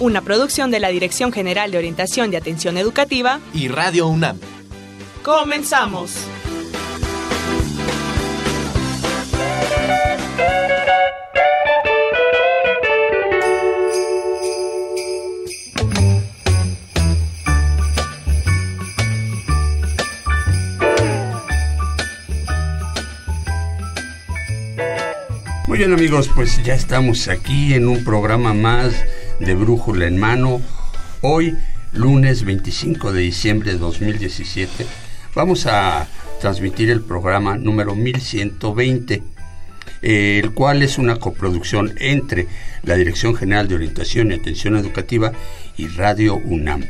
Una 0.00 0.22
producción 0.22 0.70
de 0.70 0.80
la 0.80 0.88
Dirección 0.88 1.30
General 1.30 1.70
de 1.70 1.76
Orientación 1.76 2.32
y 2.32 2.36
Atención 2.36 2.78
Educativa 2.78 3.38
y 3.52 3.68
Radio 3.68 4.06
UNAM. 4.06 4.38
Comenzamos. 5.22 6.14
Muy 25.68 25.76
bien 25.76 25.92
amigos, 25.92 26.30
pues 26.34 26.62
ya 26.64 26.72
estamos 26.72 27.28
aquí 27.28 27.74
en 27.74 27.86
un 27.86 28.02
programa 28.02 28.54
más 28.54 28.94
de 29.40 29.54
Brújula 29.54 30.06
en 30.06 30.18
Mano. 30.18 30.60
Hoy, 31.22 31.56
lunes 31.92 32.44
25 32.44 33.12
de 33.12 33.22
diciembre 33.22 33.72
de 33.72 33.78
2017, 33.78 34.86
vamos 35.34 35.66
a 35.66 36.06
transmitir 36.40 36.90
el 36.90 37.00
programa 37.00 37.56
número 37.56 37.94
1120, 37.96 39.22
eh, 40.02 40.40
el 40.42 40.52
cual 40.52 40.82
es 40.82 40.98
una 40.98 41.16
coproducción 41.16 41.94
entre 41.98 42.46
la 42.82 42.94
Dirección 42.96 43.34
General 43.34 43.66
de 43.66 43.76
Orientación 43.76 44.30
y 44.30 44.34
Atención 44.34 44.76
Educativa 44.76 45.32
y 45.76 45.88
Radio 45.88 46.36
UNAM. 46.36 46.84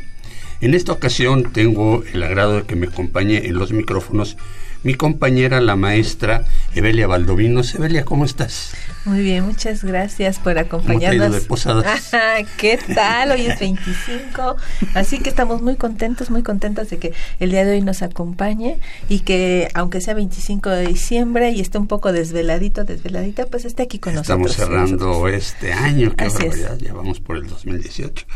En 0.59 0.73
esta 0.73 0.91
ocasión 0.91 1.51
tengo 1.53 2.03
el 2.13 2.21
agrado 2.21 2.57
de 2.57 2.63
que 2.63 2.75
me 2.75 2.87
acompañe 2.87 3.47
en 3.47 3.57
los 3.57 3.71
micrófonos 3.71 4.37
mi 4.83 4.95
compañera, 4.95 5.61
la 5.61 5.75
maestra 5.75 6.45
Evelia 6.75 7.07
Baldovino. 7.07 7.61
Evelia, 7.61 8.03
¿cómo 8.03 8.25
estás? 8.25 8.73
Muy 9.03 9.21
bien, 9.21 9.43
muchas 9.45 9.83
gracias 9.83 10.37
por 10.37 10.59
acompañarnos. 10.59 11.33
de 11.33 11.41
posadas? 11.41 12.11
¿Qué 12.57 12.77
tal? 12.93 13.31
Hoy 13.31 13.47
es 13.47 13.59
25, 13.59 14.57
así 14.93 15.17
que 15.17 15.29
estamos 15.29 15.63
muy 15.63 15.75
contentos, 15.75 16.29
muy 16.29 16.43
contentos 16.43 16.91
de 16.91 16.99
que 16.99 17.13
el 17.39 17.49
día 17.49 17.65
de 17.65 17.71
hoy 17.71 17.81
nos 17.81 18.03
acompañe 18.03 18.77
y 19.09 19.21
que 19.21 19.69
aunque 19.73 20.01
sea 20.01 20.13
25 20.13 20.69
de 20.69 20.85
diciembre 20.85 21.49
y 21.49 21.61
esté 21.61 21.79
un 21.79 21.87
poco 21.87 22.11
desveladito, 22.11 22.83
desveladita, 22.83 23.47
pues 23.47 23.65
esté 23.65 23.83
aquí 23.83 23.97
con 23.97 24.13
nosotros. 24.13 24.51
Estamos 24.51 24.69
cerrando 24.69 25.27
este 25.27 25.73
año, 25.73 26.15
qué 26.15 26.27
barbaridad, 26.27 26.77
ya 26.77 26.93
vamos 26.93 27.19
por 27.19 27.37
el 27.37 27.47
2018. 27.47 28.27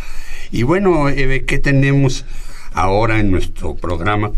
Y 0.51 0.63
bueno, 0.63 1.09
Eve, 1.09 1.45
¿qué 1.45 1.59
tenemos 1.59 2.25
ahora 2.73 3.19
en 3.19 3.29
nuestro 3.29 3.75
programa? 3.75 4.31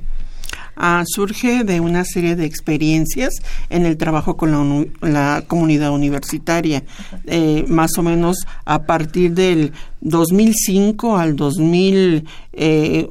Ah, 0.78 1.04
surge 1.06 1.64
de 1.64 1.80
una 1.80 2.04
serie 2.04 2.36
de 2.36 2.46
experiencias 2.46 3.34
en 3.70 3.86
el 3.86 3.98
trabajo 3.98 4.36
con 4.36 4.90
la, 5.02 5.44
comunidad 5.48 5.92
universitaria, 5.92 6.84
eh, 7.26 7.66
más 7.68 7.98
o 7.98 8.04
menos 8.04 8.46
a 8.66 8.84
partir 8.84 9.34
del 9.34 9.72
2005 10.02 11.18
al 11.18 11.36
2011 11.36 12.26
eh, 12.54 13.08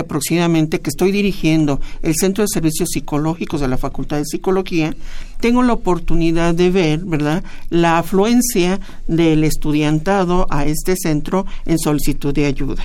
aproximadamente 0.00 0.80
que 0.80 0.90
estoy 0.90 1.12
dirigiendo 1.12 1.80
el 2.02 2.14
Centro 2.14 2.42
de 2.42 2.48
Servicios 2.48 2.88
Psicológicos 2.92 3.60
de 3.60 3.68
la 3.68 3.76
Facultad 3.78 4.18
de 4.18 4.24
Psicología, 4.24 4.94
tengo 5.40 5.62
la 5.62 5.74
oportunidad 5.74 6.54
de 6.54 6.70
ver, 6.70 7.00
¿verdad?, 7.04 7.44
la 7.68 7.98
afluencia 7.98 8.80
del 9.06 9.44
estudiantado 9.44 10.46
a 10.50 10.64
este 10.64 10.94
centro 10.96 11.46
en 11.66 11.78
solicitud 11.78 12.32
de 12.32 12.46
ayuda. 12.46 12.84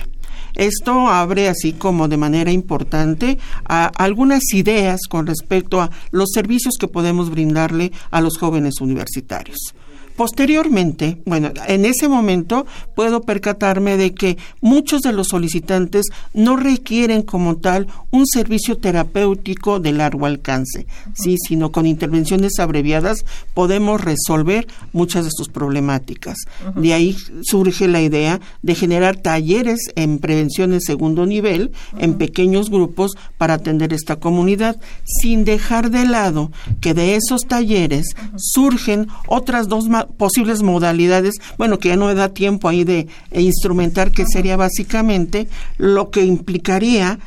Esto 0.54 1.08
abre 1.08 1.48
así 1.48 1.72
como 1.72 2.08
de 2.08 2.16
manera 2.16 2.50
importante 2.50 3.38
a 3.64 3.86
algunas 3.86 4.42
ideas 4.52 5.00
con 5.08 5.26
respecto 5.26 5.80
a 5.80 5.90
los 6.10 6.30
servicios 6.32 6.74
que 6.78 6.88
podemos 6.88 7.30
brindarle 7.30 7.92
a 8.10 8.20
los 8.20 8.38
jóvenes 8.38 8.80
universitarios. 8.80 9.74
Posteriormente, 10.16 11.20
bueno, 11.26 11.50
en 11.66 11.84
ese 11.84 12.08
momento 12.08 12.66
puedo 12.94 13.22
percatarme 13.22 13.96
de 13.96 14.14
que 14.14 14.38
muchos 14.60 15.02
de 15.02 15.12
los 15.12 15.28
solicitantes 15.28 16.06
no 16.32 16.56
requieren 16.56 17.22
como 17.22 17.56
tal 17.56 17.88
un 18.12 18.26
servicio 18.26 18.78
terapéutico 18.78 19.80
de 19.80 19.92
largo 19.92 20.26
alcance, 20.26 20.86
sí, 21.14 21.36
sino 21.36 21.72
con 21.72 21.86
intervenciones 21.86 22.58
abreviadas 22.60 23.24
podemos 23.54 24.00
resolver 24.00 24.68
muchas 24.92 25.24
de 25.24 25.30
sus 25.32 25.48
problemáticas. 25.48 26.36
De 26.76 26.94
ahí 26.94 27.16
surge 27.42 27.88
la 27.88 28.00
idea 28.00 28.40
de 28.62 28.74
generar 28.74 29.16
talleres 29.16 29.80
en 29.96 30.18
prevención 30.18 30.72
en 30.74 30.80
segundo 30.80 31.26
nivel, 31.26 31.72
en 31.98 32.14
pequeños 32.14 32.70
grupos, 32.70 33.12
para 33.36 33.54
atender 33.54 33.92
esta 33.92 34.16
comunidad, 34.16 34.76
sin 35.04 35.44
dejar 35.44 35.90
de 35.90 36.06
lado 36.06 36.52
que 36.80 36.94
de 36.94 37.16
esos 37.16 37.42
talleres 37.48 38.06
surgen 38.36 39.08
otras 39.26 39.68
dos 39.68 39.88
posibles 40.06 40.62
modalidades, 40.62 41.34
bueno, 41.58 41.78
que 41.78 41.88
ya 41.88 41.96
no 41.96 42.06
me 42.06 42.14
da 42.14 42.28
tiempo 42.30 42.68
ahí 42.68 42.84
de 42.84 43.08
instrumentar, 43.32 44.10
que 44.10 44.24
sería 44.26 44.56
básicamente 44.56 45.48
lo 45.78 46.10
que 46.10 46.24
implicaría 46.24 47.18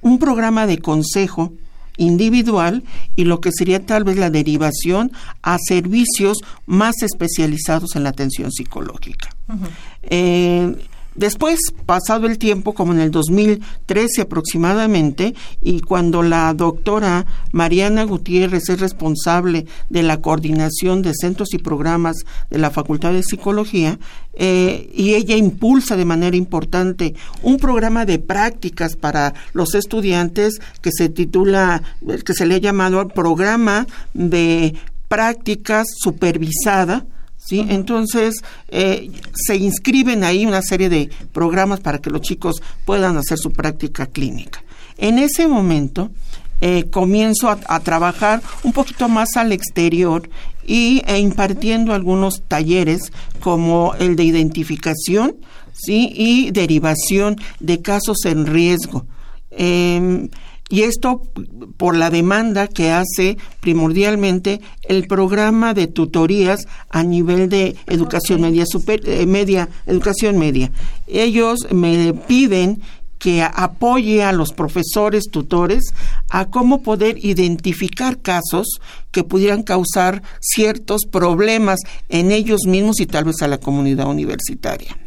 un 0.00 0.18
programa 0.18 0.66
de 0.66 0.78
consejo 0.78 1.52
individual 1.96 2.84
y 3.16 3.24
lo 3.24 3.40
que 3.40 3.50
sería 3.52 3.84
tal 3.84 4.04
vez 4.04 4.16
la 4.16 4.30
derivación 4.30 5.12
a 5.42 5.56
servicios 5.58 6.38
más 6.66 7.02
especializados 7.02 7.96
en 7.96 8.04
la 8.04 8.10
atención 8.10 8.52
psicológica. 8.52 9.30
Después, 11.16 11.58
pasado 11.86 12.26
el 12.26 12.38
tiempo, 12.38 12.74
como 12.74 12.92
en 12.92 13.00
el 13.00 13.10
2013 13.10 14.22
aproximadamente, 14.22 15.34
y 15.62 15.80
cuando 15.80 16.22
la 16.22 16.52
doctora 16.52 17.24
Mariana 17.52 18.04
Gutiérrez 18.04 18.68
es 18.68 18.80
responsable 18.80 19.66
de 19.88 20.02
la 20.02 20.20
coordinación 20.20 21.02
de 21.02 21.12
centros 21.14 21.54
y 21.54 21.58
programas 21.58 22.16
de 22.50 22.58
la 22.58 22.70
Facultad 22.70 23.12
de 23.12 23.22
Psicología, 23.22 23.98
eh, 24.34 24.90
y 24.92 25.14
ella 25.14 25.36
impulsa 25.36 25.96
de 25.96 26.04
manera 26.04 26.36
importante 26.36 27.14
un 27.42 27.56
programa 27.56 28.04
de 28.04 28.18
prácticas 28.18 28.94
para 28.96 29.32
los 29.54 29.74
estudiantes 29.74 30.60
que 30.82 30.90
se 30.92 31.08
titula, 31.08 31.82
que 32.24 32.34
se 32.34 32.44
le 32.44 32.56
ha 32.56 32.58
llamado 32.58 33.08
programa 33.08 33.86
de 34.12 34.74
prácticas 35.08 35.86
supervisada, 35.98 37.06
¿sí? 37.46 37.64
Entonces, 37.68 38.42
eh, 38.68 39.10
se 39.34 39.56
inscriben 39.56 40.24
ahí 40.24 40.46
una 40.46 40.62
serie 40.62 40.88
de 40.88 41.10
programas 41.32 41.80
para 41.80 41.98
que 41.98 42.10
los 42.10 42.20
chicos 42.20 42.62
puedan 42.84 43.16
hacer 43.16 43.38
su 43.38 43.52
práctica 43.52 44.06
clínica. 44.06 44.62
En 44.98 45.18
ese 45.18 45.46
momento, 45.46 46.10
eh, 46.60 46.84
comienzo 46.90 47.50
a, 47.50 47.80
trabajar 47.80 48.42
un 48.62 48.72
poquito 48.72 49.08
más 49.08 49.36
al 49.36 49.52
exterior 49.52 50.28
y 50.66 51.02
e 51.06 51.18
impartiendo 51.18 51.92
algunos 51.92 52.42
talleres 52.48 53.12
como 53.40 53.94
el 53.98 54.16
de 54.16 54.24
identificación 54.24 55.36
¿sí? 55.72 56.10
y 56.14 56.50
derivación 56.50 57.36
de 57.60 57.82
casos 57.82 58.24
en 58.24 58.46
riesgo 58.46 59.06
Em, 59.58 60.28
y 60.68 60.82
esto 60.82 61.22
por 61.76 61.96
la 61.96 62.10
demanda 62.10 62.66
que 62.66 62.90
hace 62.90 63.36
primordialmente 63.60 64.60
el 64.82 65.06
programa 65.06 65.74
de 65.74 65.86
tutorías 65.86 66.66
a 66.90 67.04
nivel 67.04 67.48
de 67.48 67.76
educación 67.86 68.40
media, 68.40 68.64
super, 68.66 69.00
eh, 69.08 69.26
media, 69.26 69.68
educación 69.86 70.38
media. 70.38 70.72
Ellos 71.06 71.68
me 71.70 72.14
piden 72.14 72.82
que 73.18 73.42
apoye 73.42 74.22
a 74.22 74.32
los 74.32 74.52
profesores 74.52 75.24
tutores 75.30 75.94
a 76.30 76.46
cómo 76.46 76.82
poder 76.82 77.24
identificar 77.24 78.20
casos 78.20 78.66
que 79.10 79.24
pudieran 79.24 79.62
causar 79.62 80.22
ciertos 80.40 81.02
problemas 81.10 81.80
en 82.08 82.30
ellos 82.30 82.62
mismos 82.66 83.00
y 83.00 83.06
tal 83.06 83.24
vez 83.24 83.40
a 83.40 83.48
la 83.48 83.58
comunidad 83.58 84.08
universitaria. 84.08 84.98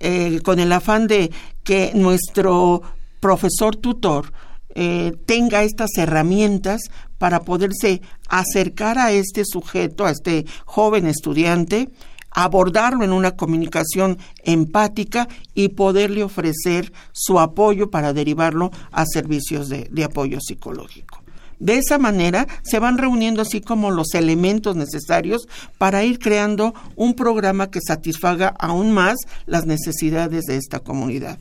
Eh, 0.00 0.40
con 0.42 0.58
el 0.58 0.72
afán 0.72 1.06
de 1.06 1.30
que 1.62 1.92
nuestro 1.94 2.82
profesor 3.20 3.76
tutor 3.76 4.32
eh, 4.74 5.12
tenga 5.26 5.62
estas 5.62 5.90
herramientas 5.96 6.82
para 7.18 7.40
poderse 7.40 8.02
acercar 8.28 8.98
a 8.98 9.12
este 9.12 9.44
sujeto, 9.44 10.04
a 10.04 10.10
este 10.10 10.46
joven 10.64 11.06
estudiante, 11.06 11.90
abordarlo 12.30 13.04
en 13.04 13.12
una 13.12 13.32
comunicación 13.32 14.18
empática 14.42 15.28
y 15.54 15.68
poderle 15.68 16.24
ofrecer 16.24 16.92
su 17.12 17.38
apoyo 17.38 17.90
para 17.90 18.12
derivarlo 18.12 18.70
a 18.90 19.04
servicios 19.06 19.68
de, 19.68 19.88
de 19.90 20.04
apoyo 20.04 20.38
psicológico. 20.40 21.22
De 21.60 21.78
esa 21.78 21.98
manera 21.98 22.46
se 22.64 22.80
van 22.80 22.98
reuniendo 22.98 23.40
así 23.40 23.60
como 23.60 23.90
los 23.90 24.12
elementos 24.14 24.76
necesarios 24.76 25.46
para 25.78 26.04
ir 26.04 26.18
creando 26.18 26.74
un 26.96 27.14
programa 27.14 27.70
que 27.70 27.80
satisfaga 27.80 28.54
aún 28.58 28.90
más 28.90 29.16
las 29.46 29.64
necesidades 29.64 30.44
de 30.44 30.56
esta 30.56 30.80
comunidad. 30.80 31.38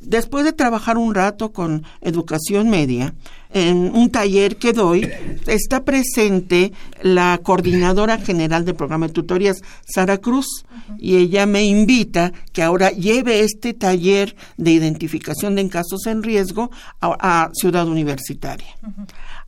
Después 0.00 0.44
de 0.44 0.52
trabajar 0.52 0.96
un 0.96 1.14
rato 1.14 1.52
con 1.52 1.84
educación 2.00 2.70
media, 2.70 3.14
en 3.52 3.94
un 3.94 4.10
taller 4.10 4.56
que 4.56 4.72
doy, 4.72 5.10
está 5.46 5.84
presente 5.84 6.72
la 7.02 7.38
coordinadora 7.42 8.18
general 8.18 8.64
del 8.64 8.74
programa 8.74 9.06
de 9.06 9.12
tutorías, 9.12 9.58
Sara 9.86 10.18
Cruz, 10.18 10.64
y 10.98 11.16
ella 11.16 11.46
me 11.46 11.64
invita 11.64 12.32
que 12.52 12.62
ahora 12.62 12.90
lleve 12.90 13.40
este 13.40 13.74
taller 13.74 14.36
de 14.56 14.72
identificación 14.72 15.54
de 15.54 15.68
casos 15.68 16.06
en 16.06 16.22
riesgo 16.22 16.70
a, 17.00 17.50
Ciudad 17.52 17.86
Universitaria. 17.88 18.76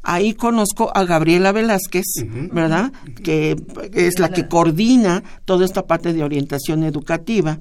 Ahí 0.03 0.35
conozco 0.35 0.91
a 0.95 1.05
Gabriela 1.05 1.53
Velázquez, 1.53 2.05
¿verdad? 2.53 2.93
Que 3.23 3.57
es 3.93 4.19
la 4.19 4.31
que 4.31 4.49
coordina 4.49 5.23
toda 5.45 5.65
esta 5.65 5.87
parte 5.87 6.13
de 6.13 6.25
orientación 6.25 6.83
educativa. 6.83 7.61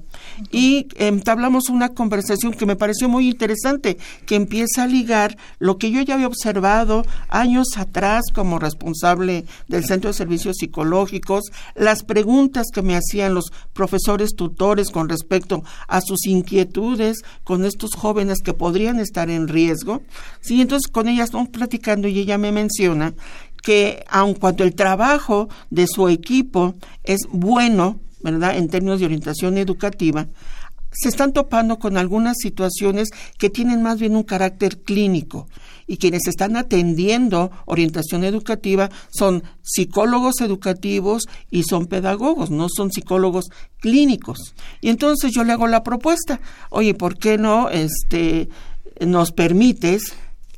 Y 0.50 0.88
entablamos 0.96 1.68
una 1.68 1.90
conversación 1.90 2.52
que 2.52 2.66
me 2.66 2.74
pareció 2.74 3.08
muy 3.08 3.28
interesante, 3.28 3.96
que 4.26 4.34
empieza 4.34 4.82
a 4.82 4.86
ligar 4.88 5.36
lo 5.60 5.78
que 5.78 5.92
yo 5.92 6.00
ya 6.02 6.14
había 6.14 6.26
observado 6.32 7.04
años 7.28 7.76
atrás 7.76 8.24
como 8.34 8.58
responsable 8.58 9.44
del 9.68 9.84
Centro 9.84 10.10
de 10.10 10.14
Servicios 10.14 10.56
Psicológicos, 10.58 11.44
las 11.74 12.02
preguntas 12.02 12.66
que 12.72 12.82
me 12.82 12.96
hacían 12.96 13.34
los 13.34 13.52
profesores 13.72 14.34
tutores 14.34 14.90
con 14.90 15.08
respecto 15.08 15.62
a 15.88 16.00
sus 16.00 16.26
inquietudes 16.26 17.22
con 17.44 17.64
estos 17.64 17.94
jóvenes 17.94 18.40
que 18.42 18.54
podrían 18.54 18.98
estar 18.98 19.30
en 19.30 19.48
riesgo. 19.48 20.02
Sí, 20.40 20.60
entonces 20.60 20.90
con 20.90 21.08
ella 21.08 21.24
estamos 21.24 21.48
platicando 21.48 22.08
y 22.08 22.18
ella 22.18 22.38
me 22.38 22.52
menciona 22.52 23.14
que 23.62 24.04
aun 24.08 24.34
cuando 24.34 24.64
el 24.64 24.74
trabajo 24.74 25.48
de 25.70 25.86
su 25.86 26.08
equipo 26.08 26.74
es 27.04 27.20
bueno, 27.30 28.00
¿verdad? 28.22 28.56
En 28.56 28.68
términos 28.68 29.00
de 29.00 29.06
orientación 29.06 29.56
educativa, 29.56 30.26
se 30.92 31.08
están 31.08 31.32
topando 31.32 31.78
con 31.78 31.96
algunas 31.96 32.36
situaciones 32.38 33.08
que 33.38 33.50
tienen 33.50 33.82
más 33.82 33.98
bien 33.98 34.14
un 34.14 34.22
carácter 34.22 34.78
clínico 34.78 35.48
y 35.86 35.96
quienes 35.96 36.26
están 36.26 36.56
atendiendo 36.56 37.50
orientación 37.66 38.24
educativa 38.24 38.90
son 39.10 39.42
psicólogos 39.62 40.40
educativos 40.40 41.24
y 41.50 41.64
son 41.64 41.86
pedagogos, 41.86 42.50
no 42.50 42.68
son 42.74 42.92
psicólogos 42.92 43.46
clínicos. 43.80 44.54
Y 44.80 44.90
entonces 44.90 45.32
yo 45.32 45.44
le 45.44 45.52
hago 45.52 45.66
la 45.66 45.82
propuesta, 45.82 46.40
oye, 46.70 46.94
¿por 46.94 47.18
qué 47.18 47.38
no 47.38 47.68
este, 47.70 48.48
nos 49.00 49.32
permites 49.32 50.14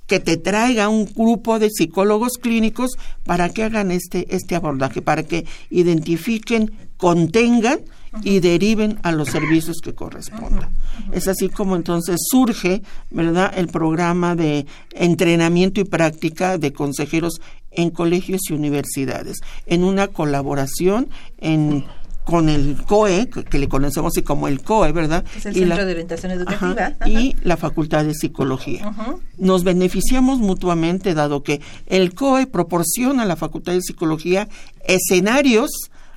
que 0.07 0.21
te 0.21 0.37
traiga 0.37 0.89
un 0.89 1.07
grupo 1.07 1.59
de 1.59 1.71
psicólogos 1.71 2.33
clínicos 2.41 2.91
para 3.25 3.49
que 3.49 3.63
hagan 3.63 3.91
este, 3.91 4.35
este 4.35 4.55
abordaje, 4.55 5.01
para 5.01 5.23
que 5.23 5.47
identifiquen, 5.71 6.73
contengan 6.97 7.81
y 8.23 8.41
deriven 8.41 8.99
a 9.03 9.13
los 9.13 9.29
servicios 9.29 9.79
que 9.83 9.95
correspondan. 9.95 10.71
Es 11.13 11.29
así 11.29 11.49
como 11.49 11.77
entonces 11.77 12.21
surge, 12.31 12.83
¿verdad?, 13.11 13.53
el 13.57 13.69
programa 13.69 14.35
de 14.35 14.67
entrenamiento 14.93 15.81
y 15.81 15.85
práctica 15.85 16.59
de 16.59 16.73
consejeros 16.73 17.41
en 17.71 17.91
colegios 17.91 18.43
y 18.49 18.53
universidades, 18.55 19.39
en 19.67 19.85
una 19.85 20.09
colaboración 20.09 21.09
en 21.39 21.85
con 22.25 22.49
el 22.49 22.79
COE, 22.87 23.29
que 23.29 23.59
le 23.59 23.69
conocemos 23.69 24.15
así 24.15 24.23
como 24.23 24.49
el 24.49 24.63
COE, 24.63 24.93
¿verdad? 24.93 25.25
Es 25.37 25.45
el 25.45 25.55
Centro 25.55 25.85
de 25.85 25.93
Orientación 25.93 26.33
Educativa. 26.33 26.95
Y 27.07 27.37
la 27.43 27.59
Facultad 27.59 28.05
de 28.05 28.15
Psicología. 28.15 28.95
Nos 29.37 29.63
beneficiamos 29.63 30.39
mutuamente, 30.39 31.13
dado 31.13 31.43
que 31.43 31.61
el 31.87 32.15
COE 32.15 32.47
proporciona 32.47 33.25
a 33.25 33.27
la 33.27 33.37
Facultad 33.37 33.75
de 33.75 33.83
Psicología 33.83 34.49
escenarios 34.87 35.71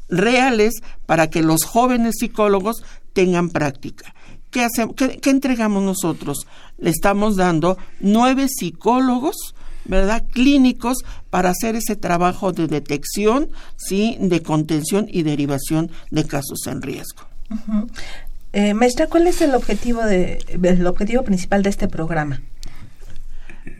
reales 0.09 0.75
para 1.05 1.29
que 1.29 1.41
los 1.41 1.63
jóvenes 1.63 2.15
psicólogos 2.19 2.83
tengan 3.13 3.49
práctica. 3.49 4.13
¿Qué, 4.49 4.63
hacemos, 4.63 4.95
qué, 4.95 5.17
qué 5.17 5.29
entregamos 5.29 5.83
nosotros? 5.83 6.47
Le 6.77 6.89
estamos 6.89 7.35
dando 7.35 7.77
nueve 7.99 8.47
psicólogos 8.47 9.53
¿verdad? 9.87 10.23
Clínicos 10.31 10.97
para 11.29 11.49
hacer 11.49 11.75
ese 11.75 11.95
trabajo 11.95 12.51
de 12.51 12.67
detección, 12.67 13.49
¿sí? 13.77 14.17
De 14.19 14.41
contención 14.41 15.07
y 15.09 15.23
derivación 15.23 15.91
de 16.11 16.25
casos 16.25 16.67
en 16.67 16.81
riesgo. 16.81 17.23
Eh, 18.53 18.73
maestra, 18.73 19.07
¿cuál 19.07 19.27
es 19.27 19.41
el 19.41 19.55
objetivo, 19.55 20.03
de, 20.03 20.39
el 20.61 20.87
objetivo 20.87 21.23
principal 21.23 21.63
de 21.63 21.69
este 21.69 21.87
programa? 21.87 22.41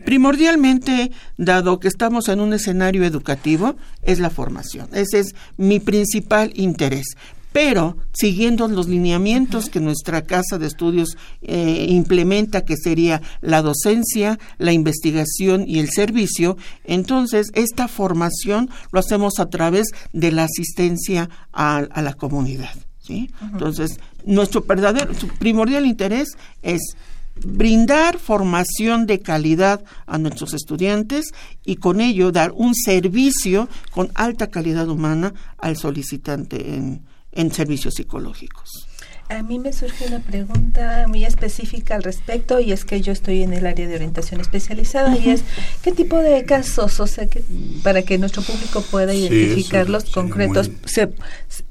Primordialmente, 0.08 1.12
dado 1.36 1.80
que 1.80 1.88
estamos 1.88 2.30
en 2.30 2.40
un 2.40 2.54
escenario 2.54 3.04
educativo, 3.04 3.76
es 4.02 4.20
la 4.20 4.30
formación. 4.30 4.88
Ese 4.94 5.18
es 5.18 5.34
mi 5.58 5.80
principal 5.80 6.50
interés 6.54 7.08
pero 7.50 7.96
siguiendo 8.12 8.68
los 8.68 8.88
lineamientos 8.88 9.68
que 9.68 9.80
nuestra 9.80 10.22
casa 10.22 10.58
de 10.58 10.66
estudios 10.66 11.16
eh, 11.42 11.86
implementa, 11.88 12.64
que 12.64 12.76
sería 12.76 13.20
la 13.40 13.62
docencia, 13.62 14.38
la 14.58 14.72
investigación 14.72 15.64
y 15.66 15.78
el 15.78 15.88
servicio, 15.90 16.56
entonces 16.84 17.48
esta 17.54 17.88
formación 17.88 18.70
lo 18.92 19.00
hacemos 19.00 19.38
a 19.40 19.46
través 19.46 19.88
de 20.12 20.30
la 20.30 20.44
asistencia 20.44 21.30
a, 21.52 21.86
la 22.00 22.12
comunidad. 22.12 22.76
¿sí? 23.00 23.30
Entonces, 23.40 23.98
nuestro 24.24 24.60
verdadero, 24.60 25.12
primordial 25.38 25.86
interés 25.86 26.36
es 26.62 26.96
brindar 27.44 28.18
formación 28.18 29.06
de 29.06 29.20
calidad 29.20 29.82
a 30.06 30.18
nuestros 30.18 30.54
estudiantes 30.54 31.32
y 31.64 31.76
con 31.76 32.00
ello 32.00 32.32
dar 32.32 32.52
un 32.52 32.74
servicio 32.74 33.68
con 33.90 34.10
alta 34.14 34.48
calidad 34.48 34.88
humana 34.88 35.34
al 35.58 35.76
solicitante 35.76 36.74
en, 36.74 37.02
en 37.32 37.52
servicios 37.52 37.94
psicológicos. 37.94 38.88
A 39.30 39.42
mí 39.42 39.58
me 39.58 39.74
surge 39.74 40.06
una 40.06 40.20
pregunta 40.20 41.04
muy 41.06 41.26
específica 41.26 41.96
al 41.96 42.02
respecto 42.02 42.60
y 42.60 42.72
es 42.72 42.86
que 42.86 43.02
yo 43.02 43.12
estoy 43.12 43.42
en 43.42 43.52
el 43.52 43.66
área 43.66 43.86
de 43.86 43.94
orientación 43.94 44.40
especializada 44.40 45.18
y 45.18 45.28
es 45.28 45.44
qué 45.82 45.92
tipo 45.92 46.16
de 46.16 46.44
casos, 46.44 46.98
o 46.98 47.06
sea, 47.06 47.26
que 47.26 47.44
para 47.82 48.00
que 48.02 48.16
nuestro 48.16 48.40
público 48.40 48.80
pueda 48.90 49.12
identificar 49.12 49.90
los 49.90 50.04
concretos, 50.04 50.70
se 50.86 51.08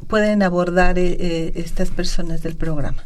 pueden 0.07 0.43
abordar 0.43 1.00
eh, 1.00 1.17
eh, 1.19 1.51
estas 1.55 1.89
personas 1.89 2.43
del 2.43 2.55
programa. 2.55 3.03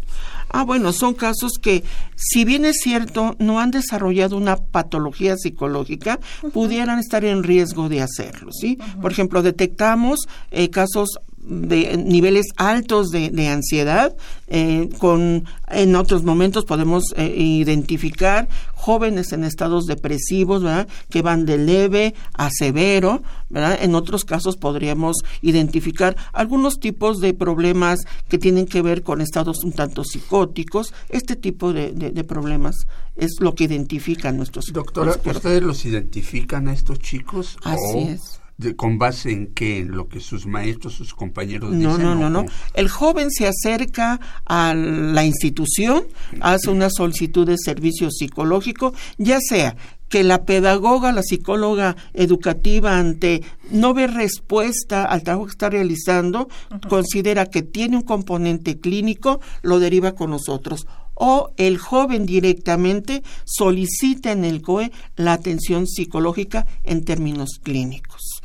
Ah, 0.54 0.64
bueno, 0.64 0.92
son 0.92 1.14
casos 1.14 1.54
que, 1.62 1.84
si 2.16 2.46
bien 2.46 2.66
es 2.66 2.82
cierto, 2.82 3.36
no 3.40 3.60
han 3.60 3.72
desarrollado 3.72 4.36
una 4.38 4.58
patología 4.58 5.38
psicológica, 5.38 6.20
pudieran 6.54 7.00
estar 7.00 7.24
en 7.24 7.44
riesgo 7.44 7.88
de 7.90 8.02
hacerlo, 8.02 8.52
¿sí? 8.52 8.78
Por 9.02 9.12
ejemplo, 9.12 9.42
detectamos 9.42 10.28
eh, 10.52 10.70
casos 10.70 11.20
de 11.44 11.98
niveles 11.98 12.48
altos 12.58 13.10
de, 13.10 13.48
ansiedad. 13.48 14.16
Eh, 14.48 14.90
con 14.98 15.46
en 15.70 15.96
otros 15.96 16.24
momentos 16.24 16.66
podemos 16.66 17.06
eh, 17.16 17.34
identificar 17.38 18.50
jóvenes 18.74 19.32
en 19.32 19.44
estados 19.44 19.86
depresivos, 19.86 20.64
¿verdad? 20.64 20.88
Que 21.10 21.22
van 21.22 21.46
de 21.46 21.58
leve 21.58 22.14
a 22.34 22.50
severo, 22.50 23.22
¿verdad? 23.50 23.80
En 23.82 23.96
otros 23.96 24.26
casos 24.26 24.58
podríamos 24.58 25.18
identificar 25.42 26.18
algunos 26.34 26.80
tipos 26.80 27.20
de 27.20 27.34
problemas 27.34 28.00
que 28.28 28.38
tienen 28.38 28.66
que 28.66 28.82
ver 28.82 29.04
con 29.04 29.22
estados 29.22 29.64
un 29.64 29.72
tanto 29.72 30.04
psicóticos. 30.04 30.94
Este 31.10 31.36
tipo 31.36 31.72
de, 31.74 31.92
problemas 32.28 32.88
es 33.16 33.38
lo 33.40 33.56
que 33.56 33.66
identifican 33.66 34.38
nuestros 34.38 34.66
Doctora, 34.72 35.16
¿ustedes 35.26 35.64
los 35.64 35.86
identifican 35.86 36.68
a 36.68 36.74
estos 36.74 37.00
chicos? 37.00 37.58
Así 37.64 38.00
es 38.00 38.41
con 38.76 38.98
base 38.98 39.32
en 39.32 39.48
qué, 39.48 39.80
en 39.80 39.92
lo 39.92 40.08
que 40.08 40.20
sus 40.20 40.46
maestros, 40.46 40.94
sus 40.94 41.14
compañeros 41.14 41.72
no, 41.72 41.92
dicen. 41.92 42.04
No, 42.04 42.16
no, 42.16 42.30
no, 42.30 42.46
El 42.74 42.90
joven 42.90 43.32
se 43.32 43.48
acerca 43.48 44.20
a 44.46 44.74
la 44.74 45.26
institución, 45.26 46.04
hace 46.42 46.70
una 46.70 46.90
solicitud 46.90 47.48
de 47.48 47.58
servicio 47.58 48.12
psicológico, 48.12 48.94
ya 49.18 49.40
sea 49.42 49.76
que 50.12 50.24
la 50.24 50.44
pedagoga, 50.44 51.14
la 51.14 51.24
psicóloga 51.24 51.96
educativa, 52.14 52.98
ante 52.98 53.42
no 53.72 53.94
ver 53.94 54.14
respuesta 54.14 55.06
al 55.06 55.24
trabajo 55.24 55.46
que 55.46 55.52
está 55.52 55.70
realizando, 55.70 56.50
considera 56.90 57.46
que 57.46 57.62
tiene 57.62 57.96
un 57.96 58.04
componente 58.04 58.78
clínico, 58.78 59.40
lo 59.64 59.80
deriva 59.80 60.12
con 60.12 60.30
nosotros. 60.32 60.86
O 61.14 61.54
el 61.56 61.78
joven 61.78 62.26
directamente 62.26 63.24
solicita 63.46 64.34
en 64.34 64.44
el 64.44 64.62
COE 64.62 64.92
la 65.16 65.34
atención 65.34 65.88
psicológica 65.88 66.68
en 66.84 67.06
términos 67.06 67.60
clínicos. 67.64 68.41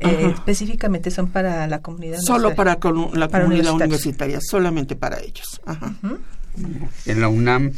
Eh, 0.00 0.32
específicamente 0.34 1.10
son 1.10 1.28
para 1.28 1.66
la 1.66 1.80
comunidad 1.80 2.18
solo 2.20 2.54
para 2.54 2.78
la 3.14 3.28
comunidad 3.28 3.72
universitaria 3.72 4.38
solamente 4.40 4.96
para 4.96 5.20
ellos. 5.20 5.60
En 7.06 7.20
la 7.20 7.28
UNAM 7.28 7.72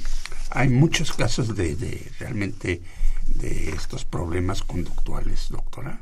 hay 0.50 0.68
muchos 0.68 1.12
casos 1.12 1.54
de, 1.54 1.76
de 1.76 2.10
realmente 2.18 2.82
de 3.26 3.70
estos 3.70 4.04
problemas 4.04 4.62
conductuales, 4.62 5.48
doctora? 5.50 6.00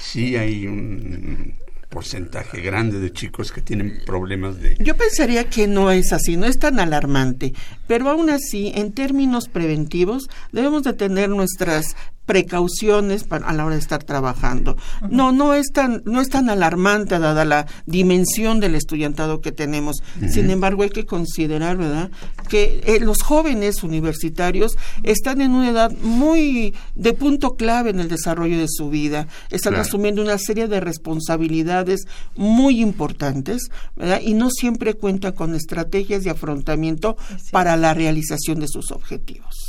Sí 0.00 0.36
hay 0.36 0.66
un 0.66 1.54
porcentaje 1.88 2.60
grande 2.60 3.00
de 3.00 3.12
chicos 3.12 3.52
que 3.52 3.62
tienen 3.62 4.02
problemas 4.04 4.60
de... 4.60 4.76
Yo 4.80 4.96
pensaría 4.96 5.48
que 5.48 5.66
no 5.66 5.90
es 5.90 6.12
así, 6.12 6.36
no 6.36 6.46
es 6.46 6.58
tan 6.58 6.78
alarmante, 6.80 7.54
pero 7.86 8.10
aún 8.10 8.28
así, 8.28 8.72
en 8.74 8.92
términos 8.92 9.48
preventivos, 9.48 10.28
debemos 10.52 10.82
de 10.82 10.92
tener 10.92 11.30
nuestras 11.30 11.96
precauciones 12.26 13.24
para, 13.24 13.46
a 13.46 13.52
la 13.52 13.64
hora 13.64 13.76
de 13.76 13.80
estar 13.80 14.02
trabajando. 14.02 14.76
No, 15.08 15.32
no 15.32 15.54
es 15.54 15.68
tan, 15.72 16.02
no 16.04 16.20
es 16.20 16.28
tan 16.28 16.50
alarmante 16.50 17.18
dada 17.18 17.44
la 17.44 17.66
dimensión 17.86 18.60
del 18.60 18.74
estudiantado 18.74 19.40
que 19.40 19.52
tenemos. 19.52 20.02
Sin 20.28 20.50
embargo, 20.50 20.82
hay 20.82 20.90
que 20.90 21.06
considerar, 21.06 21.76
¿verdad?, 21.76 22.10
que 22.48 22.80
eh, 22.84 23.00
los 23.00 23.22
jóvenes 23.22 23.82
universitarios 23.82 24.76
están 25.02 25.40
en 25.40 25.52
una 25.52 25.70
edad 25.70 25.92
muy 26.02 26.74
de 26.94 27.12
punto 27.12 27.54
clave 27.54 27.90
en 27.90 28.00
el 28.00 28.08
desarrollo 28.08 28.58
de 28.58 28.68
su 28.68 28.90
vida. 28.90 29.28
Están 29.50 29.76
asumiendo 29.76 30.22
una 30.22 30.38
serie 30.38 30.66
de 30.68 30.80
responsabilidades 30.80 32.06
muy 32.36 32.80
importantes, 32.80 33.70
¿verdad? 33.94 34.20
Y 34.22 34.34
no 34.34 34.50
siempre 34.50 34.94
cuentan 34.94 35.32
con 35.32 35.54
estrategias 35.54 36.24
de 36.24 36.30
afrontamiento 36.30 37.16
para 37.52 37.76
la 37.76 37.94
realización 37.94 38.60
de 38.60 38.68
sus 38.68 38.90
objetivos. 38.90 39.65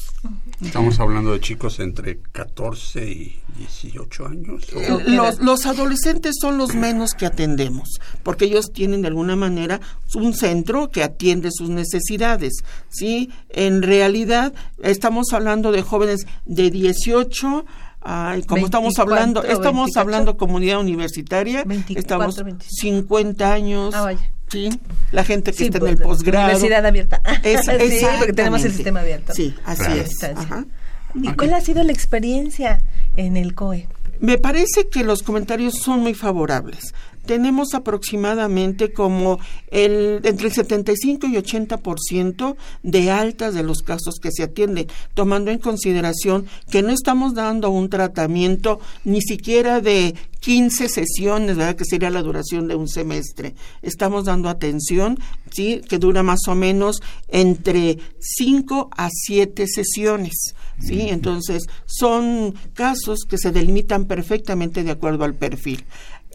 Estamos 0.62 1.00
hablando 1.00 1.34
de 1.34 1.40
chicos 1.40 1.80
entre 1.80 2.20
14 2.32 3.08
y 3.08 3.40
18 3.58 4.26
años. 4.26 4.66
Los, 5.06 5.40
los, 5.40 5.66
adolescentes 5.68 6.36
son 6.42 6.58
los 6.58 6.74
menos 6.74 7.14
que 7.14 7.28
atendemos, 7.28 8.00
porque 8.24 8.46
ellos 8.46 8.72
tienen 8.74 9.04
de 9.04 9.10
alguna 9.10 9.36
manera 9.36 9.80
un 10.16 10.34
centro 10.34 10.90
que 10.90 11.04
atiende 11.04 11.50
sus 11.52 11.70
necesidades. 11.70 12.64
¿sí? 12.90 13.30
En 13.50 13.84
realidad, 13.84 14.54
estamos 14.82 15.32
hablando 15.32 15.72
de 15.72 15.84
jóvenes 15.84 16.26
de 16.46 16.72
18 16.72 17.66
Ay, 18.02 18.44
como 18.44 18.66
estamos 18.66 18.98
hablando, 19.00 19.44
estamos 19.44 19.98
hablando 19.98 20.38
comunidad 20.38 20.80
universitaria, 20.80 21.66
estamos 21.90 22.42
50 22.60 23.54
años, 23.54 23.94
ah, 23.96 24.14
Sí, 24.50 24.70
la 25.12 25.26
gente 25.26 25.52
que 25.52 25.66
está 25.66 25.78
en 25.80 25.88
el 25.88 25.98
posgrado. 25.98 26.46
Universidad 26.46 26.86
abierta. 26.86 27.22
Es, 27.44 27.66
sí, 28.00 28.06
porque 28.18 28.32
tenemos 28.32 28.64
el 28.64 28.72
sistema 28.72 29.02
abierto. 29.02 29.34
Sí, 29.34 29.54
así 29.66 29.92
es. 29.92 30.12
¿Y 31.16 31.34
cuál 31.34 31.54
ha 31.54 31.62
sido 31.62 31.84
la 31.84 31.92
experiencia 31.92 32.82
en 33.18 33.36
el 33.36 33.56
COE? 33.56 33.88
Me 34.20 34.38
parece 34.38 34.88
que 34.88 35.04
los 35.04 35.22
comentarios 35.22 35.76
son 35.76 36.00
muy 36.00 36.14
favorables 36.14 36.94
tenemos 37.28 37.76
aproximadamente 37.76 38.92
como 38.92 39.40
el, 39.70 40.22
entre 40.24 40.48
el 40.48 40.54
75 40.54 41.28
y 41.28 41.36
80% 41.36 42.56
de 42.82 43.12
altas 43.12 43.54
de 43.54 43.62
los 43.62 43.84
casos 43.84 44.16
que 44.20 44.32
se 44.32 44.44
atienden, 44.44 44.88
tomando 45.14 45.52
en 45.52 45.60
consideración 45.60 46.48
que 46.72 46.82
no 46.82 46.90
estamos 46.90 47.36
dando 47.36 47.70
un 47.70 47.90
tratamiento 47.90 48.80
ni 49.04 49.22
siquiera 49.22 49.80
de 49.82 50.16
15 50.40 50.88
sesiones, 50.88 51.58
¿verdad? 51.58 51.76
que 51.76 51.86
sería 51.86 52.10
la 52.10 52.22
duración 52.22 52.68
de 52.68 52.76
un 52.76 52.88
semestre. 52.88 53.56
Estamos 53.82 54.26
dando 54.26 54.50
atención, 54.50 55.20
¿sí? 55.52 55.82
que 55.88 55.98
dura 55.98 56.24
más 56.24 56.40
o 56.48 56.56
menos 56.56 57.02
entre 57.28 57.98
5 58.20 58.90
a 58.96 59.10
7 59.12 59.66
sesiones. 59.68 60.56
¿sí? 60.80 61.10
Entonces, 61.10 61.64
son 61.86 62.54
casos 62.74 63.26
que 63.28 63.38
se 63.38 63.52
delimitan 63.52 64.06
perfectamente 64.06 64.84
de 64.84 64.92
acuerdo 64.92 65.26
al 65.26 65.36
perfil 65.36 65.86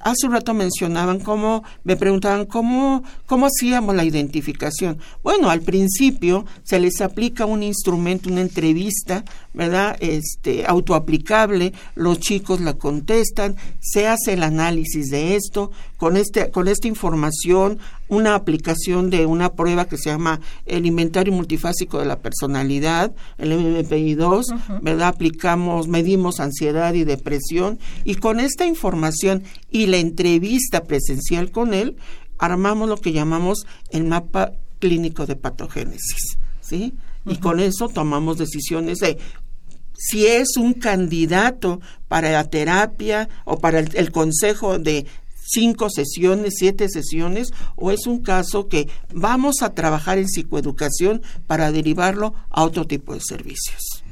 hace 0.02 0.26
un 0.26 0.32
rato 0.32 0.52
mencionaban 0.54 1.20
cómo, 1.20 1.64
me 1.84 1.96
preguntaban 1.96 2.46
cómo, 2.46 3.02
cómo 3.26 3.46
hacíamos 3.46 3.94
la 3.94 4.04
identificación. 4.04 4.98
Bueno, 5.22 5.50
al 5.50 5.62
principio 5.62 6.44
se 6.64 6.80
les 6.80 7.00
aplica 7.00 7.46
un 7.46 7.62
instrumento, 7.62 8.28
una 8.28 8.40
entrevista, 8.40 9.24
¿verdad? 9.54 9.96
Este, 10.00 10.66
autoaplicable, 10.66 11.72
los 11.94 12.18
chicos 12.18 12.60
la 12.60 12.74
contestan, 12.74 13.56
se 13.80 14.08
hace 14.08 14.34
el 14.34 14.42
análisis 14.42 15.08
de 15.08 15.36
esto, 15.36 15.70
con 16.02 16.16
este, 16.16 16.50
con 16.50 16.66
esta 16.66 16.88
información 16.88 17.78
una 18.08 18.34
aplicación 18.34 19.08
de 19.08 19.24
una 19.24 19.52
prueba 19.52 19.84
que 19.84 19.96
se 19.96 20.10
llama 20.10 20.40
el 20.66 20.84
inventario 20.84 21.32
multifásico 21.32 22.00
de 22.00 22.06
la 22.06 22.18
personalidad, 22.18 23.14
el 23.38 23.52
MMPI2, 23.52 24.80
¿verdad? 24.82 25.06
Aplicamos, 25.06 25.86
medimos 25.86 26.40
ansiedad 26.40 26.92
y 26.94 27.04
depresión 27.04 27.78
y 28.02 28.16
con 28.16 28.40
esta 28.40 28.66
información 28.66 29.44
y 29.70 29.86
la 29.86 29.98
entrevista 29.98 30.82
presencial 30.82 31.52
con 31.52 31.72
él, 31.72 31.96
armamos 32.36 32.88
lo 32.88 32.96
que 32.96 33.12
llamamos 33.12 33.64
el 33.90 34.02
mapa 34.02 34.54
clínico 34.80 35.26
de 35.26 35.36
patogénesis, 35.36 36.36
¿sí? 36.60 36.94
Y 37.26 37.36
con 37.36 37.60
eso 37.60 37.88
tomamos 37.88 38.38
decisiones 38.38 38.98
de 38.98 39.18
si 39.94 40.26
es 40.26 40.56
un 40.56 40.72
candidato 40.72 41.80
para 42.08 42.32
la 42.32 42.42
terapia 42.42 43.28
o 43.44 43.60
para 43.60 43.78
el 43.78 44.10
consejo 44.10 44.80
de 44.80 45.06
cinco 45.44 45.90
sesiones, 45.90 46.54
siete 46.56 46.88
sesiones, 46.88 47.52
o 47.76 47.90
es 47.90 48.06
un 48.06 48.22
caso 48.22 48.68
que 48.68 48.88
vamos 49.12 49.62
a 49.62 49.74
trabajar 49.74 50.18
en 50.18 50.28
psicoeducación 50.28 51.22
para 51.46 51.72
derivarlo 51.72 52.34
a 52.50 52.64
otro 52.64 52.86
tipo 52.86 53.14
de 53.14 53.20
servicios. 53.20 54.02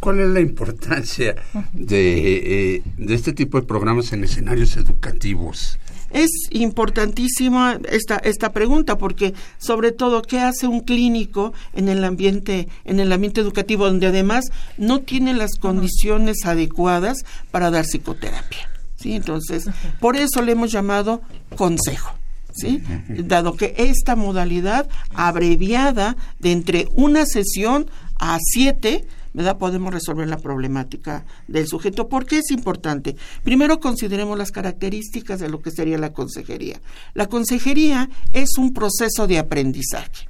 ¿Cuál 0.00 0.20
es 0.20 0.28
la 0.28 0.40
importancia 0.40 1.34
de, 1.72 2.76
eh, 2.76 2.82
de 2.96 3.14
este 3.14 3.32
tipo 3.32 3.60
de 3.60 3.66
programas 3.66 4.12
en 4.12 4.22
escenarios 4.22 4.76
educativos? 4.76 5.78
Es 6.10 6.30
importantísima 6.50 7.78
esta, 7.90 8.16
esta 8.16 8.52
pregunta 8.52 8.96
porque 8.96 9.34
sobre 9.58 9.92
todo 9.92 10.22
qué 10.22 10.40
hace 10.40 10.66
un 10.66 10.80
clínico 10.80 11.52
en 11.74 11.88
el 11.88 12.02
ambiente 12.02 12.68
en 12.84 12.98
el 12.98 13.12
ambiente 13.12 13.42
educativo 13.42 13.84
donde 13.84 14.06
además 14.06 14.46
no 14.78 15.00
tiene 15.00 15.34
las 15.34 15.56
condiciones 15.56 16.46
adecuadas 16.46 17.18
para 17.50 17.70
dar 17.70 17.84
psicoterapia. 17.84 18.77
¿Sí? 18.98 19.14
Entonces, 19.14 19.68
por 20.00 20.16
eso 20.16 20.42
le 20.42 20.52
hemos 20.52 20.70
llamado 20.70 21.22
consejo. 21.56 22.14
¿Sí? 22.54 22.82
Dado 23.08 23.54
que 23.54 23.74
esta 23.76 24.16
modalidad 24.16 24.88
abreviada 25.14 26.16
de 26.40 26.50
entre 26.50 26.88
una 26.96 27.24
sesión 27.24 27.86
a 28.18 28.38
siete, 28.40 29.06
¿verdad? 29.32 29.58
Podemos 29.58 29.94
resolver 29.94 30.26
la 30.26 30.38
problemática 30.38 31.24
del 31.46 31.68
sujeto. 31.68 32.08
¿Por 32.08 32.26
qué 32.26 32.38
es 32.38 32.50
importante? 32.50 33.14
Primero 33.44 33.78
consideremos 33.78 34.36
las 34.36 34.50
características 34.50 35.38
de 35.38 35.50
lo 35.50 35.60
que 35.60 35.70
sería 35.70 35.98
la 35.98 36.12
consejería. 36.12 36.80
La 37.14 37.26
consejería 37.26 38.10
es 38.32 38.58
un 38.58 38.74
proceso 38.74 39.28
de 39.28 39.38
aprendizaje. 39.38 40.28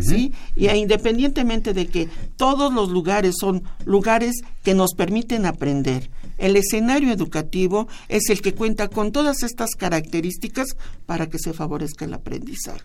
¿Sí? 0.00 0.32
Y 0.54 0.68
independientemente 0.68 1.72
de 1.72 1.86
que 1.86 2.08
todos 2.36 2.72
los 2.72 2.90
lugares 2.90 3.34
son 3.38 3.62
lugares 3.84 4.36
que 4.62 4.74
nos 4.74 4.94
permiten 4.94 5.46
aprender, 5.46 6.10
el 6.38 6.56
escenario 6.56 7.12
educativo 7.12 7.88
es 8.08 8.28
el 8.28 8.42
que 8.42 8.54
cuenta 8.54 8.88
con 8.88 9.12
todas 9.12 9.42
estas 9.42 9.70
características 9.70 10.76
para 11.06 11.28
que 11.28 11.38
se 11.38 11.52
favorezca 11.52 12.04
el 12.04 12.14
aprendizaje. 12.14 12.84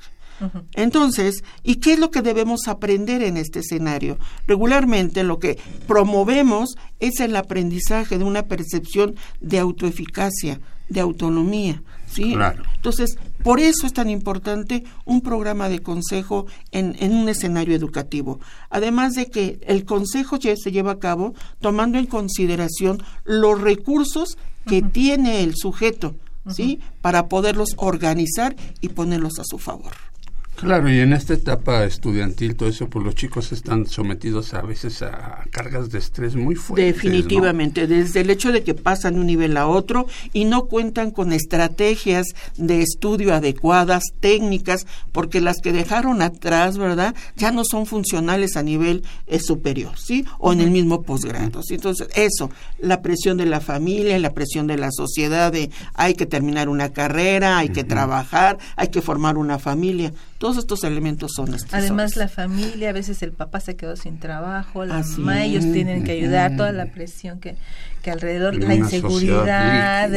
Entonces, 0.73 1.43
¿y 1.63 1.75
qué 1.75 1.93
es 1.93 1.99
lo 1.99 2.09
que 2.09 2.21
debemos 2.21 2.67
aprender 2.67 3.21
en 3.21 3.37
este 3.37 3.59
escenario? 3.59 4.17
Regularmente 4.47 5.23
lo 5.23 5.37
que 5.37 5.59
promovemos 5.87 6.75
es 6.99 7.19
el 7.19 7.35
aprendizaje 7.35 8.17
de 8.17 8.23
una 8.23 8.47
percepción 8.47 9.15
de 9.39 9.59
autoeficacia, 9.59 10.59
de 10.89 10.99
autonomía. 10.99 11.83
¿Sí? 12.11 12.35
Entonces, 12.75 13.17
por 13.43 13.59
eso 13.59 13.87
es 13.87 13.93
tan 13.93 14.09
importante 14.09 14.83
un 15.05 15.21
programa 15.21 15.69
de 15.69 15.79
consejo 15.79 16.45
en, 16.71 16.95
en, 16.99 17.13
un 17.13 17.29
escenario 17.29 17.75
educativo. 17.75 18.39
Además 18.69 19.13
de 19.13 19.27
que 19.27 19.59
el 19.65 19.85
consejo 19.85 20.37
ya 20.37 20.55
se 20.55 20.71
lleva 20.71 20.93
a 20.93 20.99
cabo 20.99 21.33
tomando 21.59 21.97
en 21.97 22.05
consideración 22.05 23.01
los 23.23 23.59
recursos 23.61 24.37
que 24.65 24.81
tiene 24.81 25.43
el 25.43 25.55
sujeto, 25.55 26.15
¿sí? 26.49 26.79
Para 27.01 27.27
poderlos 27.27 27.73
organizar 27.77 28.55
y 28.79 28.89
ponerlos 28.89 29.39
a 29.39 29.43
su 29.43 29.57
favor. 29.57 29.93
Claro, 30.61 30.89
y 30.91 30.99
en 30.99 31.11
esta 31.13 31.33
etapa 31.33 31.83
estudiantil, 31.85 32.55
todo 32.55 32.69
eso, 32.69 32.87
pues 32.87 33.03
los 33.03 33.15
chicos 33.15 33.51
están 33.51 33.87
sometidos 33.87 34.53
a 34.53 34.61
veces 34.61 35.01
a 35.01 35.43
cargas 35.49 35.89
de 35.89 35.97
estrés 35.97 36.35
muy 36.35 36.53
fuertes. 36.53 36.93
Definitivamente, 36.93 37.87
desde 37.87 38.21
el 38.21 38.29
hecho 38.29 38.51
de 38.51 38.61
que 38.61 38.75
pasan 38.75 39.15
de 39.15 39.21
un 39.21 39.25
nivel 39.25 39.57
a 39.57 39.67
otro 39.67 40.05
y 40.33 40.45
no 40.45 40.65
cuentan 40.65 41.09
con 41.09 41.33
estrategias 41.33 42.27
de 42.57 42.83
estudio 42.83 43.33
adecuadas, 43.33 44.03
técnicas, 44.19 44.85
porque 45.11 45.41
las 45.41 45.57
que 45.61 45.71
dejaron 45.73 46.21
atrás, 46.21 46.77
¿verdad? 46.77 47.15
Ya 47.35 47.51
no 47.51 47.63
son 47.65 47.87
funcionales 47.87 48.55
a 48.55 48.61
nivel 48.61 49.03
eh, 49.25 49.39
superior, 49.39 49.97
¿sí? 49.97 50.25
O 50.37 50.53
en 50.53 50.61
el 50.61 50.69
mismo 50.69 51.01
posgrado. 51.01 51.63
¿sí? 51.63 51.73
Entonces, 51.73 52.07
eso, 52.13 52.51
la 52.77 53.01
presión 53.01 53.37
de 53.37 53.47
la 53.47 53.61
familia, 53.61 54.19
la 54.19 54.33
presión 54.33 54.67
de 54.67 54.77
la 54.77 54.91
sociedad 54.91 55.51
de 55.51 55.71
hay 55.95 56.13
que 56.13 56.27
terminar 56.27 56.69
una 56.69 56.89
carrera, 56.89 57.57
hay 57.57 57.69
que 57.69 57.83
trabajar, 57.83 58.59
hay 58.75 58.89
que 58.89 59.01
formar 59.01 59.37
una 59.37 59.57
familia. 59.57 60.13
Todos 60.51 60.63
estos 60.65 60.83
elementos 60.83 61.31
son 61.33 61.53
estresores. 61.53 61.85
Además, 61.85 62.17
la 62.17 62.27
familia, 62.27 62.89
a 62.89 62.91
veces 62.91 63.23
el 63.23 63.31
papá 63.31 63.61
se 63.61 63.77
quedó 63.77 63.95
sin 63.95 64.19
trabajo, 64.19 64.83
la 64.83 65.01
mamá, 65.01 65.45
ellos 65.45 65.63
tienen 65.71 66.03
que 66.03 66.11
ayudar, 66.11 66.57
toda 66.57 66.73
la 66.73 66.87
presión 66.87 67.39
que, 67.39 67.55
que 68.01 68.11
alrededor, 68.11 68.55
la 68.55 68.75
inseguridad, 68.75 70.09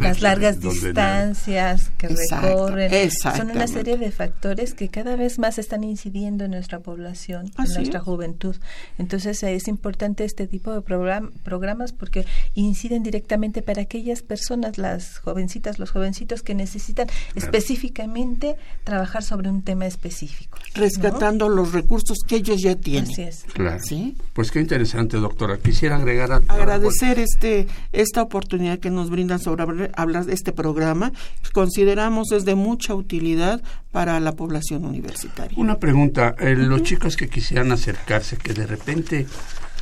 las 0.00 0.20
largas 0.20 0.60
distancias 0.60 1.90
que 1.98 2.08
recorren, 2.08 3.10
son 3.10 3.50
una 3.50 3.66
serie 3.66 3.96
de 3.96 4.10
factores 4.10 4.74
que 4.74 4.88
cada 4.88 5.16
vez 5.16 5.38
más 5.38 5.58
están 5.58 5.84
incidiendo 5.84 6.44
en 6.44 6.52
nuestra 6.52 6.80
población, 6.80 7.50
en 7.58 7.74
nuestra 7.74 8.00
juventud. 8.00 8.56
Entonces, 8.98 9.42
es 9.42 9.68
importante 9.68 10.24
este 10.24 10.46
tipo 10.46 10.72
de 10.72 10.82
programas 10.82 11.92
porque 11.92 12.26
inciden 12.54 13.02
directamente 13.02 13.62
para 13.62 13.82
aquellas 13.82 14.22
personas, 14.22 14.78
las 14.78 15.18
jovencitas, 15.18 15.78
los 15.78 15.90
jovencitos 15.90 16.42
que 16.42 16.54
necesitan 16.54 17.08
específicamente 17.34 18.56
trabajar 18.84 19.22
sobre 19.22 19.50
un 19.50 19.62
tema 19.62 19.86
específico. 19.86 20.58
Rescatando 20.74 21.48
los 21.48 21.72
recursos 21.72 22.18
que 22.26 22.36
ellos 22.36 22.60
ya 22.62 22.76
tienen. 22.76 23.10
Así 23.10 23.22
es. 23.22 23.44
Claro. 23.52 23.80
¿Sí? 23.82 24.16
Pues 24.32 24.50
qué 24.50 24.60
interesante, 24.60 25.16
doctora. 25.16 25.58
Quisiera 25.58 25.96
agregar 25.96 26.32
algo. 26.32 26.52
Agradecer 26.52 27.18
este 27.32 27.66
esta 27.92 28.22
oportunidad 28.22 28.78
que 28.78 28.90
nos 28.90 29.10
brindan 29.10 29.40
sobre 29.40 29.90
hablar 29.94 30.24
de 30.26 30.34
este 30.34 30.52
programa. 30.52 31.12
consideramos 31.52 32.32
es 32.32 32.44
de 32.44 32.54
mucha 32.54 32.94
utilidad 32.94 33.62
para 33.90 34.20
la 34.20 34.32
población 34.32 34.84
universitaria. 34.84 35.56
Una 35.58 35.78
pregunta. 35.78 36.34
Eh, 36.38 36.54
los 36.56 36.82
chicos 36.82 37.16
que 37.16 37.28
quisieran 37.28 37.72
acercarse, 37.72 38.36
que 38.36 38.54
de 38.54 38.66
repente 38.66 39.26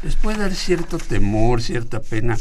les 0.02 0.16
puede 0.16 0.38
dar 0.38 0.54
cierto 0.54 0.99
temor, 0.99 1.62
cierta 1.62 2.00
pena 2.00 2.37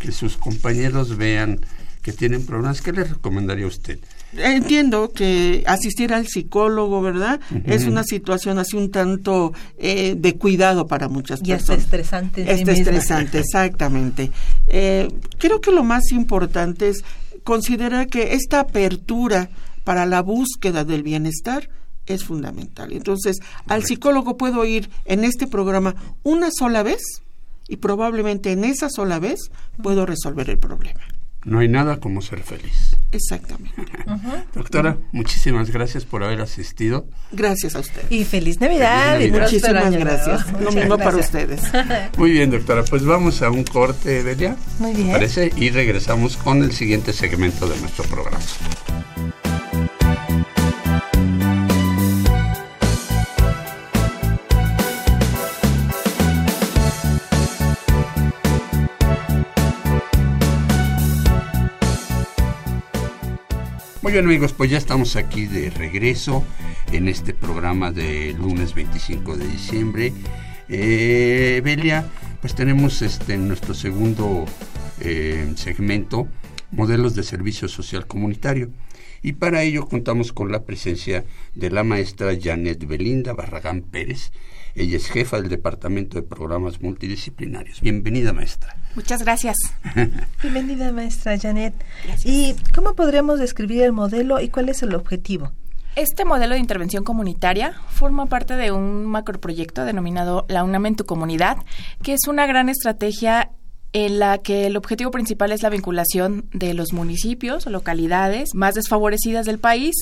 que 0.00 0.12
sus 0.12 0.36
compañeros 0.36 1.16
vean 1.16 1.60
que 2.02 2.12
tienen 2.12 2.44
problemas, 2.44 2.82
¿qué 2.82 2.92
les 2.92 3.08
recomendaría 3.08 3.66
usted? 3.66 3.98
Entiendo 4.36 5.10
que 5.12 5.62
asistir 5.66 6.12
al 6.12 6.26
psicólogo, 6.26 7.02
¿verdad? 7.02 7.40
Es 7.64 7.84
una 7.86 8.04
situación 8.04 8.58
así 8.58 8.76
un 8.76 8.90
tanto 8.90 9.52
eh, 9.78 10.14
de 10.16 10.36
cuidado 10.36 10.86
para 10.86 11.08
muchas 11.08 11.40
personas. 11.40 11.68
Y 11.68 11.72
es 11.72 11.84
estresante. 11.84 12.52
Es 12.52 12.68
estresante, 12.68 13.38
exactamente. 13.38 14.30
Eh, 14.66 15.08
creo 15.38 15.60
que 15.60 15.70
lo 15.70 15.84
más 15.84 16.10
importante 16.12 16.88
es 16.88 17.04
considerar 17.44 18.08
que 18.08 18.34
esta 18.34 18.60
apertura 18.60 19.50
para 19.84 20.06
la 20.06 20.22
búsqueda 20.22 20.84
del 20.84 21.02
bienestar 21.02 21.68
es 22.06 22.24
fundamental. 22.24 22.92
Entonces, 22.92 23.38
al 23.66 23.84
psicólogo 23.84 24.36
puedo 24.36 24.64
ir 24.64 24.90
en 25.04 25.24
este 25.24 25.46
programa 25.46 25.94
una 26.22 26.50
sola 26.50 26.82
vez 26.82 27.22
y 27.68 27.76
probablemente 27.76 28.52
en 28.52 28.64
esa 28.64 28.88
sola 28.90 29.18
vez 29.18 29.50
puedo 29.82 30.06
resolver 30.06 30.50
el 30.50 30.58
problema. 30.58 31.00
No 31.44 31.58
hay 31.58 31.68
nada 31.68 32.00
como 32.00 32.22
ser 32.22 32.42
feliz. 32.42 32.93
Exactamente. 33.14 33.70
Doctora, 34.54 34.98
muchísimas 35.12 35.70
gracias 35.70 36.04
por 36.04 36.24
haber 36.24 36.40
asistido. 36.40 37.06
Gracias 37.30 37.76
a 37.76 37.78
usted. 37.78 38.02
Y 38.10 38.24
feliz 38.24 38.60
Navidad. 38.60 39.20
Y 39.20 39.30
muchísimas 39.30 39.92
gracias. 39.92 40.60
Lo 40.60 40.72
mismo 40.72 40.98
para 40.98 41.16
ustedes. 41.16 41.62
Muy 42.18 42.32
bien, 42.32 42.50
doctora. 42.50 42.84
Pues 42.84 43.04
vamos 43.04 43.40
a 43.42 43.50
un 43.50 43.62
corte, 43.62 44.24
Delia. 44.24 44.56
Muy 44.80 44.94
bien. 44.94 45.12
Parece 45.12 45.52
y 45.56 45.70
regresamos 45.70 46.36
con 46.36 46.64
el 46.64 46.72
siguiente 46.72 47.12
segmento 47.12 47.68
de 47.68 47.78
nuestro 47.80 48.04
programa. 48.04 48.40
Muy 64.04 64.12
bien 64.12 64.26
amigos, 64.26 64.52
pues 64.52 64.70
ya 64.70 64.76
estamos 64.76 65.16
aquí 65.16 65.46
de 65.46 65.70
regreso 65.70 66.44
en 66.92 67.08
este 67.08 67.32
programa 67.32 67.90
de 67.90 68.34
lunes 68.34 68.74
25 68.74 69.34
de 69.38 69.48
diciembre. 69.48 70.12
Eh, 70.68 71.62
Belia, 71.64 72.06
pues 72.42 72.54
tenemos 72.54 73.00
este 73.00 73.38
nuestro 73.38 73.72
segundo 73.72 74.44
eh, 75.00 75.50
segmento, 75.56 76.28
modelos 76.70 77.14
de 77.14 77.22
servicio 77.22 77.66
social 77.66 78.06
comunitario. 78.06 78.68
Y 79.22 79.32
para 79.32 79.62
ello 79.62 79.86
contamos 79.86 80.34
con 80.34 80.52
la 80.52 80.64
presencia 80.64 81.24
de 81.54 81.70
la 81.70 81.82
maestra 81.82 82.36
Janet 82.38 82.86
Belinda 82.86 83.32
Barragán 83.32 83.80
Pérez. 83.80 84.32
Ella 84.74 84.98
es 84.98 85.08
jefa 85.08 85.40
del 85.40 85.48
Departamento 85.48 86.20
de 86.20 86.26
Programas 86.28 86.82
Multidisciplinarios. 86.82 87.80
Bienvenida, 87.80 88.34
maestra. 88.34 88.76
Muchas 88.94 89.22
gracias. 89.22 89.56
Bienvenida, 90.42 90.92
maestra 90.92 91.38
Janet. 91.38 91.74
¿Y 92.24 92.54
cómo 92.74 92.94
podríamos 92.94 93.40
describir 93.40 93.82
el 93.82 93.92
modelo 93.92 94.40
y 94.40 94.48
cuál 94.48 94.68
es 94.68 94.82
el 94.82 94.94
objetivo? 94.94 95.50
Este 95.96 96.24
modelo 96.24 96.54
de 96.54 96.60
intervención 96.60 97.04
comunitaria 97.04 97.74
forma 97.88 98.26
parte 98.26 98.56
de 98.56 98.72
un 98.72 99.06
macroproyecto 99.06 99.84
denominado 99.84 100.44
La 100.48 100.64
UNAM 100.64 100.86
en 100.86 100.96
tu 100.96 101.06
comunidad, 101.06 101.58
que 102.02 102.14
es 102.14 102.26
una 102.28 102.46
gran 102.46 102.68
estrategia 102.68 103.50
en 103.94 104.18
la 104.18 104.38
que 104.38 104.66
el 104.66 104.76
objetivo 104.76 105.12
principal 105.12 105.52
es 105.52 105.62
la 105.62 105.70
vinculación 105.70 106.46
de 106.52 106.74
los 106.74 106.92
municipios 106.92 107.66
o 107.66 107.70
localidades 107.70 108.50
más 108.52 108.74
desfavorecidas 108.74 109.46
del 109.46 109.60
país 109.60 109.94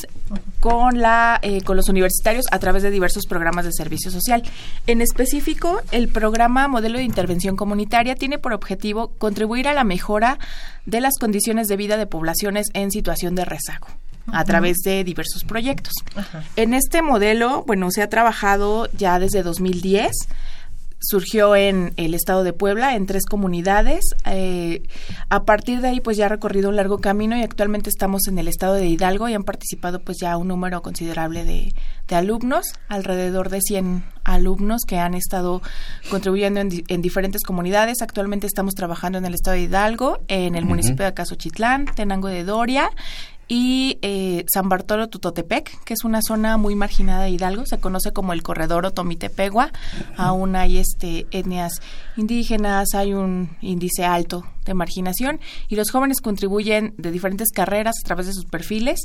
con 0.61 1.01
la 1.01 1.39
eh, 1.43 1.61
con 1.61 1.77
los 1.77 1.91
universitarios 1.91 2.47
a 2.51 2.59
través 2.59 2.83
de 2.83 2.91
diversos 2.91 3.27
programas 3.27 3.67
de 3.67 3.73
servicio 3.73 4.11
social. 4.11 4.43
En 4.87 5.03
específico, 5.03 5.83
el 5.91 6.09
programa 6.09 6.69
Modelo 6.69 6.97
de 6.97 7.05
Intervención 7.05 7.55
Comunitaria 7.55 8.15
tiene 8.15 8.39
por 8.39 8.55
objetivo 8.55 9.13
contribuir 9.19 9.69
a 9.69 9.75
la 9.75 9.85
mejora 9.85 10.39
de 10.87 11.03
las 11.03 11.19
condiciones 11.21 11.69
de 11.69 11.77
vida 11.77 11.99
de 11.99 12.07
poblaciones 12.07 12.69
en 12.73 12.91
situación 12.91 13.35
de 13.35 13.45
rezago 13.45 13.89
a 14.29 14.45
través 14.45 14.79
de 14.79 15.05
diversos 15.05 15.45
proyectos. 15.45 15.93
En 16.57 16.73
este 16.75 17.03
modelo, 17.03 17.65
bueno, 17.67 17.91
se 17.91 18.03
ha 18.03 18.09
trabajado 18.09 18.89
ya 18.97 19.19
desde 19.19 19.43
2010 19.43 20.13
surgió 21.03 21.57
en 21.57 21.93
el 21.97 22.15
estado 22.15 22.45
de 22.45 22.53
Puebla, 22.53 22.95
en 22.95 23.07
tres 23.07 23.27
comunidades. 23.27 24.05
Eh, 24.25 24.83
a 25.29 25.45
partir 25.45 25.81
de 25.81 25.89
ahí, 25.89 26.01
pues 26.01 26.17
ya 26.17 26.27
ha 26.27 26.29
recorrido 26.29 26.69
un 26.69 26.77
largo 26.77 26.99
camino 26.99 27.37
y 27.37 27.43
actualmente 27.43 27.91
estamos 27.91 28.29
en 28.29 28.39
el 28.39 28.49
estado 28.49 28.75
de 28.75 28.87
Hidalgo 28.87 29.29
y 29.29 29.35
han 29.35 29.43
participado 29.43 30.01
pues 30.01 30.19
ya 30.21 30.37
un 30.37 30.49
número 30.49 30.81
considerable 30.83 31.45
de, 31.45 31.75
alumnos, 32.11 32.67
alrededor 32.89 33.49
de 33.49 33.63
100 33.63 34.05
alumnos 34.25 34.83
que 34.87 34.99
han 34.99 35.15
estado 35.15 35.63
contribuyendo 36.11 36.61
en, 36.61 37.03
diferentes 37.03 37.43
comunidades. 37.43 38.03
Actualmente 38.03 38.47
estamos 38.47 38.75
trabajando 38.75 39.17
en 39.17 39.25
el 39.25 39.33
estado 39.33 39.57
de 39.57 39.63
Hidalgo, 39.63 40.21
en 40.29 40.55
el 40.55 40.67
municipio 40.67 41.05
de 41.05 41.07
Acasochitlán, 41.07 41.87
Tenango 41.87 42.29
de 42.29 42.45
Doria 42.45 42.91
y 43.49 43.99
eh, 44.03 44.45
San 44.53 44.69
Bartolo 44.69 45.09
Tutotepec, 45.09 45.85
que 45.85 45.95
es 45.95 46.05
una 46.05 46.21
zona 46.23 46.57
muy 46.57 46.75
marginada 46.75 47.25
de 47.25 47.31
Hidalgo, 47.31 47.67
se 47.67 47.79
conoce 47.79 48.13
como 48.13 48.33
el 48.33 48.43
corredor 48.43 48.87
Otomitepegua. 48.87 49.73
Aún 50.17 50.57
hay 50.57 50.79
este 50.79 51.27
etnias 51.31 51.75
indígenas, 52.17 52.95
hay 52.95 53.15
un 53.15 53.57
índice 53.61 54.05
alto 54.05 54.45
de 54.65 54.75
marginación 54.75 55.41
y 55.69 55.77
los 55.77 55.91
jóvenes 55.91 56.21
contribuyen 56.21 56.95
de 56.99 57.11
diferentes 57.11 57.51
carreras 57.51 57.95
a 58.03 58.07
través 58.07 58.27
de 58.27 58.33
sus 58.33 58.45
perfiles 58.45 59.01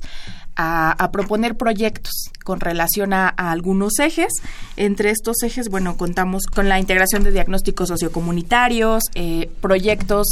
a, 0.56 1.10
proponer 1.12 1.56
proyectos 1.56 2.13
con 2.43 2.60
relación 2.60 3.13
a, 3.13 3.30
algunos 3.30 4.00
ejes. 4.00 4.34
Entre 4.76 5.12
estos 5.12 5.41
ejes, 5.43 5.70
bueno, 5.70 5.98
contamos 5.98 6.43
con 6.46 6.67
la 6.67 6.80
integración 6.80 7.24
de 7.24 7.32
diagnósticos 7.32 7.89
sociocomunitarios, 7.89 9.04
eh, 9.15 9.50
proyectos 9.62 10.28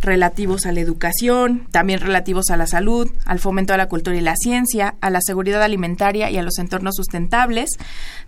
relativos 0.00 0.66
a 0.66 0.72
la 0.72 0.80
educación, 0.80 1.66
también 1.70 2.00
relativos 2.00 2.50
a 2.50 2.56
la 2.56 2.66
salud, 2.66 3.10
al 3.26 3.38
fomento 3.38 3.72
de 3.72 3.78
la 3.78 3.88
cultura 3.88 4.16
y 4.16 4.20
la 4.20 4.36
ciencia, 4.36 4.94
a 5.00 5.10
la 5.10 5.20
seguridad 5.20 5.62
alimentaria 5.62 6.30
y 6.30 6.36
a 6.36 6.42
los 6.42 6.58
entornos 6.58 6.96
sustentables. 6.96 7.70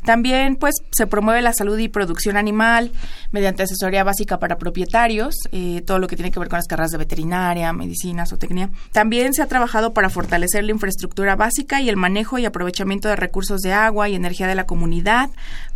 También, 0.05 0.57
pues, 0.57 0.75
se 0.93 1.07
promueve 1.07 1.43
la 1.43 1.53
salud 1.53 1.79
y 1.79 1.89
producción 1.89 2.37
animal 2.37 2.93
mediante 3.31 3.63
asesoría 3.63 4.05
básica 4.05 4.39
para 4.39 4.59
propietarios, 4.59 5.35
eh, 5.53 5.83
todo 5.87 5.99
lo 5.99 6.09
que 6.09 6.17
tiene 6.17 6.31
que 6.31 6.41
con 6.49 6.59
las 6.59 6.67
carreras 6.67 6.91
de 6.91 6.99
veterinaria, 6.99 7.73
medicina, 7.73 8.27
zootecnia. 8.27 8.71
También 8.93 9.35
se 9.35 9.43
ha 9.43 9.47
trabajado 9.47 9.93
para 9.93 10.11
fortalecer 10.11 10.65
la 10.65 10.73
infraestructura 10.73 11.37
básica 11.37 11.81
y 11.81 11.89
el 11.89 11.97
manejo 11.97 12.39
y 12.39 12.45
aprovechamiento 12.45 13.09
de 13.09 13.17
recursos 13.17 13.61
de 13.61 13.73
agua 13.73 14.09
y 14.09 14.15
energía 14.15 14.47
de 14.47 14.55
la 14.55 14.67
comunidad, 14.67 15.31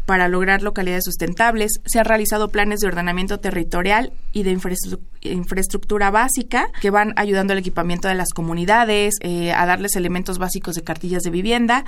para 0.06 0.28
lograr 0.28 0.62
localidades 0.62 1.04
sustentables. 1.04 1.80
Se 1.84 1.98
han 1.98 2.04
realizado 2.04 2.48
planes 2.48 2.80
de 2.80 2.88
ordenamiento 2.88 3.38
territorial 3.38 4.12
y 4.32 4.44
de 4.44 4.56
infraestructura 5.22 6.10
básica 6.10 6.68
que 6.80 6.90
van 6.90 7.12
ayudando 7.16 7.52
al 7.52 7.58
equipamiento 7.58 8.08
de 8.08 8.14
las 8.14 8.32
comunidades, 8.32 9.14
eh, 9.20 9.52
a 9.52 9.66
darles 9.66 9.96
elementos 9.96 10.38
básicos 10.38 10.76
de 10.76 10.82
cartillas 10.82 11.22
de 11.22 11.30
vivienda. 11.30 11.84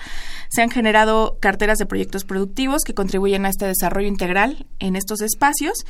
Se 0.49 0.63
han 0.63 0.71
generado 0.71 1.39
carteras 1.41 1.79
de 1.79 1.87
proyectos 1.87 2.25
productivos 2.25 2.83
que 2.83 2.95
contribuyen 2.95 3.47
a 3.47 3.51
este 3.51 3.67
desarrollo 3.67 4.09
integral 4.09 4.67
en 4.81 4.97
estos 4.97 5.21
espacios 5.21 5.85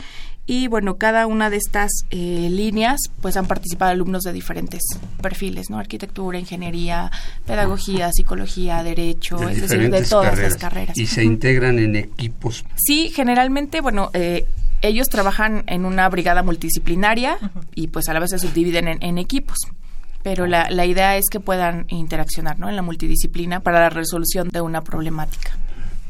y 0.51 0.67
bueno, 0.67 0.97
cada 0.97 1.27
una 1.27 1.51
de 1.51 1.59
estas 1.59 1.91
eh, 2.11 2.49
líneas 2.51 3.01
pues 3.21 3.37
han 3.37 3.47
participado 3.47 3.91
alumnos 3.91 4.23
de 4.23 4.33
diferentes 4.33 4.81
perfiles, 5.21 5.69
¿no? 5.69 5.79
Arquitectura, 5.79 6.39
ingeniería, 6.39 7.11
pedagogía, 7.45 8.11
psicología, 8.11 8.83
derecho, 8.83 9.37
De 9.37 9.53
es 9.53 9.61
decir, 9.61 9.91
de 9.91 10.03
todas 10.05 10.39
las 10.39 10.57
carreras. 10.57 10.97
Y 10.97 11.07
se 11.07 11.23
integran 11.23 11.79
en 11.79 12.11
equipos. 12.19 12.65
Sí, 12.75 13.11
generalmente, 13.15 13.81
bueno, 13.81 14.11
eh, 14.13 14.45
ellos 14.83 15.09
trabajan 15.09 15.63
en 15.67 15.85
una 15.85 16.09
brigada 16.09 16.43
multidisciplinaria 16.43 17.39
y 17.75 17.89
pues 17.89 18.09
a 18.09 18.13
la 18.13 18.21
vez 18.21 18.31
se 18.31 18.39
subdividen 18.39 18.89
en, 18.89 19.03
en 19.03 19.19
equipos. 19.19 19.57
Pero 20.23 20.47
la, 20.47 20.69
la 20.69 20.85
idea 20.85 21.17
es 21.17 21.27
que 21.31 21.39
puedan 21.39 21.87
interaccionar 21.89 22.59
¿no? 22.59 22.69
en 22.69 22.77
la 22.77 22.83
multidisciplina 22.83 23.61
para 23.61 23.81
la 23.81 23.89
resolución 23.89 24.49
de 24.49 24.61
una 24.61 24.83
problemática. 24.83 25.57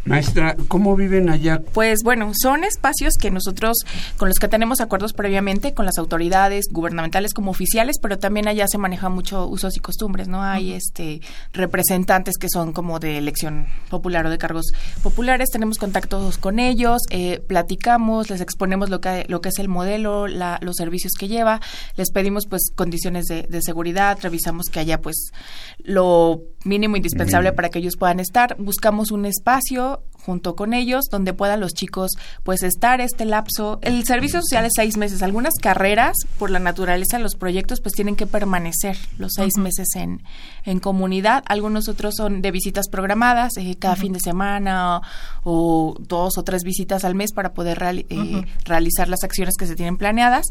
Maestra, 0.05 0.57
¿cómo 0.69 0.97
viven 0.97 1.29
allá? 1.29 1.61
Pues 1.75 2.01
bueno, 2.03 2.33
son 2.35 2.65
espacios 2.65 3.15
que 3.21 3.31
nosotros, 3.31 3.77
con 4.17 4.29
los 4.29 4.39
que 4.39 4.49
tenemos 4.49 4.81
acuerdos 4.81 5.13
previamente 5.13 5.75
con 5.75 5.85
las 5.85 5.99
autoridades 5.99 6.67
gubernamentales 6.71 7.35
como 7.35 7.51
oficiales, 7.51 7.97
pero 8.01 8.19
también 8.19 8.49
allá 8.49 8.67
se 8.69 8.79
manejan 8.79 9.13
mucho 9.13 9.47
usos 9.47 9.77
y 9.77 9.81
costumbres, 9.81 10.29
¿no? 10.29 10.43
Hay 10.43 10.73
este 10.73 11.21
representantes 11.53 12.37
que 12.39 12.49
son 12.49 12.73
como 12.73 12.99
de 12.99 13.19
elección 13.19 13.67
popular 13.91 14.27
o 14.27 14.31
de 14.31 14.39
cargos 14.39 14.73
populares, 15.03 15.51
tenemos 15.51 15.79
contactos 15.79 16.39
con 16.39 16.59
ellos, 16.59 17.03
eh, 17.11 17.41
platicamos, 17.47 18.31
les 18.31 18.41
exponemos 18.41 18.91
lo 18.91 19.01
que, 19.01 19.27
lo 19.29 19.41
que 19.41 19.51
es 19.51 19.59
el 19.59 19.69
modelo, 19.69 20.27
la, 20.27 20.59
los 20.63 20.77
servicios 20.77 21.13
que 21.19 21.29
lleva, 21.29 21.61
les 21.97 22.11
pedimos 22.11 22.47
pues 22.47 22.71
condiciones 22.75 23.27
de, 23.27 23.43
de 23.43 23.63
seguridad, 23.63 24.19
revisamos 24.23 24.67
que 24.71 24.81
haya 24.81 25.01
pues 25.01 25.33
lo 25.79 26.41
mínimo 26.65 26.97
indispensable 26.97 27.53
para 27.53 27.69
que 27.69 27.79
ellos 27.79 27.97
puedan 27.99 28.21
estar, 28.21 28.57
buscamos 28.59 29.11
un 29.11 29.27
espacio 29.27 29.88
ça, 29.89 30.01
junto 30.29 30.55
con 30.55 30.75
ellos, 30.75 31.07
donde 31.11 31.33
puedan 31.33 31.59
los 31.59 31.73
chicos 31.73 32.11
pues 32.43 32.63
estar 32.63 33.01
este 33.01 33.25
lapso. 33.25 33.79
El 33.81 34.05
servicio 34.05 34.41
social 34.43 34.67
es 34.67 34.73
seis 34.77 34.99
meses. 34.99 35.23
Algunas 35.23 35.55
carreras, 35.59 36.15
por 36.39 36.51
la 36.51 36.59
naturaleza 36.59 37.17
de 37.17 37.23
los 37.23 37.35
proyectos, 37.35 37.81
pues 37.81 37.95
tienen 37.95 38.15
que 38.15 38.27
permanecer 38.27 38.99
los 39.17 39.33
seis 39.35 39.57
meses 39.57 39.89
en, 39.97 40.23
en 40.67 40.81
comunidad. 40.81 41.43
Algunos 41.47 41.89
otros 41.89 42.15
son 42.15 42.43
de 42.43 42.51
visitas 42.51 42.91
programadas, 42.91 43.57
eh, 43.57 43.75
cada 43.79 43.97
fin 43.97 44.13
de 44.13 44.21
semana 44.21 45.01
o, 45.45 45.97
dos 45.99 46.37
o 46.37 46.43
tres 46.43 46.63
visitas 46.63 47.07
al 47.07 47.15
mes 47.15 47.33
para 47.33 47.55
poder 47.55 47.83
eh, 47.83 48.45
realizar 48.67 49.09
las 49.09 49.25
acciones 49.25 49.55
que 49.59 49.67
se 49.67 49.77
tienen 49.77 49.97
planeadas. 49.97 50.45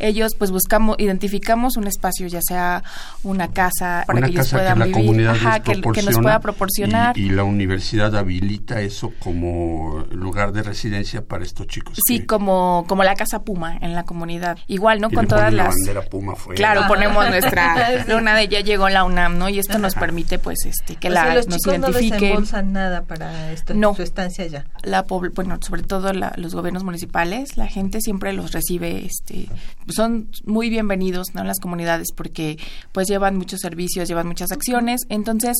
Ellos 0.00 0.34
pues 0.36 0.50
buscamos, 0.50 0.96
identificamos 0.98 1.76
un 1.76 1.86
espacio, 1.86 2.26
ya 2.26 2.40
sea 2.42 2.82
una 3.22 3.52
casa 3.52 4.02
para 4.08 4.18
Una 4.18 4.26
que 4.26 4.32
ellos 4.32 4.50
casa 4.50 4.56
que 4.56 4.62
puedan 4.62 4.78
la 4.80 4.86
vivir, 4.86 5.28
ajá, 5.28 5.60
que, 5.60 5.80
que 5.80 6.02
nos 6.02 6.18
pueda 6.18 6.40
proporcionar. 6.40 7.16
Y, 7.16 7.26
y 7.26 7.28
la 7.30 7.44
universidad 7.44 8.16
habilita 8.16 8.80
eso 8.80 9.12
como 9.22 10.04
lugar 10.10 10.52
de 10.52 10.62
residencia 10.62 11.22
para 11.24 11.44
estos 11.44 11.66
chicos. 11.66 11.98
Sí, 12.06 12.20
que- 12.20 12.26
como, 12.26 12.84
como 12.88 13.04
la 13.04 13.14
Casa 13.14 13.42
Puma 13.44 13.76
en 13.80 13.94
la 13.94 14.04
comunidad. 14.04 14.58
Igual, 14.66 15.00
¿no? 15.00 15.08
y 15.10 15.14
Con 15.14 15.24
le 15.24 15.28
todas 15.28 15.44
ponen 15.44 15.56
la 15.58 15.64
las... 15.64 15.74
bandera 15.76 16.08
Puma 16.08 16.34
fuera. 16.36 16.56
Claro, 16.56 16.82
ponemos 16.88 17.28
nuestra 17.28 18.04
luna 18.08 18.34
de 18.34 18.48
ya 18.48 18.60
llegó 18.60 18.88
la 18.88 19.04
UNAM, 19.04 19.38
¿no? 19.38 19.48
Y 19.48 19.58
esto 19.58 19.78
nos 19.78 19.94
permite, 19.94 20.38
pues, 20.38 20.64
este, 20.64 20.96
que 20.96 21.08
O 21.08 21.10
la, 21.12 21.22
sea, 21.24 21.34
los 21.34 21.46
nos 21.48 21.58
chicos 21.58 21.78
no 21.78 21.86
identifiquen. 21.90 22.20
desembolsan 22.20 22.72
nada 22.72 23.02
para 23.02 23.52
esto, 23.52 23.74
No. 23.74 23.94
su 23.94 24.02
estancia 24.02 24.44
allá. 24.44 24.64
la 24.82 25.02
bueno, 25.34 25.58
sobre 25.60 25.82
todo 25.82 26.12
la- 26.12 26.32
los 26.36 26.54
gobiernos 26.54 26.84
municipales, 26.84 27.56
la 27.56 27.66
gente 27.66 28.00
siempre 28.00 28.32
los 28.32 28.52
recibe, 28.52 29.04
este, 29.04 29.48
son 29.88 30.30
muy 30.44 30.70
bienvenidos, 30.70 31.34
¿no? 31.34 31.42
En 31.42 31.46
las 31.46 31.60
comunidades 31.60 32.08
porque, 32.16 32.58
pues, 32.92 33.08
llevan 33.08 33.36
muchos 33.36 33.60
servicios, 33.60 34.08
llevan 34.08 34.26
muchas 34.26 34.50
acciones, 34.52 35.02
entonces, 35.08 35.56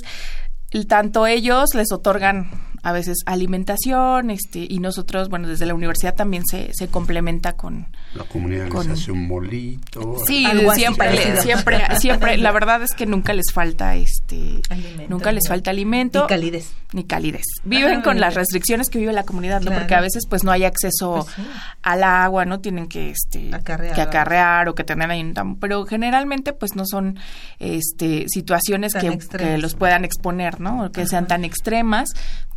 tanto 0.89 1.27
ellos 1.27 1.75
les 1.75 1.91
otorgan 1.93 2.49
a 2.83 2.93
veces 2.93 3.19
alimentación, 3.27 4.31
este, 4.31 4.67
y 4.69 4.79
nosotros, 4.79 5.29
bueno, 5.29 5.49
desde 5.49 5.67
la 5.67 5.75
universidad 5.75 6.15
también 6.15 6.45
se, 6.47 6.71
se 6.73 6.89
complementa 6.89 7.53
con, 7.53 7.89
La 8.15 8.25
comunidad 8.25 8.69
con- 8.69 8.89
les 8.89 9.01
hace 9.01 9.13
un 9.13 9.27
molito. 9.29 10.17
Sí, 10.27 10.45
Algo 10.47 10.71
así 10.71 10.81
siempre, 10.81 11.41
siempre, 11.43 11.79
siempre. 11.99 12.37
La 12.39 12.53
verdad 12.53 12.83
es 12.83 12.93
que 12.95 13.07
nunca 13.07 13.33
les 13.35 13.53
falta 13.53 13.95
este, 13.97 14.63
Alimento, 14.71 15.05
nunca 15.09 15.33
les 15.33 15.45
¿no? 15.45 15.49
falta 15.49 15.71
alimento, 15.71 16.25
Y 16.25 16.29
calidez. 16.29 16.73
ni 16.93 17.05
calidez. 17.05 17.45
Viven 17.65 17.93
Ajá, 17.97 18.03
con 18.03 18.21
las 18.21 18.35
restricciones 18.35 18.89
que 18.89 18.99
vive 18.99 19.13
la 19.13 19.25
comunidad. 19.25 19.63
Porque 19.63 19.95
a 19.95 20.01
veces, 20.01 20.25
pues, 20.29 20.43
no 20.45 20.51
hay 20.51 20.65
acceso 20.65 21.23
Pues 21.25 21.35
sí. 21.37 21.43
al 21.83 22.03
agua, 22.05 22.45
¿no? 22.45 22.61
Tienen 22.61 22.89
que, 22.89 23.11
este, 23.11 23.55
Acarrear. 23.55 23.95
que 23.95 24.01
acarrear 24.01 24.69
o 24.69 24.75
que 24.75 24.85
tener 24.85 25.11
ahí 25.11 25.21
un 25.21 25.57
pero 25.61 25.85
generalmente, 25.87 26.53
pues, 26.53 26.75
no 26.77 26.85
son, 26.87 27.19
este, 27.59 28.27
situaciones 28.29 28.95
que, 28.95 29.59
los 29.59 29.75
puedan 29.75 30.05
exponer, 30.05 30.61
¿no? 30.61 30.85
O 30.87 30.93
que 30.93 31.07
sean 31.07 31.27
tan 31.27 31.45
extremas. 31.45 32.09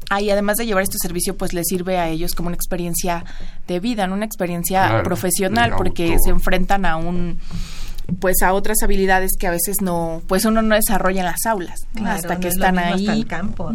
Ah, 0.10 0.22
y 0.22 0.30
además 0.30 0.58
de 0.58 0.66
llevar 0.66 0.84
este 0.84 0.98
servicio, 0.98 1.38
pues 1.38 1.54
les 1.54 1.68
sirve 1.68 1.98
a 1.98 2.10
ellos 2.10 2.34
como 2.34 2.48
una 2.48 2.56
experiencia 2.56 3.24
de 3.68 3.80
vida, 3.80 4.08
¿no? 4.08 4.16
Una 4.16 4.26
experiencia 4.26 4.88
Claro, 4.88 5.04
profesional, 5.04 5.74
porque 5.78 6.18
se 6.24 6.30
enfrentan 6.30 6.86
a 6.86 6.96
un 6.98 7.39
pues 8.20 8.42
a 8.44 8.52
otras 8.52 8.78
habilidades 8.84 9.32
que 9.39 9.48
a 9.48 9.52
veces 9.52 9.78
no 9.82 10.22
pues 10.28 10.44
uno 10.44 10.62
no 10.62 10.76
desarrolla 10.76 11.22
en 11.22 11.26
las 11.26 11.46
aulas 11.46 11.80
hasta 12.04 12.34
no 12.34 12.39
que 12.42 12.50
es 12.50 12.58
lo 12.58 12.66
están 12.66 12.76
mismo 12.76 12.94
ahí 12.96 13.08
hasta 13.08 13.13
el 13.13 13.28
campo. 13.28 13.72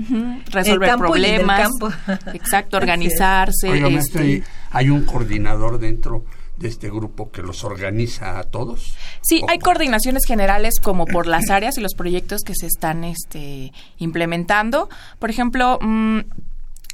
Resolver 0.50 0.88
campo 0.90 1.16
y 1.16 1.20
del 1.22 1.36
problemas 1.36 1.62
campo. 1.62 1.90
exacto 2.34 2.76
organizarse 3.08 3.70
Oiga, 3.70 3.88
este, 3.88 4.26
¿y 4.26 4.44
¿hay 4.70 4.90
un 4.90 5.06
coordinador 5.06 5.78
dentro 5.78 6.24
de 6.58 6.68
este 6.68 6.90
grupo 6.90 7.30
que 7.30 7.42
los 7.42 7.64
organiza 7.64 8.38
a 8.38 8.44
todos? 8.44 8.94
Sí, 9.22 9.40
¿O 9.42 9.50
hay 9.50 9.58
coordinaciones 9.58 10.24
generales 10.26 10.80
como 10.80 11.06
por 11.06 11.26
las 11.26 11.50
áreas 11.50 11.78
y 11.78 11.80
los 11.80 11.94
proyectos 11.94 12.42
que 12.42 12.54
se 12.54 12.66
están 12.66 13.04
este, 13.04 13.72
implementando. 13.98 14.88
Por 15.18 15.30
ejemplo, 15.30 15.78
mm, 15.80 16.20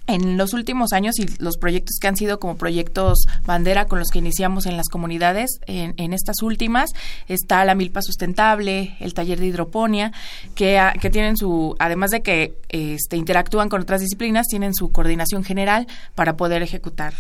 en 0.07 0.37
los 0.37 0.53
últimos 0.53 0.93
años 0.93 1.19
y 1.19 1.27
los 1.39 1.57
proyectos 1.57 1.97
que 2.01 2.09
han 2.09 2.17
sido 2.17 2.39
como 2.39 2.57
proyectos 2.57 3.27
bandera 3.47 3.87
con 3.87 3.99
los 3.99 4.09
que 4.11 4.19
iniciamos 4.19 4.67
en 4.67 4.77
las 4.77 4.89
comunidades, 4.89 5.61
en, 5.67 5.95
en 5.97 6.13
estas 6.13 6.43
últimas 6.43 6.91
está 7.27 7.65
la 7.65 7.75
milpa 7.75 8.03
sustentable, 8.03 8.97
el 9.01 9.15
taller 9.15 9.41
de 9.41 9.47
hidroponía, 9.47 10.13
que, 10.55 10.81
que 11.01 11.11
tienen 11.11 11.37
su, 11.37 11.75
además 11.79 12.11
de 12.11 12.23
que 12.23 12.59
este, 12.69 13.17
interactúan 13.17 13.69
con 13.69 13.81
otras 13.81 14.01
disciplinas, 14.01 14.47
tienen 14.47 14.75
su 14.75 14.93
coordinación 14.93 15.43
general 15.43 15.87
para 16.15 16.37
poder 16.37 16.63
ejecutar 16.63 17.15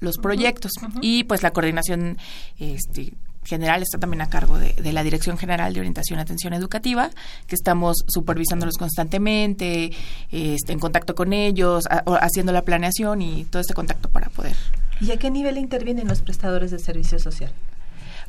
los 0.00 0.16
proyectos. 0.18 0.72
Y 1.00 1.24
pues 1.24 1.42
la 1.42 1.50
coordinación 1.52 2.18
este, 2.58 3.12
general 3.44 3.82
está 3.82 3.98
también 3.98 4.20
a 4.20 4.28
cargo 4.28 4.58
de, 4.58 4.74
de 4.74 4.92
la 4.92 5.02
Dirección 5.02 5.38
General 5.38 5.72
de 5.72 5.80
Orientación 5.80 6.18
y 6.18 6.22
Atención 6.22 6.52
Educativa, 6.52 7.10
que 7.46 7.54
estamos 7.54 7.96
supervisándolos 8.08 8.76
constantemente, 8.76 9.90
este, 10.30 10.72
en 10.72 10.78
contacto 10.78 11.14
con 11.14 11.32
ellos, 11.32 11.84
a- 11.90 11.98
haciendo 12.20 12.52
la 12.52 12.62
planeación 12.62 13.22
y 13.22 13.44
todo 13.44 13.60
este 13.60 13.74
contacto 13.74 14.08
para 14.08 14.28
poder. 14.30 14.54
¿Y 15.00 15.12
a 15.12 15.16
qué 15.16 15.30
nivel 15.30 15.58
intervienen 15.58 16.08
los 16.08 16.20
prestadores 16.22 16.70
de 16.70 16.78
servicio 16.78 17.18
social? 17.18 17.52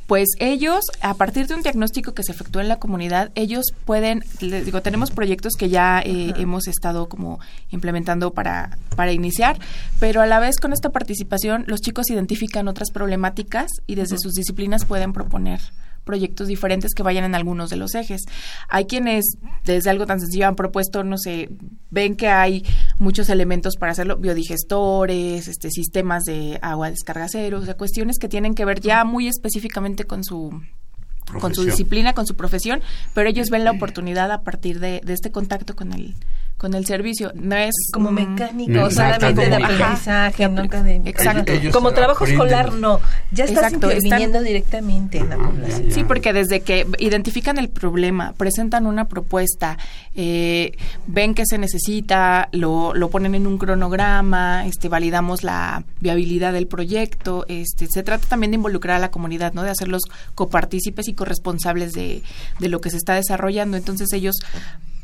Pues 0.09 0.29
ellos, 0.39 0.85
a 1.01 1.13
partir 1.13 1.45
de 1.45 1.53
un 1.53 1.61
diagnóstico 1.61 2.15
que 2.15 2.23
se 2.23 2.31
efectúa 2.31 2.63
en 2.63 2.67
la 2.67 2.79
comunidad, 2.79 3.31
ellos 3.35 3.67
pueden, 3.85 4.23
les 4.39 4.65
digo, 4.65 4.81
tenemos 4.81 5.11
proyectos 5.11 5.53
que 5.53 5.69
ya 5.69 6.01
eh, 6.03 6.33
hemos 6.37 6.67
estado 6.67 7.07
como 7.07 7.39
implementando 7.69 8.31
para, 8.31 8.75
para 8.95 9.11
iniciar, 9.11 9.59
pero 9.99 10.21
a 10.21 10.25
la 10.25 10.39
vez 10.39 10.55
con 10.59 10.73
esta 10.73 10.89
participación 10.89 11.63
los 11.67 11.81
chicos 11.81 12.09
identifican 12.09 12.67
otras 12.67 12.89
problemáticas 12.89 13.69
y 13.85 13.93
desde 13.93 14.17
sus 14.17 14.33
disciplinas 14.33 14.83
pueden 14.83 15.13
proponer 15.13 15.59
proyectos 16.09 16.47
diferentes 16.47 16.95
que 16.95 17.03
vayan 17.03 17.23
en 17.23 17.35
algunos 17.35 17.69
de 17.69 17.75
los 17.75 17.93
ejes. 17.93 18.23
Hay 18.67 18.85
quienes 18.85 19.37
desde 19.63 19.91
algo 19.91 20.07
tan 20.07 20.19
sencillo 20.19 20.47
han 20.47 20.55
propuesto, 20.55 21.03
no 21.03 21.19
sé, 21.19 21.49
ven 21.91 22.15
que 22.15 22.29
hay 22.29 22.65
muchos 22.97 23.29
elementos 23.29 23.75
para 23.75 23.91
hacerlo, 23.91 24.17
biodigestores, 24.17 25.47
este 25.47 25.69
sistemas 25.69 26.23
de 26.23 26.57
agua 26.63 26.89
descarga 26.89 27.27
cero, 27.29 27.59
o 27.61 27.65
sea, 27.65 27.75
cuestiones 27.75 28.17
que 28.17 28.27
tienen 28.27 28.55
que 28.55 28.65
ver 28.65 28.81
ya 28.81 29.03
muy 29.03 29.27
específicamente 29.27 30.05
con 30.05 30.23
su 30.23 30.49
con 31.39 31.53
su 31.53 31.63
disciplina, 31.63 32.13
con 32.13 32.25
su 32.25 32.35
profesión, 32.35 32.81
pero 33.13 33.29
ellos 33.29 33.51
ven 33.51 33.63
la 33.63 33.69
oportunidad 33.69 34.31
a 34.31 34.41
partir 34.41 34.79
de, 34.79 34.99
de 35.05 35.13
este 35.13 35.31
contacto 35.31 35.75
con 35.75 35.93
el 35.93 36.15
con 36.59 36.73
el 36.75 36.85
servicio. 36.85 37.31
No 37.33 37.55
es 37.55 37.73
Como 37.91 38.11
mm, 38.11 38.13
mecánico, 38.13 38.71
Exacto, 38.73 38.93
solamente 39.27 39.49
de 39.49 39.55
como- 39.55 39.65
aprendizaje, 39.65 40.49
no 40.49 40.61
académico. 40.61 41.09
Exacto. 41.09 41.51
Ellos 41.53 41.73
Como 41.73 41.91
trabajo 41.93 42.25
aprenden. 42.25 42.47
escolar, 42.47 42.73
no. 42.73 42.99
Ya 43.31 43.45
estás 43.45 43.63
Exacto, 43.71 43.91
interviniendo 43.91 44.41
directamente 44.43 45.17
en 45.19 45.29
la 45.29 45.35
Ah, 45.35 45.49
población. 45.49 45.87
ya, 45.87 45.93
Sí, 45.95 46.03
porque 46.03 46.33
desde 46.33 46.59
que 46.61 46.85
identifican 46.99 47.57
el 47.57 47.69
problema, 47.69 48.33
presentan 48.33 48.85
una 48.85 49.05
propuesta, 49.05 49.77
eh, 50.15 50.73
ven 51.07 51.33
que 51.33 51.45
se 51.45 51.57
necesita, 51.57 52.49
lo, 52.51 52.93
lo 52.93 53.09
ponen 53.09 53.35
en 53.35 53.47
un 53.47 53.57
cronograma, 53.57 54.65
este, 54.67 54.89
validamos 54.89 55.43
la 55.43 55.83
viabilidad 56.01 56.51
del 56.51 56.67
proyecto, 56.67 57.45
este, 57.47 57.87
se 57.87 58.03
trata 58.03 58.27
también 58.27 58.51
de 58.51 58.55
involucrar 58.55 58.97
a 58.97 58.99
la 58.99 59.11
comunidad, 59.11 59.53
¿no? 59.53 59.63
De 59.63 59.69
hacerlos 59.69 60.01
copartícipes 60.35 61.07
y 61.07 61.13
corresponsables 61.13 61.93
de, 61.93 62.21
de 62.59 62.67
lo 62.69 62.81
que 62.81 62.89
se 62.89 62.97
está 62.97 63.13
desarrollando. 63.15 63.77
Entonces 63.77 64.11
ellos 64.11 64.35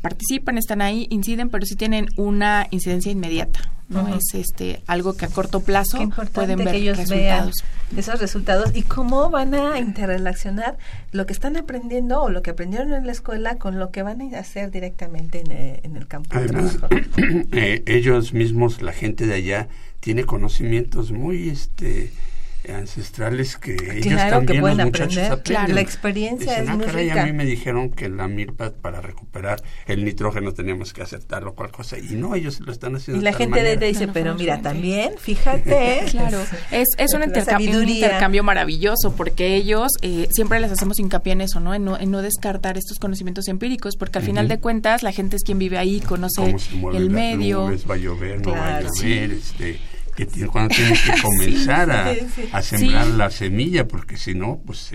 participan, 0.06 0.56
están 0.56 0.82
ahí, 0.82 1.08
inciden, 1.10 1.50
pero 1.50 1.66
sí 1.66 1.74
tienen 1.74 2.06
una 2.16 2.68
incidencia 2.70 3.10
inmediata. 3.10 3.72
No 3.88 4.06
es 4.08 4.34
este 4.34 4.82
algo 4.86 5.16
que 5.16 5.26
a 5.26 5.28
corto 5.28 5.60
plazo 5.60 5.98
pueden 6.32 6.58
ver 6.58 6.70
que 6.70 6.76
ellos 6.76 6.96
resultados. 6.96 7.54
Vean 7.90 7.98
esos 7.98 8.20
resultados 8.20 8.74
y 8.74 8.82
cómo 8.82 9.30
van 9.30 9.54
a 9.54 9.78
interrelacionar 9.78 10.76
lo 11.12 11.26
que 11.26 11.32
están 11.32 11.56
aprendiendo 11.56 12.22
o 12.22 12.30
lo 12.30 12.42
que 12.42 12.50
aprendieron 12.50 12.92
en 12.92 13.06
la 13.06 13.12
escuela 13.12 13.56
con 13.56 13.78
lo 13.78 13.90
que 13.90 14.02
van 14.02 14.22
a 14.22 14.38
hacer 14.38 14.70
directamente 14.70 15.40
en, 15.40 15.52
eh, 15.52 15.80
el 15.82 16.06
campo. 16.06 16.30
Además, 16.32 16.78
eh, 17.52 17.82
ellos 17.86 18.32
mismos, 18.32 18.82
la 18.82 18.92
gente 18.92 19.26
de 19.26 19.34
allá, 19.34 19.68
tiene 20.00 20.24
conocimientos 20.24 21.10
muy 21.10 21.48
este 21.48 22.12
ancestrales 22.72 23.56
que 23.56 23.74
ellos 23.74 24.20
también 24.30 24.62
los 24.62 24.76
muchachos 24.76 25.18
aprenden. 25.18 25.42
Claro, 25.42 25.74
la 25.74 25.80
experiencia 25.80 26.58
es 26.58 26.68
ah, 26.68 26.76
muy 26.76 26.86
rica. 26.86 27.22
A 27.22 27.26
mí 27.26 27.32
me 27.32 27.44
dijeron 27.44 27.90
que 27.90 28.08
la 28.08 28.28
milpa 28.28 28.70
para 28.70 29.00
recuperar 29.00 29.62
el 29.86 30.04
nitrógeno 30.04 30.52
teníamos 30.52 30.92
que 30.92 31.02
aceptarlo 31.02 31.54
cual 31.54 31.70
cosa 31.70 31.98
y 31.98 32.14
no, 32.16 32.34
ellos 32.34 32.60
lo 32.60 32.72
están 32.72 32.96
haciendo. 32.96 33.20
Y 33.20 33.24
la 33.24 33.32
gente 33.32 33.62
de 33.62 33.76
dice, 33.76 34.08
pero 34.08 34.34
mira, 34.34 34.60
también, 34.62 35.12
fíjate. 35.18 36.04
claro, 36.10 36.42
es, 36.70 36.88
es 36.98 37.14
un, 37.14 37.22
intercambio, 37.22 37.78
un 37.78 37.88
intercambio 37.88 38.42
maravilloso 38.42 39.14
porque 39.16 39.54
ellos 39.54 39.92
eh, 40.02 40.28
siempre 40.30 40.60
les 40.60 40.72
hacemos 40.72 40.98
hincapié 40.98 41.32
en 41.32 41.42
eso, 41.42 41.60
¿no? 41.60 41.74
En, 41.74 41.84
¿no? 41.84 41.98
en 41.98 42.10
no 42.10 42.22
descartar 42.22 42.76
estos 42.78 42.98
conocimientos 42.98 43.48
empíricos 43.48 43.96
porque 43.96 44.18
al 44.18 44.24
final 44.24 44.48
de 44.48 44.58
cuentas 44.58 45.02
la 45.02 45.12
gente 45.12 45.36
es 45.36 45.42
quien 45.42 45.58
vive 45.58 45.78
ahí, 45.78 46.00
conoce 46.00 46.54
el 46.94 47.10
medio. 47.10 47.70
va 47.88 47.94
a 47.94 47.98
llover, 47.98 48.44
no 48.44 48.52
va 48.52 48.76
a 48.76 48.80
llover, 48.82 49.32
este 49.32 49.78
que 50.16 50.46
cuando 50.46 50.74
tiene 50.74 50.92
que 50.92 51.12
comenzar 51.22 51.90
a, 52.52 52.62
sembrar 52.62 53.06
la 53.08 53.30
semilla, 53.30 53.86
porque 53.86 54.16
si 54.16 54.34
no, 54.34 54.60
pues... 54.64 54.92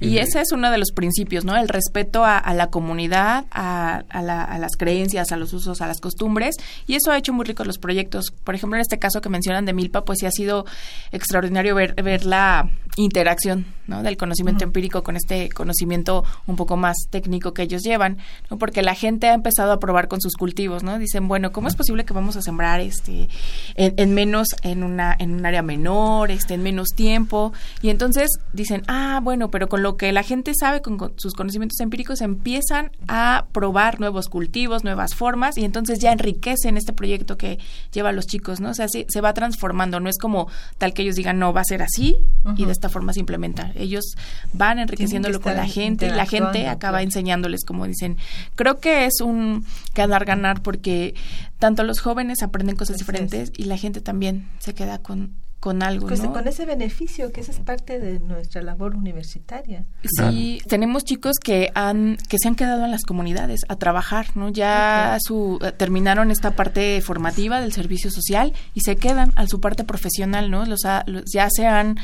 y 0.00 0.18
ese 0.18 0.40
es 0.40 0.52
uno 0.52 0.70
de 0.70 0.78
los 0.78 0.92
principios, 0.92 1.44
¿no? 1.44 1.56
El 1.56 1.68
respeto 1.68 2.24
a, 2.24 2.52
la 2.54 2.68
comunidad, 2.68 3.44
a, 3.50 4.02
las 4.12 4.72
creencias, 4.78 5.30
a 5.30 5.36
los 5.36 5.52
usos, 5.52 5.80
a 5.80 5.86
las 5.86 6.00
costumbres. 6.00 6.56
Y 6.86 6.94
eso 6.94 7.12
ha 7.12 7.18
hecho 7.18 7.32
muy 7.32 7.44
ricos 7.44 7.66
los 7.66 7.78
proyectos. 7.78 8.32
Por 8.44 8.54
ejemplo, 8.54 8.76
en 8.76 8.82
este 8.82 8.98
caso 8.98 9.20
que 9.20 9.28
mencionan 9.28 9.66
de 9.66 9.74
Milpa, 9.74 10.04
pues 10.04 10.18
sí 10.20 10.26
ha 10.26 10.30
sido 10.30 10.64
extraordinario 11.12 11.74
ver, 11.74 11.94
ver 12.02 12.24
la 12.24 12.70
interacción 12.96 13.66
¿no? 13.90 14.02
del 14.02 14.16
conocimiento 14.16 14.64
empírico 14.64 15.02
con 15.02 15.16
este 15.16 15.50
conocimiento 15.50 16.24
un 16.46 16.56
poco 16.56 16.76
más 16.76 16.96
técnico 17.10 17.52
que 17.52 17.62
ellos 17.62 17.82
llevan, 17.82 18.18
¿no? 18.50 18.56
porque 18.56 18.82
la 18.82 18.94
gente 18.94 19.28
ha 19.28 19.34
empezado 19.34 19.72
a 19.72 19.80
probar 19.80 20.08
con 20.08 20.20
sus 20.20 20.34
cultivos, 20.34 20.82
¿no? 20.82 20.98
Dicen, 20.98 21.28
bueno, 21.28 21.52
¿cómo 21.52 21.68
es 21.68 21.76
posible 21.76 22.04
que 22.04 22.14
vamos 22.14 22.36
a 22.36 22.42
sembrar 22.42 22.80
este 22.80 23.28
en, 23.74 24.14
menos 24.14 24.48
en 24.62 24.84
una 24.84 25.14
en 25.18 25.34
un 25.34 25.44
área 25.44 25.62
menor, 25.62 26.30
este 26.30 26.54
en 26.54 26.62
menos 26.62 26.90
tiempo? 26.90 27.52
Y 27.82 27.90
entonces 27.90 28.30
dicen, 28.52 28.82
"Ah, 28.86 29.20
bueno, 29.22 29.50
pero 29.50 29.68
con 29.68 29.82
lo 29.82 29.96
que 29.96 30.12
la 30.12 30.22
gente 30.22 30.52
sabe 30.54 30.80
con, 30.80 31.12
sus 31.16 31.34
conocimientos 31.34 31.80
empíricos 31.80 32.20
empiezan 32.20 32.92
a 33.08 33.46
probar 33.52 33.98
nuevos 33.98 34.28
cultivos, 34.28 34.84
nuevas 34.84 35.14
formas 35.14 35.58
y 35.58 35.64
entonces 35.64 35.98
ya 35.98 36.12
enriquecen 36.12 36.76
este 36.76 36.92
proyecto 36.92 37.36
que 37.36 37.58
lleva 37.92 38.10
a 38.10 38.12
los 38.12 38.26
chicos, 38.26 38.60
¿no? 38.60 38.70
O 38.70 38.74
sea, 38.74 38.86
se 38.88 39.20
va 39.20 39.34
transformando, 39.34 39.98
no 39.98 40.08
es 40.08 40.18
como 40.18 40.46
tal 40.78 40.94
que 40.94 41.02
ellos 41.02 41.16
digan, 41.16 41.38
"No, 41.40 41.52
va 41.52 41.62
a 41.62 41.64
ser 41.64 41.82
así" 41.82 42.16
y 42.56 42.64
de 42.64 42.72
esta 42.72 42.88
forma 42.88 43.12
se 43.12 43.20
implementa 43.20 43.72
ellos 43.82 44.14
van 44.52 44.78
enriqueciéndolo 44.78 45.40
con 45.40 45.54
la 45.54 45.66
gente 45.66 46.06
y 46.06 46.10
la 46.10 46.26
gente 46.26 46.68
acaba 46.68 47.02
enseñándoles, 47.02 47.64
como 47.64 47.86
dicen. 47.86 48.16
Creo 48.54 48.80
que 48.80 49.06
es 49.06 49.20
un 49.20 49.64
ganar-ganar 49.94 50.62
porque 50.62 51.14
tanto 51.58 51.84
los 51.84 52.00
jóvenes 52.00 52.42
aprenden 52.42 52.76
cosas 52.76 52.98
diferentes 52.98 53.52
y 53.56 53.64
la 53.64 53.76
gente 53.76 54.00
también 54.00 54.48
se 54.58 54.74
queda 54.74 54.98
con 54.98 55.34
con 55.60 55.82
algo, 55.82 56.06
pues 56.08 56.20
Con 56.22 56.48
ese 56.48 56.64
beneficio 56.64 57.32
que 57.32 57.42
esa 57.42 57.52
es 57.52 57.60
parte 57.60 58.00
de 58.00 58.18
nuestra 58.18 58.62
labor 58.62 58.96
universitaria. 58.96 59.84
Sí, 60.16 60.62
tenemos 60.66 61.04
chicos 61.04 61.36
que 61.38 61.70
han 61.74 62.16
que 62.28 62.38
se 62.40 62.48
han 62.48 62.54
quedado 62.54 62.86
en 62.86 62.90
las 62.90 63.02
comunidades 63.02 63.60
a 63.68 63.76
trabajar, 63.76 64.28
¿no? 64.34 64.48
Ya 64.48 65.18
su 65.20 65.58
eh, 65.62 65.72
terminaron 65.72 66.30
esta 66.30 66.52
parte 66.52 67.02
formativa 67.02 67.60
del 67.60 67.74
servicio 67.74 68.10
social 68.10 68.54
y 68.72 68.80
se 68.80 68.96
quedan 68.96 69.32
a 69.36 69.46
su 69.46 69.60
parte 69.60 69.84
profesional, 69.84 70.50
¿no? 70.50 70.64
Los, 70.64 70.80
los 71.04 71.24
ya 71.30 71.48
se 71.50 71.66
han 71.66 71.98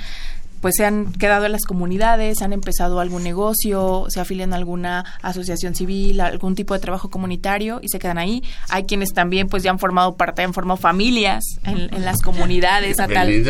pues 0.60 0.74
se 0.76 0.84
han 0.84 1.12
quedado 1.12 1.46
en 1.46 1.52
las 1.52 1.64
comunidades, 1.64 2.42
han 2.42 2.52
empezado 2.52 3.00
algún 3.00 3.22
negocio, 3.22 4.06
se 4.08 4.20
afilian 4.20 4.52
a 4.52 4.56
alguna 4.56 5.04
asociación 5.22 5.74
civil, 5.74 6.20
algún 6.20 6.54
tipo 6.54 6.74
de 6.74 6.80
trabajo 6.80 7.10
comunitario 7.10 7.80
y 7.82 7.88
se 7.88 7.98
quedan 7.98 8.18
ahí. 8.18 8.42
Hay 8.68 8.84
quienes 8.84 9.10
también 9.10 9.48
pues 9.48 9.62
ya 9.62 9.70
han 9.70 9.78
formado 9.78 10.16
parte, 10.16 10.42
han 10.42 10.54
formado 10.54 10.76
familias 10.76 11.44
en, 11.64 12.04
las 12.04 12.20
comunidades 12.22 13.00
a 13.00 13.08
tal, 13.08 13.28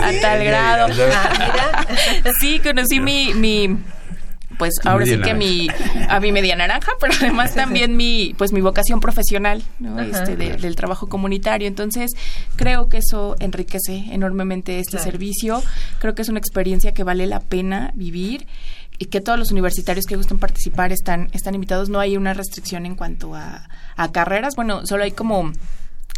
a, 0.00 0.20
tal 0.20 0.44
grado. 0.44 0.92
Sí, 2.40 2.60
conocí 2.60 3.00
mi, 3.00 3.34
mi 3.34 3.76
pues 4.62 4.74
ahora 4.84 5.04
sí 5.06 5.18
que 5.18 5.34
mi 5.34 5.66
a 6.08 6.20
mi 6.20 6.30
media 6.30 6.54
naranja, 6.54 6.92
pero 7.00 7.14
además 7.18 7.52
también 7.56 7.96
mi 7.96 8.32
pues 8.38 8.52
mi 8.52 8.60
vocación 8.60 9.00
profesional, 9.00 9.60
¿no? 9.80 10.00
este 10.00 10.36
del 10.36 10.76
trabajo 10.76 11.08
comunitario. 11.08 11.66
Entonces, 11.66 12.12
creo 12.54 12.88
que 12.88 12.98
eso 12.98 13.34
enriquece 13.40 14.04
enormemente 14.12 14.78
este 14.78 15.00
servicio. 15.00 15.64
Creo 15.98 16.14
que 16.14 16.22
es 16.22 16.28
una 16.28 16.38
experiencia 16.38 16.94
que 16.94 17.02
vale 17.02 17.26
la 17.26 17.40
pena 17.40 17.90
vivir 17.96 18.46
y 19.00 19.06
que 19.06 19.20
todos 19.20 19.36
los 19.36 19.50
universitarios 19.50 20.06
que 20.06 20.14
gusten 20.14 20.38
participar 20.38 20.92
están 20.92 21.28
están 21.32 21.56
invitados. 21.56 21.88
No 21.88 21.98
hay 21.98 22.16
una 22.16 22.32
restricción 22.32 22.86
en 22.86 22.94
cuanto 22.94 23.34
a, 23.34 23.68
a 23.96 24.12
carreras. 24.12 24.54
Bueno, 24.54 24.86
solo 24.86 25.02
hay 25.02 25.10
como 25.10 25.50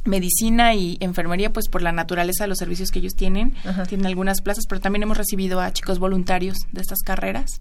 medicina 0.04 0.74
y 0.74 0.96
enfermería, 1.00 1.52
pues 1.52 1.68
por 1.68 1.82
la 1.82 1.92
naturaleza 1.92 2.44
de 2.44 2.48
los 2.48 2.58
servicios 2.58 2.90
que 2.90 2.98
ellos 2.98 3.14
tienen, 3.14 3.54
tienen 3.88 4.06
algunas 4.06 4.42
plazas, 4.42 4.64
pero 4.68 4.80
también 4.80 5.02
hemos 5.02 5.16
recibido 5.16 5.60
a 5.60 5.72
chicos 5.72 5.98
voluntarios 5.98 6.58
de 6.72 6.80
estas 6.80 7.00
carreras 7.00 7.60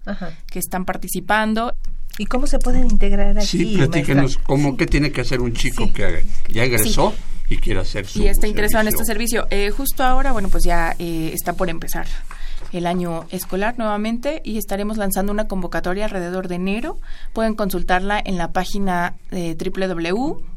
que 0.50 0.58
están 0.58 0.84
participando. 0.84 1.74
¿Y 2.18 2.26
cómo 2.26 2.46
se 2.46 2.58
pueden 2.58 2.84
integrar 2.90 3.36
aquí? 3.36 3.46
Sí, 3.46 3.76
platíquenos 3.76 4.36
cómo, 4.38 4.76
qué 4.76 4.86
tiene 4.86 5.10
que 5.10 5.22
hacer 5.22 5.40
un 5.40 5.52
chico 5.52 5.92
que 5.92 6.24
ya 6.48 6.62
egresó 6.62 7.12
y 7.48 7.56
quiere 7.56 7.80
hacer 7.80 8.06
su 8.06 8.22
Y 8.22 8.28
está 8.28 8.46
interesado 8.46 8.82
en 8.82 8.88
este 8.88 9.04
servicio. 9.04 9.46
Eh, 9.50 9.70
justo 9.70 10.04
ahora, 10.04 10.32
bueno, 10.32 10.48
pues 10.48 10.64
ya 10.64 10.94
eh, 10.98 11.30
está 11.34 11.54
por 11.54 11.70
empezar 11.70 12.06
el 12.72 12.86
año 12.86 13.26
escolar 13.30 13.78
nuevamente 13.78 14.42
y 14.44 14.58
estaremos 14.58 14.96
lanzando 14.96 15.32
una 15.32 15.48
convocatoria 15.48 16.04
alrededor 16.04 16.46
de 16.46 16.56
enero. 16.56 16.98
Pueden 17.32 17.54
consultarla 17.54 18.22
en 18.24 18.38
la 18.38 18.52
página 18.52 19.14
de 19.30 19.56
www 19.56 20.54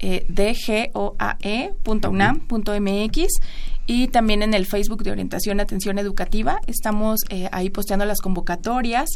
eh, 0.00 0.24
dgoae.unam.mx 0.28 1.70
y 3.86 4.08
también 4.08 4.42
en 4.42 4.54
el 4.54 4.66
Facebook 4.66 5.02
de 5.02 5.10
Orientación 5.10 5.60
Atención 5.60 5.98
Educativa. 5.98 6.60
Estamos 6.66 7.20
eh, 7.28 7.48
ahí 7.52 7.70
posteando 7.70 8.04
las 8.04 8.20
convocatorias. 8.20 9.08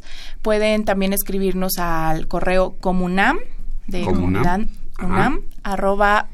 Pueden 0.42 0.84
también 0.84 1.12
escribirnos 1.12 1.78
al 1.78 2.28
correo 2.28 2.76
comunam 2.80 3.38
de 3.86 4.02
comunam, 4.02 4.68
unam, 5.00 5.42
arroba 5.62 6.28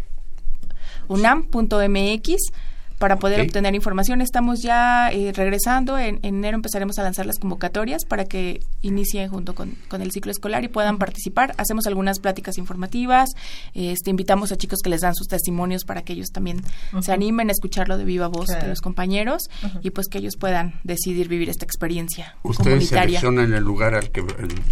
unam.mx 1.09 2.37
para 3.01 3.19
poder 3.19 3.41
obtener 3.41 3.75
información. 3.75 4.21
Estamos 4.21 4.61
ya 4.61 5.11
eh, 5.11 5.33
regresando. 5.35 5.99
En, 5.99 6.21
enero 6.23 6.57
empezaremos 6.57 6.99
a 6.99 7.03
lanzar 7.03 7.25
las 7.25 7.39
convocatorias 7.39 8.05
para 8.05 8.27
que 8.27 8.61
inicien 8.83 9.31
junto 9.31 9.55
con, 9.55 9.75
el 9.91 10.13
ciclo 10.13 10.31
escolar 10.31 10.65
y 10.65 10.69
puedan 10.69 10.99
participar. 10.99 11.55
Hacemos 11.57 11.87
algunas 11.87 12.19
pláticas 12.21 12.59
informativas. 12.59 13.31
Este, 13.73 14.11
invitamos 14.11 14.53
a 14.53 14.57
chicos 14.57 14.81
que 14.85 14.91
les 14.91 15.01
dan 15.01 15.15
sus 15.15 15.29
testimonios 15.29 15.85
para 15.87 16.03
que 16.03 16.13
ellos 16.13 16.29
también 16.29 16.63
se 17.01 17.11
animen 17.11 17.49
a 17.49 17.53
escucharlo 17.53 17.97
de 17.97 18.05
viva 18.05 18.29
voz 18.29 18.49
de 18.49 18.69
los 18.69 18.83
compañeros 18.83 19.49
y 19.83 19.91
pues 19.91 20.09
que 20.09 20.19
ellos 20.19 20.37
puedan 20.37 20.75
decidir 20.85 21.29
vivir 21.29 21.49
esta 21.49 21.65
experiencia 21.65 22.37
¿Ustedes 22.43 22.89
seleccionan 22.89 23.55
el 23.55 23.65
lugar 23.65 23.95
al 23.95 24.11
que 24.11 24.23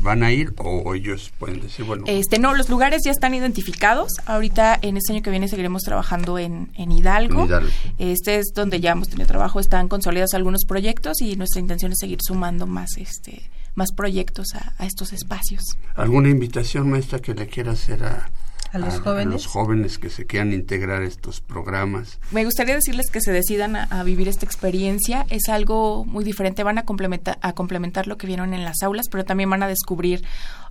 van 0.02 0.22
a 0.22 0.32
ir 0.32 0.52
o 0.58 0.94
ellos 0.94 1.32
pueden 1.38 1.62
decir, 1.62 1.86
bueno... 1.86 2.04
Este, 2.06 2.38
no, 2.38 2.54
los 2.54 2.68
lugares 2.68 3.00
ya 3.06 3.10
están 3.10 3.32
identificados. 3.32 4.12
Ahorita 4.26 4.78
en 4.82 4.98
este 4.98 5.14
año 5.14 5.22
que 5.22 5.30
viene 5.30 5.48
seguiremos 5.48 5.82
trabajando 5.82 6.38
en, 6.38 6.68
Hidalgo. 6.76 7.40
En 7.40 7.46
Hidalgo. 7.46 7.70
Este 8.18 8.38
es 8.38 8.52
donde 8.52 8.80
ya 8.80 8.90
hemos 8.90 9.08
tenido 9.08 9.28
trabajo, 9.28 9.60
están 9.60 9.86
consolidados 9.86 10.34
algunos 10.34 10.64
proyectos 10.64 11.20
y 11.20 11.36
nuestra 11.36 11.60
intención 11.60 11.92
es 11.92 11.98
seguir 12.00 12.18
sumando 12.20 12.66
más 12.66 12.96
este 12.96 13.48
más 13.76 13.92
proyectos 13.92 14.48
a, 14.56 14.84
estos 14.84 15.12
espacios. 15.12 15.62
¿Alguna 15.94 16.30
invitación, 16.30 16.90
maestra, 16.90 17.20
que 17.20 17.32
le 17.32 17.46
quiera 17.46 17.72
hacer 17.72 18.02
a, 18.02 18.28
a 18.72 18.78
los 18.78 18.98
jóvenes. 18.98 19.32
los 19.32 19.46
jóvenes 19.46 19.98
que 19.98 20.10
se 20.10 20.26
quieran 20.26 20.52
integrar 20.52 21.04
estos 21.04 21.40
programas. 21.40 22.18
Me 22.32 22.44
gustaría 22.44 22.74
decirles 22.74 23.08
que 23.12 23.20
se 23.20 23.30
decidan 23.30 23.76
a, 23.76 24.02
vivir 24.02 24.26
esta 24.26 24.44
experiencia. 24.44 25.26
Es 25.30 25.48
algo 25.48 26.04
muy 26.04 26.24
diferente. 26.24 26.64
Van 26.64 26.78
a 26.78 26.84
complementar, 26.84 27.38
a 27.40 27.52
complementar 27.52 28.08
lo 28.08 28.18
que 28.18 28.26
vieron 28.26 28.52
en 28.52 28.64
las 28.64 28.82
aulas, 28.82 29.06
pero 29.08 29.24
también 29.24 29.48
van 29.48 29.62
a 29.62 29.68
descubrir 29.68 30.24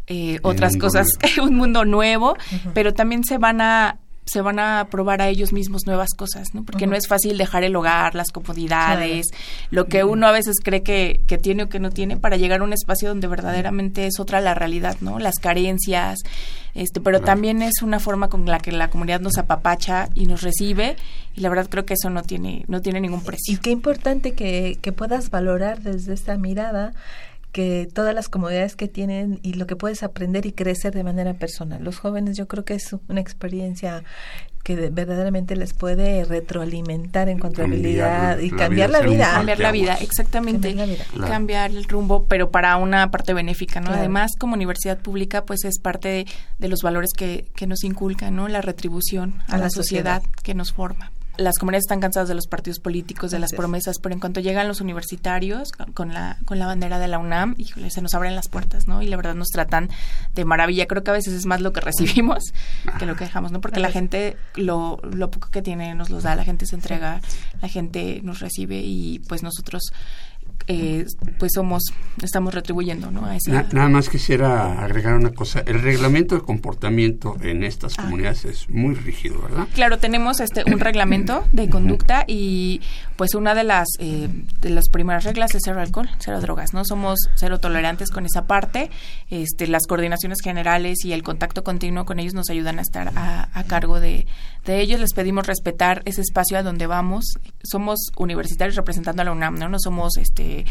eh, 0.07 0.39
otras 0.43 0.75
cosas, 0.75 1.07
un 1.41 1.55
mundo 1.55 1.85
nuevo, 1.85 2.35
pero 2.73 2.93
también 2.93 3.23
se 3.23 3.37
van 3.37 3.61
a 3.61 3.99
se 4.27 4.41
van 4.41 4.59
a 4.59 4.87
probar 4.91 5.21
a 5.21 5.29
ellos 5.29 5.53
mismos 5.53 5.85
nuevas 5.85 6.09
cosas, 6.15 6.53
¿no? 6.53 6.63
Porque 6.63 6.85
no 6.85 6.95
es 6.95 7.07
fácil 7.07 7.37
dejar 7.37 7.63
el 7.63 7.75
hogar, 7.75 8.13
las 8.13 8.31
comodidades, 8.31 9.27
lo 9.71 9.85
que 9.85 10.03
uno 10.03 10.27
a 10.27 10.31
veces 10.31 10.57
cree 10.61 10.83
que, 10.83 11.21
que, 11.27 11.37
tiene 11.37 11.63
o 11.63 11.69
que 11.69 11.79
no 11.79 11.91
tiene 11.91 12.17
para 12.17 12.35
llegar 12.35 12.59
a 12.59 12.63
un 12.65 12.73
espacio 12.73 13.07
donde 13.09 13.27
verdaderamente 13.27 14.05
es 14.05 14.19
otra 14.19 14.41
la 14.41 14.53
realidad, 14.53 14.97
¿no? 14.99 15.17
Las 15.17 15.35
carencias, 15.35 16.19
este, 16.75 16.99
pero 16.99 17.21
también 17.21 17.61
es 17.61 17.81
una 17.81 17.99
forma 17.99 18.27
con 18.27 18.45
la 18.45 18.59
que 18.59 18.71
la 18.71 18.89
comunidad 18.89 19.21
nos 19.21 19.37
apapacha 19.37 20.09
y 20.13 20.25
nos 20.25 20.41
recibe 20.41 20.97
y 21.33 21.41
la 21.41 21.49
verdad 21.49 21.67
creo 21.69 21.85
que 21.85 21.93
eso 21.93 22.09
no 22.09 22.21
tiene, 22.21 22.65
no 22.67 22.81
tiene 22.81 22.99
ningún 22.99 23.23
precio. 23.23 23.53
Y 23.53 23.57
qué 23.57 23.71
importante 23.71 24.33
que, 24.33 24.77
que 24.81 24.91
puedas 24.91 25.29
valorar 25.29 25.81
desde 25.81 26.13
esta 26.13 26.37
mirada 26.37 26.93
que 27.57 27.89
todas 27.91 28.13
las 28.13 28.29
comodidades 28.29 28.75
que 28.75 28.87
tienen 28.87 29.39
y 29.41 29.53
lo 29.53 29.65
que 29.65 29.75
puedes 29.75 30.03
aprender 30.03 30.45
y 30.45 30.51
crecer 30.51 30.93
de 30.93 31.03
manera 31.03 31.33
personal. 31.33 31.83
Los 31.83 31.97
jóvenes 31.97 32.37
yo 32.37 32.47
creo 32.47 32.63
que 32.63 32.75
es 32.75 32.95
una 33.07 33.19
experiencia 33.19 34.03
que 34.63 34.75
verdaderamente 34.91 35.55
les 35.55 35.73
puede 35.73 36.23
retroalimentar 36.23 37.29
en 37.29 37.39
cuanto 37.39 37.63
a 37.63 37.65
habilidad 37.65 38.37
y 38.37 38.51
cambiar 38.51 38.91
la 38.91 39.01
vida. 39.01 39.31
Cambiar 39.31 39.59
la 39.59 39.71
vida, 39.71 39.95
exactamente. 39.95 40.75
Cambiar, 41.19 41.71
el 41.71 41.85
rumbo, 41.85 42.25
pero 42.25 42.51
para 42.51 42.77
una 42.77 43.09
parte 43.09 43.33
benéfica, 43.33 43.81
¿no? 43.81 43.89
Además, 43.89 44.33
como 44.37 44.53
universidad 44.53 44.99
pública, 44.99 45.43
pues 45.43 45.65
es 45.65 45.79
parte 45.79 46.27
de, 46.59 46.67
los 46.67 46.83
valores 46.83 47.09
que, 47.17 47.47
que, 47.55 47.65
nos 47.65 47.83
inculcan, 47.83 48.35
¿no? 48.35 48.47
La 48.49 48.61
retribución 48.61 49.41
a, 49.47 49.57
la, 49.57 49.71
sociedad 49.71 50.21
que 50.43 50.53
nos 50.53 50.73
forma 50.73 51.11
las 51.37 51.57
comunidades 51.57 51.85
están 51.85 51.99
cansadas 51.99 52.29
de 52.29 52.35
los 52.35 52.47
partidos 52.47 52.79
políticos, 52.79 53.31
de 53.31 53.39
las 53.39 53.51
promesas, 53.53 53.97
pero 54.01 54.13
en 54.13 54.19
cuanto 54.19 54.39
llegan 54.39 54.67
los 54.67 54.81
universitarios 54.81 55.71
con 55.93 56.13
la, 56.13 56.37
con 56.45 56.59
la 56.59 56.65
bandera 56.65 56.99
de 56.99 57.07
la 57.07 57.19
UNAM, 57.19 57.55
híjole, 57.57 57.89
se 57.89 58.01
nos 58.01 58.13
abren 58.13 58.35
las 58.35 58.49
puertas, 58.49 58.87
¿no? 58.87 59.01
Y 59.01 59.07
la 59.07 59.17
verdad 59.17 59.35
nos 59.35 59.49
tratan 59.49 59.89
de 60.33 60.45
maravilla. 60.45 60.87
Creo 60.87 61.03
que 61.03 61.11
a 61.11 61.13
veces 61.13 61.33
es 61.33 61.45
más 61.45 61.61
lo 61.61 61.73
que 61.73 61.81
recibimos 61.81 62.43
que 62.99 63.05
lo 63.05 63.15
que 63.15 63.25
dejamos, 63.25 63.51
¿no? 63.51 63.61
Porque 63.61 63.79
la 63.79 63.91
gente 63.91 64.37
lo, 64.55 64.99
lo 65.03 65.31
poco 65.31 65.49
que 65.49 65.61
tiene 65.61 65.93
nos 65.95 66.09
los 66.09 66.23
da, 66.23 66.35
la 66.35 66.43
gente 66.43 66.65
se 66.65 66.75
entrega, 66.75 67.21
la 67.61 67.67
gente 67.67 68.21
nos 68.23 68.39
recibe 68.39 68.81
y 68.83 69.19
pues 69.27 69.43
nosotros 69.43 69.91
eh, 70.67 71.05
pues 71.39 71.53
somos, 71.53 71.83
estamos 72.21 72.53
retribuyendo, 72.53 73.09
¿no? 73.09 73.25
A 73.25 73.37
nada 73.71 73.89
más 73.89 74.09
quisiera 74.09 74.83
agregar 74.83 75.15
una 75.15 75.31
cosa. 75.31 75.61
El 75.65 75.81
reglamento 75.81 76.35
de 76.35 76.41
comportamiento 76.41 77.37
en 77.41 77.63
estas 77.63 77.97
ah. 77.97 78.03
comunidades 78.03 78.45
es 78.45 78.69
muy 78.69 78.95
rígido, 78.95 79.41
¿verdad? 79.41 79.67
Claro, 79.73 79.97
tenemos 79.97 80.39
este 80.39 80.63
un 80.65 80.79
reglamento 80.79 81.45
de 81.53 81.69
conducta 81.69 82.25
y 82.27 82.81
pues 83.17 83.33
una 83.35 83.55
de 83.55 83.63
las 83.63 83.87
eh, 83.99 84.29
de 84.61 84.69
las 84.69 84.89
primeras 84.89 85.23
reglas 85.23 85.53
es 85.55 85.63
cero 85.65 85.81
alcohol, 85.81 86.09
cero 86.19 86.39
drogas, 86.39 86.73
¿no? 86.73 86.85
Somos 86.85 87.19
cero 87.35 87.59
tolerantes 87.59 88.11
con 88.11 88.25
esa 88.25 88.45
parte. 88.45 88.91
Este, 89.29 89.67
las 89.67 89.87
coordinaciones 89.87 90.39
generales 90.41 91.03
y 91.03 91.13
el 91.13 91.23
contacto 91.23 91.63
continuo 91.63 92.05
con 92.05 92.19
ellos 92.19 92.35
nos 92.35 92.49
ayudan 92.49 92.79
a 92.79 92.81
estar 92.83 93.11
a, 93.15 93.49
a 93.53 93.63
cargo 93.63 93.99
de, 93.99 94.27
de 94.65 94.79
ellos. 94.81 94.99
Les 94.99 95.13
pedimos 95.13 95.47
respetar 95.47 96.03
ese 96.05 96.21
espacio 96.21 96.57
a 96.57 96.63
donde 96.63 96.87
vamos. 96.87 97.25
Somos 97.63 98.11
universitarios 98.17 98.75
representando 98.75 99.23
a 99.23 99.25
la 99.25 99.31
UNAM, 99.31 99.57
¿no? 99.57 99.67
No 99.67 99.79
somos 99.79 100.17
este 100.17 100.65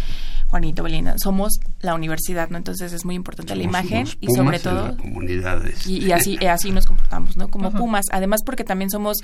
Juanito 0.49 0.83
Belinda, 0.83 1.17
somos 1.19 1.59
la 1.81 1.95
universidad, 1.95 2.51
¿no? 2.51 2.57
Entonces 2.57 2.93
es 2.93 3.05
muy 3.05 3.15
importante 3.15 3.57
la 3.57 3.65
imagen 3.65 4.07
y 4.21 4.29
sobre 4.35 4.59
todo 4.59 4.97
comunidades. 4.97 5.87
Y, 5.87 6.13
así 6.13 6.37
así 6.47 6.71
nos 6.71 6.87
comportamos, 6.87 7.37
¿no? 7.37 7.49
Como 7.49 7.73
Pumas, 7.73 8.05
además 8.13 8.43
porque 8.45 8.65
también 8.65 8.91
somos 8.91 9.19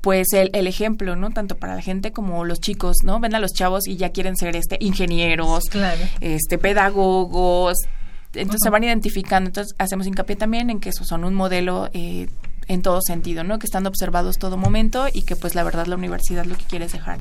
pues 0.00 0.32
el, 0.32 0.50
el, 0.52 0.66
ejemplo, 0.66 1.16
¿no? 1.16 1.30
Tanto 1.30 1.56
para 1.56 1.74
la 1.74 1.82
gente 1.82 2.12
como 2.12 2.44
los 2.44 2.60
chicos, 2.60 2.96
¿no? 3.04 3.20
Ven 3.20 3.34
a 3.34 3.40
los 3.40 3.52
chavos 3.52 3.86
y 3.86 3.96
ya 3.96 4.10
quieren 4.10 4.36
ser 4.36 4.56
este 4.56 4.76
ingenieros, 4.80 5.64
este 6.20 6.58
pedagogos, 6.58 7.76
entonces 8.34 8.60
se 8.62 8.70
van 8.70 8.84
identificando, 8.84 9.48
entonces 9.48 9.74
hacemos 9.78 10.06
hincapié 10.06 10.36
también 10.36 10.70
en 10.70 10.80
que 10.80 10.90
esos 10.90 11.06
son 11.06 11.24
un 11.24 11.34
modelo 11.34 11.88
eh, 11.92 12.28
en 12.68 12.82
todo 12.82 13.00
sentido, 13.02 13.44
¿no? 13.44 13.58
Que 13.58 13.66
están 13.66 13.86
observados 13.86 14.38
todo 14.38 14.56
momento 14.56 15.06
y 15.12 15.22
que 15.22 15.36
pues 15.36 15.54
la 15.54 15.62
verdad 15.62 15.86
la 15.86 15.96
universidad 15.96 16.44
lo 16.44 16.56
que 16.56 16.64
quiere 16.64 16.86
es 16.86 16.92
dejar 16.92 17.18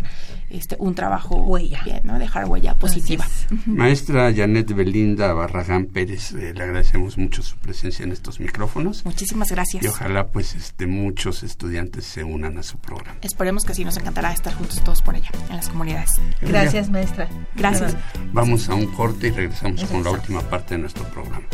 este 0.49 0.75
un 0.79 0.95
trabajo 0.95 1.35
huella, 1.35 1.81
bien, 1.83 2.01
¿no? 2.03 2.19
Dejar 2.19 2.45
huella 2.45 2.75
positiva. 2.75 3.27
Maestra 3.65 4.33
Janet 4.33 4.73
Belinda 4.73 5.33
Barragán 5.33 5.85
Pérez, 5.85 6.31
eh, 6.33 6.53
le 6.53 6.63
agradecemos 6.63 7.17
mucho 7.17 7.41
su 7.41 7.57
presencia 7.57 8.03
en 8.03 8.11
estos 8.11 8.39
micrófonos. 8.39 9.05
Muchísimas 9.05 9.51
gracias. 9.51 9.83
Y 9.83 9.87
ojalá 9.87 10.27
pues 10.27 10.55
este 10.55 10.87
muchos 10.87 11.43
estudiantes 11.43 12.05
se 12.05 12.23
unan 12.23 12.57
a 12.57 12.63
su 12.63 12.77
programa. 12.77 13.17
Esperemos 13.21 13.65
que 13.65 13.73
sí 13.73 13.83
nos 13.85 13.97
encantará 13.97 14.31
estar 14.31 14.53
juntos 14.53 14.83
todos 14.83 15.01
por 15.01 15.15
allá 15.15 15.29
en 15.49 15.57
las 15.57 15.69
comunidades. 15.69 16.11
Gracias, 16.41 16.89
maestra. 16.89 17.27
Gracias. 17.55 17.95
Vamos 18.31 18.69
a 18.69 18.75
un 18.75 18.87
corte 18.87 19.27
y 19.27 19.31
regresamos 19.31 19.83
con 19.85 20.03
la 20.03 20.11
última 20.11 20.41
parte 20.41 20.75
de 20.75 20.81
nuestro 20.81 21.03
programa. 21.05 21.45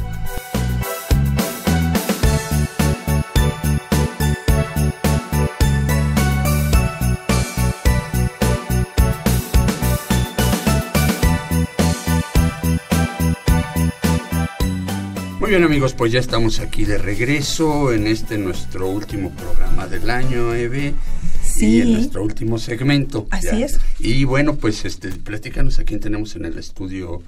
Muy 15.50 15.56
bien 15.56 15.66
amigos, 15.66 15.96
pues 15.96 16.12
ya 16.12 16.20
estamos 16.20 16.60
aquí 16.60 16.86
de 16.86 17.00
regreso 17.00 17.92
en 17.92 18.06
este 18.06 18.38
nuestro 18.38 18.88
último 18.88 19.32
programa 19.32 19.88
del 19.88 20.08
año, 20.12 20.54
Eve. 20.54 20.94
Sí. 21.42 21.78
Y 21.78 21.82
en 21.82 21.94
nuestro 21.94 22.24
último 22.24 22.60
segmento. 22.60 23.26
Así 23.32 23.64
es. 23.64 23.80
Y 23.98 24.26
bueno, 24.26 24.58
pues 24.58 24.86
este, 24.86 25.10
platícanos 25.10 25.80
a 25.80 25.86
quién 25.86 26.02
tenemos 26.02 26.36
en 26.36 26.46
el 26.46 26.56
estudio. 26.60 27.24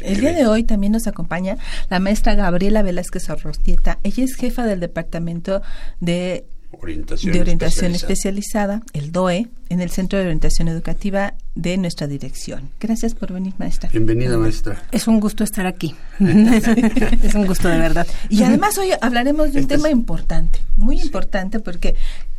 El 0.00 0.22
día 0.22 0.32
de 0.32 0.46
hoy 0.46 0.64
también 0.64 0.94
nos 0.94 1.06
acompaña 1.06 1.58
la 1.90 2.00
maestra 2.00 2.34
Gabriela 2.34 2.80
Velázquez 2.80 3.28
Arrostieta. 3.28 3.98
Ella 4.04 4.24
es 4.24 4.36
jefa 4.36 4.64
del 4.64 4.80
departamento 4.80 5.60
de 6.00 6.46
orientación, 6.72 7.32
de 7.32 7.40
orientación 7.40 7.94
especializada. 7.94 8.82
el 8.92 9.12
DOE, 9.12 9.48
en 9.68 9.80
el 9.80 9.90
Centro 9.90 10.18
de 10.18 10.24
Orientación 10.24 10.68
Educativa 10.68 11.34
de 11.54 11.76
nuestra 11.76 12.06
dirección. 12.06 12.70
Gracias 12.80 13.14
por 13.14 13.32
venir, 13.32 13.54
maestra. 13.58 13.90
Bienvenida, 13.90 14.36
maestra. 14.38 14.82
Es 14.92 15.06
un 15.08 15.20
gusto 15.20 15.44
estar 15.44 15.66
aquí. 15.66 15.94
es 16.20 17.34
un 17.34 17.46
gusto 17.46 17.68
de 17.68 17.78
verdad. 17.78 18.06
Y 18.28 18.42
además 18.42 18.78
hoy 18.78 18.90
hablaremos 19.00 19.52
de 19.52 19.60
un 19.60 19.68
tema 19.68 19.90
importante, 19.90 20.60
muy 20.76 21.00
importante, 21.00 21.60
porque 21.60 21.94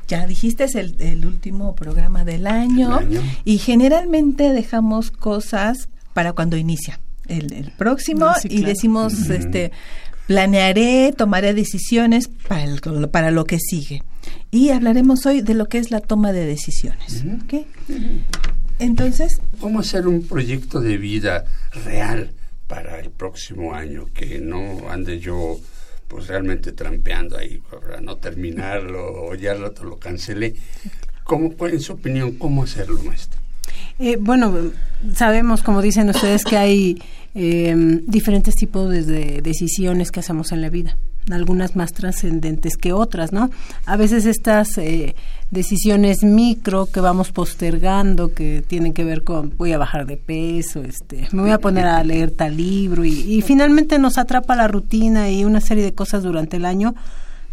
ya 0.07 0.25
dijiste 0.25 0.65
es 0.65 0.75
el, 0.75 1.25
último 1.25 1.75
programa 1.75 2.25
del 2.25 2.47
año, 2.47 2.99
y 3.45 3.57
generalmente 3.59 4.51
dejamos 4.51 5.11
cosas 5.11 5.89
para 6.13 6.33
cuando 6.33 6.57
inicia 6.57 6.99
el, 7.27 7.71
próximo 7.77 8.31
y 8.43 8.63
decimos, 8.63 9.13
este 9.29 9.71
planearé, 10.27 11.13
tomaré 11.15 11.53
decisiones 11.53 12.29
para, 12.47 12.65
para 13.11 13.31
lo 13.31 13.45
que 13.45 13.59
sigue. 13.59 14.03
Y 14.51 14.69
hablaremos 14.69 15.25
hoy 15.25 15.41
de 15.41 15.53
lo 15.53 15.67
que 15.67 15.77
es 15.77 15.91
la 15.91 15.99
toma 15.99 16.31
de 16.31 16.45
decisiones. 16.45 17.23
Entonces... 18.79 19.41
¿Cómo 19.59 19.79
hacer 19.79 20.07
un 20.07 20.23
proyecto 20.23 20.79
de 20.81 20.97
vida 20.97 21.45
real 21.85 22.31
para 22.67 22.99
el 22.99 23.11
próximo 23.11 23.73
año? 23.73 24.07
Que 24.13 24.39
no 24.39 24.89
ande 24.89 25.19
yo 25.19 25.59
pues 26.07 26.27
realmente 26.27 26.73
trampeando 26.73 27.37
ahí 27.37 27.61
para 27.69 28.01
no 28.01 28.17
terminarlo 28.17 29.27
o 29.27 29.35
ya 29.35 29.53
lo, 29.53 29.71
lo 29.83 29.97
cancelé. 29.97 30.55
¿Cómo, 31.23 31.55
en 31.67 31.79
su 31.79 31.93
opinión, 31.93 32.33
cómo 32.33 32.63
hacerlo, 32.63 33.01
maestro? 33.03 33.40
Eh, 33.99 34.17
bueno, 34.19 34.53
sabemos, 35.13 35.61
como 35.63 35.81
dicen 35.81 36.09
ustedes, 36.09 36.43
que 36.43 36.57
hay 36.57 37.01
eh, 37.35 37.75
diferentes 38.07 38.55
tipos 38.55 38.89
de 38.89 39.41
decisiones 39.41 40.11
que 40.11 40.19
hacemos 40.19 40.51
en 40.51 40.61
la 40.61 40.69
vida, 40.69 40.97
algunas 41.29 41.75
más 41.75 41.93
trascendentes 41.93 42.77
que 42.77 42.93
otras, 42.93 43.31
¿no? 43.31 43.49
A 43.85 43.95
veces 43.95 44.25
estas 44.25 44.77
eh, 44.77 45.15
decisiones 45.49 46.23
micro 46.23 46.87
que 46.87 46.99
vamos 46.99 47.31
postergando, 47.31 48.33
que 48.33 48.63
tienen 48.67 48.93
que 48.93 49.03
ver 49.03 49.23
con 49.23 49.53
voy 49.57 49.71
a 49.71 49.77
bajar 49.77 50.05
de 50.05 50.17
peso, 50.17 50.81
este, 50.81 51.27
me 51.31 51.41
voy 51.41 51.51
a 51.51 51.59
poner 51.59 51.85
a 51.85 52.03
leer 52.03 52.31
tal 52.31 52.57
libro 52.57 53.05
y, 53.05 53.11
y 53.11 53.41
finalmente 53.41 53.99
nos 53.99 54.17
atrapa 54.17 54.55
la 54.55 54.67
rutina 54.67 55.29
y 55.29 55.45
una 55.45 55.61
serie 55.61 55.83
de 55.83 55.93
cosas 55.93 56.23
durante 56.23 56.57
el 56.57 56.65
año 56.65 56.95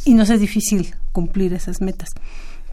y 0.04 0.14
nos 0.14 0.30
es 0.30 0.40
difícil 0.40 0.94
cumplir 1.12 1.52
esas 1.52 1.80
metas. 1.80 2.08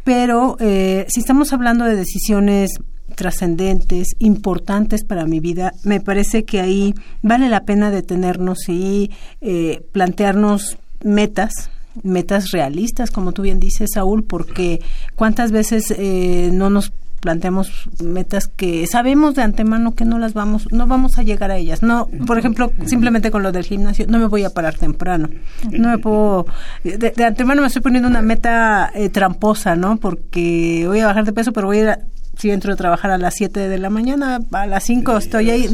Pero 0.04 0.56
eh, 0.60 1.06
si 1.10 1.20
estamos 1.20 1.52
hablando 1.52 1.84
de 1.86 1.96
decisiones 1.96 2.72
trascendentes, 3.16 4.16
importantes 4.20 5.04
para 5.04 5.26
mi 5.26 5.40
vida, 5.40 5.74
me 5.84 6.02
parece 6.02 6.44
que 6.44 6.62
ahí 6.62 6.94
vale 7.22 7.50
la 7.50 7.64
pena 7.64 7.92
detenernos 7.92 8.68
y 8.68 9.12
eh, 9.42 9.86
plantearnos 9.92 10.78
metas, 11.04 11.70
metas 12.04 12.52
realistas, 12.52 13.12
como 13.12 13.32
tú 13.32 13.44
bien 13.44 13.60
dices, 13.60 13.92
Saúl, 13.94 14.24
porque 14.24 14.82
cuántas 15.16 15.52
veces 15.52 15.94
eh, 15.98 16.50
no 16.52 16.70
nos 16.70 16.92
planteamos 17.26 17.90
metas 18.04 18.48
que 18.48 18.86
sabemos 18.86 19.34
de 19.34 19.42
antemano 19.42 19.96
que 19.96 20.06
no 20.06 20.20
las 20.20 20.36
vamos, 20.36 20.68
no 20.72 20.86
vamos 20.86 21.18
a 21.18 21.24
llegar 21.24 21.50
a 21.50 21.58
ellas. 21.58 21.82
No, 21.82 22.08
por 22.28 22.38
ejemplo, 22.38 22.72
simplemente 22.86 23.32
con 23.32 23.42
lo 23.42 23.52
del 23.52 23.64
gimnasio, 23.64 24.06
no 24.08 24.20
me 24.20 24.28
voy 24.28 24.44
a 24.44 24.52
parar 24.52 24.76
temprano. 24.76 25.30
No 25.72 25.90
me 25.90 25.98
puedo, 25.98 26.46
de, 26.84 27.26
antemano 27.26 27.62
me 27.62 27.68
estoy 27.68 27.82
poniendo 27.82 28.08
una 28.08 28.22
meta 28.22 28.92
eh, 28.94 29.10
tramposa, 29.10 29.76
¿no? 29.76 29.98
Porque 29.98 30.84
voy 30.86 31.00
a 31.00 31.08
bajar 31.08 31.26
de 31.26 31.34
peso, 31.34 31.52
pero 31.52 31.66
voy 31.66 31.80
a 31.80 31.82
ir 31.82 31.90
a, 31.90 32.00
si 32.38 32.52
entro 32.52 32.74
a 32.74 32.76
trabajar 32.76 33.12
a 33.12 33.18
las 33.18 33.36
7 33.36 33.68
de 33.70 33.78
la 33.78 33.90
mañana, 33.90 34.40
a 34.52 34.66
las 34.68 34.84
5 34.86 35.18
estoy 35.18 35.50
ahí, 35.50 35.70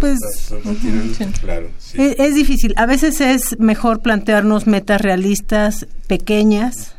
pues 0.00 0.18
es, 1.94 2.34
difícil. 2.34 2.74
A 2.76 2.86
veces 2.86 3.20
es 3.20 3.58
mejor 3.58 4.00
plantearnos 4.00 4.66
metas 4.66 5.00
realistas, 5.00 5.86
pequeñas, 6.06 6.94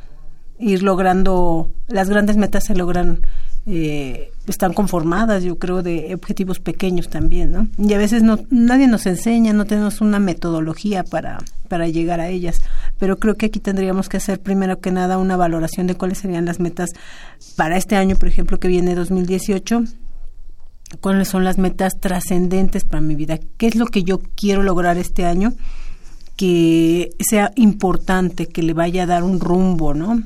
ir 0.60 0.84
logrando, 0.84 1.72
las 1.88 2.10
grandes 2.10 2.38
metas 2.38 2.66
se 2.66 2.76
logran 2.76 3.22
eh, 3.68 4.32
están 4.48 4.74
conformadas, 4.74 5.44
yo 5.44 5.58
creo, 5.58 5.82
de 5.82 6.14
objetivos 6.14 6.60
pequeños 6.60 7.10
también, 7.10 7.52
¿no? 7.52 7.68
Y 7.78 7.94
a 7.94 7.98
veces 7.98 8.22
no, 8.22 8.40
nadie 8.52 8.88
nos 8.88 9.06
enseña, 9.08 9.54
no 9.54 9.66
tenemos 9.66 10.02
una 10.02 10.20
metodología 10.20 11.04
para, 11.04 11.40
para 11.68 11.88
llegar 11.88 12.20
a 12.20 12.30
ellas, 12.30 12.62
pero 13.00 13.18
creo 13.18 13.36
que 13.36 13.48
aquí 13.48 13.60
tendríamos 13.60 14.08
que 14.08 14.18
hacer 14.18 14.40
primero 14.40 14.80
que 14.80 14.92
nada 14.92 15.18
una 15.18 15.36
valoración 15.36 15.88
de 15.88 15.96
cuáles 15.96 16.20
serían 16.20 16.46
las 16.46 16.60
metas 16.60 16.92
para 17.56 17.78
este 17.78 17.96
año, 17.96 18.16
por 18.16 18.28
ejemplo, 18.28 18.60
que 18.60 18.68
viene 18.68 18.94
2018 18.94 19.84
cuáles 21.02 21.28
son 21.28 21.44
las 21.44 21.58
metas 21.58 22.00
trascendentes 22.00 22.84
para 22.86 23.02
mi 23.02 23.16
vida, 23.16 23.40
qué 23.58 23.68
es 23.68 23.76
lo 23.76 23.88
que 23.88 24.04
yo 24.04 24.22
quiero 24.36 24.64
lograr 24.64 24.98
este 24.98 25.26
año 25.26 25.54
que 26.36 27.12
sea 27.20 27.52
importante, 27.56 28.48
que 28.48 28.62
le 28.62 28.74
vaya 28.74 29.04
a 29.04 29.08
dar 29.08 29.24
un 29.24 29.40
rumbo, 29.40 29.94
¿no? 29.94 30.22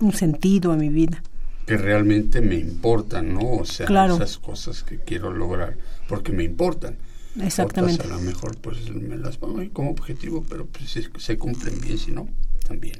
Un 0.00 0.12
sentido 0.12 0.72
a 0.72 0.76
mi 0.76 0.88
vida. 0.88 1.22
Que 1.66 1.76
realmente 1.76 2.40
me 2.40 2.56
importan, 2.56 3.34
¿no? 3.34 3.52
O 3.52 3.64
sea, 3.64 3.86
esas 4.06 4.38
cosas 4.38 4.82
que 4.82 4.98
quiero 4.98 5.32
lograr, 5.32 5.76
porque 6.08 6.32
me 6.32 6.44
importan. 6.44 6.96
Exactamente. 7.42 8.04
a 8.04 8.10
lo 8.10 8.20
mejor 8.20 8.56
pues 8.58 8.90
me 8.90 9.16
las 9.16 9.38
pongo 9.38 9.60
ahí 9.60 9.68
como 9.68 9.90
objetivo, 9.90 10.44
pero 10.48 10.66
pues 10.66 10.98
se, 11.18 11.36
cumplen 11.36 11.80
bien, 11.80 11.98
si 11.98 12.12
no, 12.12 12.28
también. 12.66 12.98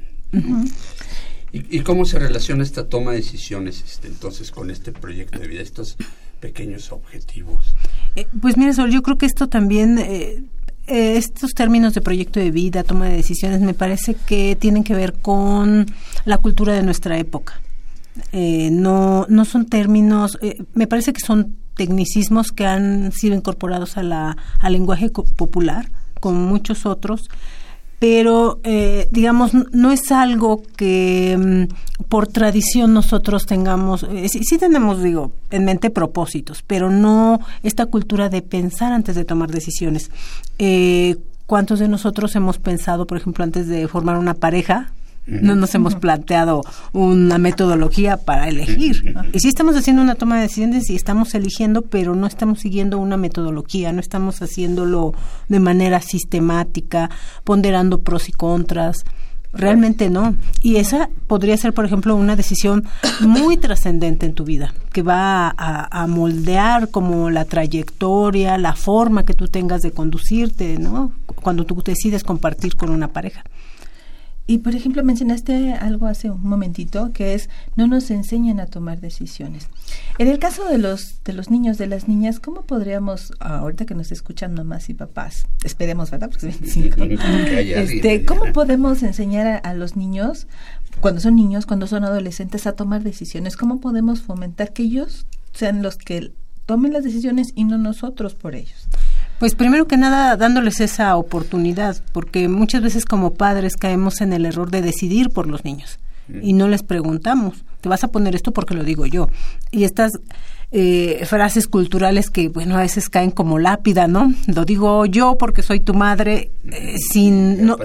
¿Y, 1.51 1.79
cómo 1.81 2.03
se 2.03 2.19
relaciona 2.19 2.63
esta 2.63 2.89
toma 2.89 3.11
de 3.11 3.17
decisiones 3.17 3.81
este, 3.85 4.09
entonces 4.09 4.51
con 4.51 4.69
este 4.69 4.91
proyecto 4.91 5.39
de 5.39 5.47
vida, 5.47 5.61
estos 5.61 5.95
pequeños 6.41 6.91
objetivos? 6.91 7.75
Eh, 8.17 8.27
pues 8.41 8.57
mira, 8.57 8.73
Sol, 8.73 8.91
yo 8.91 9.01
creo 9.01 9.17
que 9.17 9.25
esto 9.25 9.47
también... 9.47 9.97
Eh, 9.99 10.43
eh, 10.87 11.17
estos 11.17 11.55
términos 11.55 11.95
de 11.95 12.01
proyecto 12.01 12.39
de 12.39 12.51
vida, 12.51 12.83
toma 12.83 13.07
de 13.07 13.15
decisiones, 13.15 13.59
me 13.59 13.73
parece 13.73 14.13
que 14.13 14.55
tienen 14.55 14.83
que 14.83 14.93
ver 14.93 15.13
con 15.13 15.87
la 16.25 16.37
cultura 16.37 16.73
de 16.73 16.83
nuestra 16.83 17.17
época. 17.17 17.59
No, 18.33 19.25
no 19.27 19.45
son 19.45 19.65
términos, 19.65 20.37
me 20.73 20.87
parece 20.87 21.13
que 21.13 21.19
son 21.19 21.57
tecnicismos 21.75 22.51
que 22.51 22.65
han 22.65 23.11
sido 23.11 23.35
incorporados 23.35 23.97
a 23.97 24.03
la, 24.03 24.37
al 24.59 24.73
lenguaje 24.73 25.09
popular, 25.09 25.91
con 26.19 26.41
muchos 26.41 26.85
otros, 26.85 27.29
pero 27.99 28.59
eh, 28.63 29.07
digamos 29.11 29.51
no 29.53 29.91
es 29.91 30.11
algo 30.11 30.61
que 30.75 31.67
mm, 31.69 32.05
por 32.05 32.27
tradición 32.27 32.93
nosotros 32.93 33.45
tengamos 33.45 34.03
eh, 34.03 34.27
sí, 34.29 34.57
tenemos 34.57 35.01
digo 35.01 35.31
en 35.49 35.65
mente 35.65 35.89
propósitos 35.89 36.61
pero 36.61 36.89
no 36.89 37.39
esta 37.63 37.85
cultura 37.85 38.29
de 38.29 38.41
pensar 38.41 38.91
antes 38.91 39.15
de 39.15 39.25
tomar 39.25 39.49
decisiones. 39.49 40.11
Eh, 40.59 41.15
cuántos 41.45 41.79
de 41.79 41.87
nosotros 41.87 42.35
hemos 42.35 42.59
pensado 42.59 43.07
por 43.07 43.17
ejemplo 43.17 43.43
antes 43.43 43.67
de 43.67 43.87
formar 43.87 44.17
una 44.17 44.33
pareja 44.33 44.91
no 45.27 45.55
nos 45.55 45.73
hemos 45.75 45.95
planteado 45.95 46.61
una 46.93 47.37
metodología 47.37 48.17
para 48.17 48.47
elegir. 48.47 49.15
Y 49.33 49.39
sí 49.39 49.47
estamos 49.47 49.75
haciendo 49.75 50.01
una 50.01 50.15
toma 50.15 50.35
de 50.35 50.43
decisiones 50.43 50.89
y 50.89 50.95
estamos 50.95 51.33
eligiendo, 51.35 51.81
pero 51.83 52.15
no 52.15 52.27
estamos 52.27 52.59
siguiendo 52.59 52.99
una 52.99 53.17
metodología, 53.17 53.91
no 53.91 53.99
estamos 53.99 54.41
haciéndolo 54.41 55.13
de 55.47 55.59
manera 55.59 56.01
sistemática, 56.01 57.09
ponderando 57.43 58.01
pros 58.01 58.29
y 58.29 58.31
contras. 58.31 59.05
Realmente 59.53 60.09
no. 60.09 60.35
Y 60.61 60.75
esa 60.75 61.09
podría 61.27 61.55
ser, 61.55 61.73
por 61.73 61.85
ejemplo, 61.85 62.13
una 62.17 62.35
decisión 62.35 62.83
muy 63.21 63.55
trascendente 63.55 64.25
en 64.25 64.33
tu 64.33 64.43
vida, 64.43 64.73
que 64.91 65.01
va 65.01 65.47
a, 65.47 66.03
a, 66.03 66.07
moldear 66.07 66.89
como 66.89 67.29
la 67.29 67.45
trayectoria, 67.45 68.57
la 68.57 68.75
forma 68.75 69.23
que 69.23 69.33
tú 69.33 69.47
tengas 69.47 69.81
de 69.81 69.91
conducirte, 69.91 70.77
¿no? 70.77 71.13
Cuando 71.25 71.65
tú 71.65 71.81
decides 71.81 72.25
compartir 72.25 72.75
con 72.75 72.89
una 72.89 73.07
pareja. 73.07 73.45
Y 74.47 74.59
por 74.59 74.75
ejemplo 74.75 75.03
mencionaste 75.03 75.73
algo 75.73 76.05
hace 76.05 76.29
un 76.29 76.43
momentito 76.47 77.11
que 77.13 77.33
es 77.33 77.49
no 77.75 77.87
nos 77.87 78.11
enseñan 78.11 78.59
a 78.59 78.67
tomar 78.67 79.01
decisiones. 79.01 79.69
En 80.19 80.27
el 80.27 80.37
caso 80.37 80.65
de 80.65 80.77
los 80.77 81.23
de 81.23 81.33
los 81.33 81.49
niños 81.49 81.77
de 81.77 81.87
las 81.87 82.07
niñas, 82.07 82.39
¿cómo 82.39 82.61
podríamos 82.61 83.33
ahorita 83.39 83.85
que 83.85 83.95
nos 83.95 84.11
escuchan 84.11 84.53
mamás 84.53 84.89
y 84.89 84.93
papás, 84.93 85.47
esperemos, 85.63 86.11
¿verdad? 86.11 86.29
Porque 86.29 86.49
es 86.49 86.59
25. 86.75 87.03
este, 87.03 88.25
¿cómo 88.25 88.51
podemos 88.53 89.01
enseñar 89.01 89.47
a, 89.47 89.57
a 89.57 89.73
los 89.73 89.95
niños 89.95 90.47
cuando 91.01 91.21
son 91.21 91.35
niños, 91.35 91.65
cuando 91.65 91.87
son 91.87 92.03
adolescentes 92.03 92.67
a 92.67 92.73
tomar 92.73 93.03
decisiones? 93.03 93.57
¿Cómo 93.57 93.79
podemos 93.79 94.21
fomentar 94.21 94.73
que 94.73 94.83
ellos 94.83 95.25
sean 95.53 95.81
los 95.81 95.97
que 95.97 96.33
tomen 96.65 96.93
las 96.93 97.03
decisiones 97.03 97.51
y 97.55 97.63
no 97.63 97.77
nosotros 97.77 98.35
por 98.35 98.55
ellos? 98.55 98.84
Pues 99.39 99.55
primero 99.55 99.85
que 99.85 99.97
nada 99.97 100.37
dándoles 100.37 100.79
esa 100.79 101.15
oportunidad, 101.17 101.97
porque 102.13 102.47
muchas 102.47 102.81
veces 102.81 103.05
como 103.05 103.33
padres 103.33 103.75
caemos 103.75 104.21
en 104.21 104.33
el 104.33 104.45
error 104.45 104.71
de 104.71 104.81
decidir 104.81 105.29
por 105.29 105.47
los 105.47 105.65
niños 105.65 105.99
y 106.41 106.53
no 106.53 106.67
les 106.67 106.83
preguntamos, 106.83 107.63
te 107.81 107.89
vas 107.89 108.03
a 108.03 108.07
poner 108.07 108.35
esto 108.35 108.51
porque 108.51 108.73
lo 108.73 108.83
digo 108.83 109.05
yo. 109.05 109.29
Y 109.71 109.83
estas 109.83 110.13
eh, 110.71 111.23
frases 111.25 111.67
culturales 111.67 112.29
que, 112.29 112.49
bueno, 112.49 112.75
a 112.77 112.81
veces 112.81 113.09
caen 113.09 113.31
como 113.31 113.59
lápida, 113.59 114.07
¿no? 114.07 114.33
Lo 114.47 114.65
digo 114.65 115.05
yo 115.05 115.37
porque 115.37 115.61
soy 115.61 115.81
tu 115.81 115.93
madre, 115.93 116.51
eh, 116.71 116.95
sin... 116.97 117.65
No, 117.65 117.77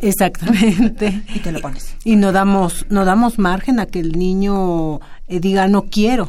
exactamente. 0.00 1.22
y 1.34 1.38
te 1.38 1.52
lo 1.52 1.60
pones. 1.60 1.94
Y 2.04 2.16
no 2.16 2.32
damos, 2.32 2.86
no 2.88 3.04
damos 3.04 3.38
margen 3.38 3.78
a 3.78 3.86
que 3.86 4.00
el 4.00 4.12
niño 4.18 5.00
eh, 5.28 5.38
diga 5.40 5.68
no 5.68 5.82
quiero 5.82 6.28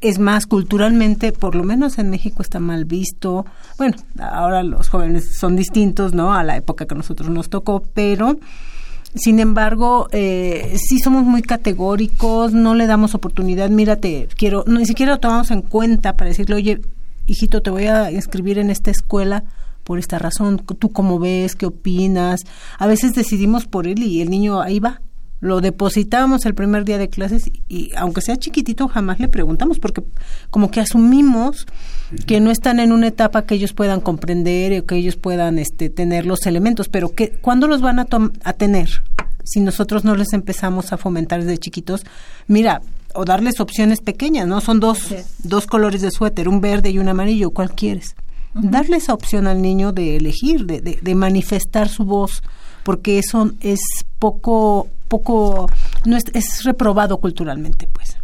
es 0.00 0.18
más, 0.18 0.46
culturalmente, 0.46 1.32
por 1.32 1.54
lo 1.54 1.64
menos 1.64 1.98
en 1.98 2.10
México 2.10 2.42
está 2.42 2.60
mal 2.60 2.84
visto. 2.84 3.46
Bueno, 3.78 3.96
ahora 4.18 4.62
los 4.62 4.88
jóvenes 4.88 5.36
son 5.36 5.56
distintos, 5.56 6.14
¿no? 6.14 6.34
A 6.34 6.42
la 6.42 6.56
época 6.56 6.86
que 6.86 6.94
nosotros 6.94 7.30
nos 7.30 7.48
tocó, 7.48 7.82
pero 7.94 8.36
sin 9.14 9.38
embargo, 9.38 10.08
eh, 10.10 10.76
sí 10.76 10.98
somos 10.98 11.22
muy 11.22 11.42
categóricos, 11.42 12.52
no 12.52 12.74
le 12.74 12.86
damos 12.86 13.14
oportunidad. 13.14 13.70
Mírate, 13.70 14.28
quiero, 14.36 14.64
ni 14.66 14.86
siquiera 14.86 15.12
lo 15.12 15.20
tomamos 15.20 15.52
en 15.52 15.62
cuenta 15.62 16.16
para 16.16 16.30
decirle, 16.30 16.56
oye, 16.56 16.80
hijito, 17.26 17.62
te 17.62 17.70
voy 17.70 17.86
a 17.86 18.10
inscribir 18.10 18.58
en 18.58 18.70
esta 18.70 18.90
escuela 18.90 19.44
por 19.84 20.00
esta 20.00 20.18
razón. 20.18 20.58
¿Tú 20.58 20.90
cómo 20.90 21.20
ves? 21.20 21.54
¿Qué 21.54 21.66
opinas? 21.66 22.44
A 22.78 22.88
veces 22.88 23.14
decidimos 23.14 23.66
por 23.66 23.86
él 23.86 24.02
y 24.02 24.20
el 24.20 24.30
niño 24.30 24.60
ahí 24.60 24.80
va, 24.80 25.00
lo 25.44 25.60
depositamos 25.60 26.46
el 26.46 26.54
primer 26.54 26.86
día 26.86 26.96
de 26.96 27.10
clases 27.10 27.50
y 27.68 27.90
aunque 27.96 28.22
sea 28.22 28.38
chiquitito 28.38 28.88
jamás 28.88 29.20
le 29.20 29.28
preguntamos 29.28 29.78
porque 29.78 30.02
como 30.48 30.70
que 30.70 30.80
asumimos 30.80 31.66
que 32.26 32.40
no 32.40 32.50
están 32.50 32.80
en 32.80 32.92
una 32.92 33.08
etapa 33.08 33.42
que 33.42 33.54
ellos 33.54 33.74
puedan 33.74 34.00
comprender 34.00 34.80
o 34.80 34.86
que 34.86 34.96
ellos 34.96 35.16
puedan 35.16 35.58
este 35.58 35.90
tener 35.90 36.24
los 36.24 36.46
elementos, 36.46 36.88
pero 36.88 37.14
que 37.14 37.28
cuándo 37.28 37.68
los 37.68 37.82
van 37.82 37.98
a, 37.98 38.06
a 38.42 38.52
tener 38.54 39.02
si 39.44 39.60
nosotros 39.60 40.02
no 40.02 40.16
les 40.16 40.32
empezamos 40.32 40.94
a 40.94 40.96
fomentar 40.96 41.42
desde 41.42 41.58
chiquitos, 41.58 42.06
mira, 42.46 42.80
o 43.14 43.26
darles 43.26 43.60
opciones 43.60 44.00
pequeñas, 44.00 44.46
¿no? 44.48 44.62
Son 44.62 44.80
dos, 44.80 45.14
dos 45.42 45.66
colores 45.66 46.00
de 46.00 46.10
suéter, 46.10 46.48
un 46.48 46.62
verde 46.62 46.88
y 46.88 46.98
un 46.98 47.10
amarillo, 47.10 47.50
¿cuál 47.50 47.74
quieres? 47.74 48.16
Darle 48.54 48.96
esa 48.96 49.12
opción 49.12 49.46
al 49.46 49.60
niño 49.60 49.92
de 49.92 50.16
elegir, 50.16 50.64
de, 50.64 50.80
de, 50.80 50.98
de 51.02 51.14
manifestar 51.14 51.90
su 51.90 52.06
voz, 52.06 52.42
porque 52.84 53.18
eso 53.18 53.52
es 53.60 53.80
poco 54.18 54.88
poco, 55.08 55.68
no 56.06 56.16
es, 56.16 56.24
es 56.32 56.64
reprobado 56.64 57.18
culturalmente, 57.18 57.88
pues 57.92 58.16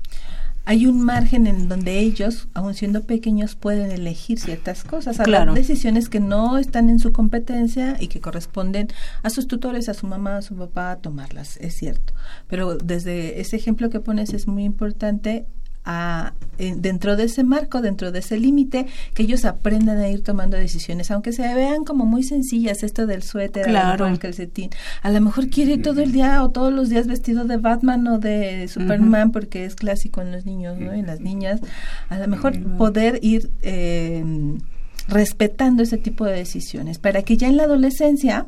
hay 0.67 0.87
un 0.87 1.03
margen 1.03 1.49
en 1.49 1.69
donde 1.69 1.99
ellos, 1.99 2.47
aun 2.55 2.75
siendo 2.75 3.03
pequeños, 3.03 3.57
pueden 3.57 3.91
elegir 3.91 4.39
ciertas 4.39 4.85
cosas, 4.85 5.19
claro. 5.19 5.55
decisiones 5.55 6.09
que 6.09 6.21
no 6.21 6.59
están 6.59 6.91
en 6.91 7.01
su 7.01 7.13
competencia 7.13 7.97
y 7.99 8.07
que 8.07 8.21
corresponden 8.21 8.87
a 9.25 9.31
sus 9.31 9.49
tutores, 9.49 9.89
a 9.89 9.95
su 9.95 10.07
mamá, 10.07 10.37
a 10.37 10.43
su 10.43 10.55
papá, 10.55 10.97
tomarlas, 11.03 11.57
es 11.57 11.75
cierto. 11.77 12.13
Pero 12.47 12.77
desde 12.77 13.41
ese 13.41 13.57
ejemplo 13.57 13.91
que 13.91 13.99
pones 13.99 14.33
es 14.33 14.47
muy 14.47 14.63
importante 14.63 15.47
a, 15.85 16.35
dentro 16.59 17.17
de 17.17 17.25
ese 17.25 17.43
marco, 17.43 17.81
dentro 17.81 18.13
de 18.13 18.19
ese 18.19 18.39
límite, 18.39 18.87
que 19.15 19.23
ellos 19.23 19.45
aprendan 19.45 19.99
a 19.99 20.09
ir 20.09 20.23
tomando 20.23 20.57
decisiones, 20.57 21.11
aunque 21.11 21.33
se 21.33 21.43
vean 21.55 21.85
como 21.85 22.05
muy 22.05 22.23
sencillas, 22.23 22.83
esto 22.83 23.07
del 23.07 23.23
suéter, 23.23 23.67
claro. 23.67 24.07
el 24.07 24.19
calcetín. 24.19 24.71
A 25.03 25.11
lo 25.11 25.21
mejor 25.21 25.49
quiere 25.49 25.73
ir 25.73 25.83
todo 25.83 26.03
el 26.03 26.13
día 26.13 26.43
o 26.43 26.51
todos 26.51 26.73
los 26.73 26.89
días 26.89 27.07
vestido 27.07 27.45
de 27.45 27.57
Batman 27.57 28.07
o 28.09 28.19
de 28.19 28.69
Superman, 28.69 29.33
porque 29.33 29.65
es 29.65 29.75
clásico 29.75 30.21
en 30.21 30.33
los 30.33 30.45
niños 30.45 30.79
¿no? 30.79 30.95
y 30.95 31.03
las 31.03 31.21
niñas. 31.21 31.61
A 32.09 32.19
lo 32.19 32.29
mejor 32.29 32.61
poder 32.77 33.19
ir 33.23 33.51
eh, 33.63 34.25
respetando 35.09 35.83
ese 35.83 35.97
tipo 35.97 36.25
de 36.25 36.37
decisiones, 36.37 36.99
para 36.99 37.23
que 37.23 37.37
ya 37.37 37.49
en 37.49 37.57
la 37.57 37.65
adolescencia 37.65 38.47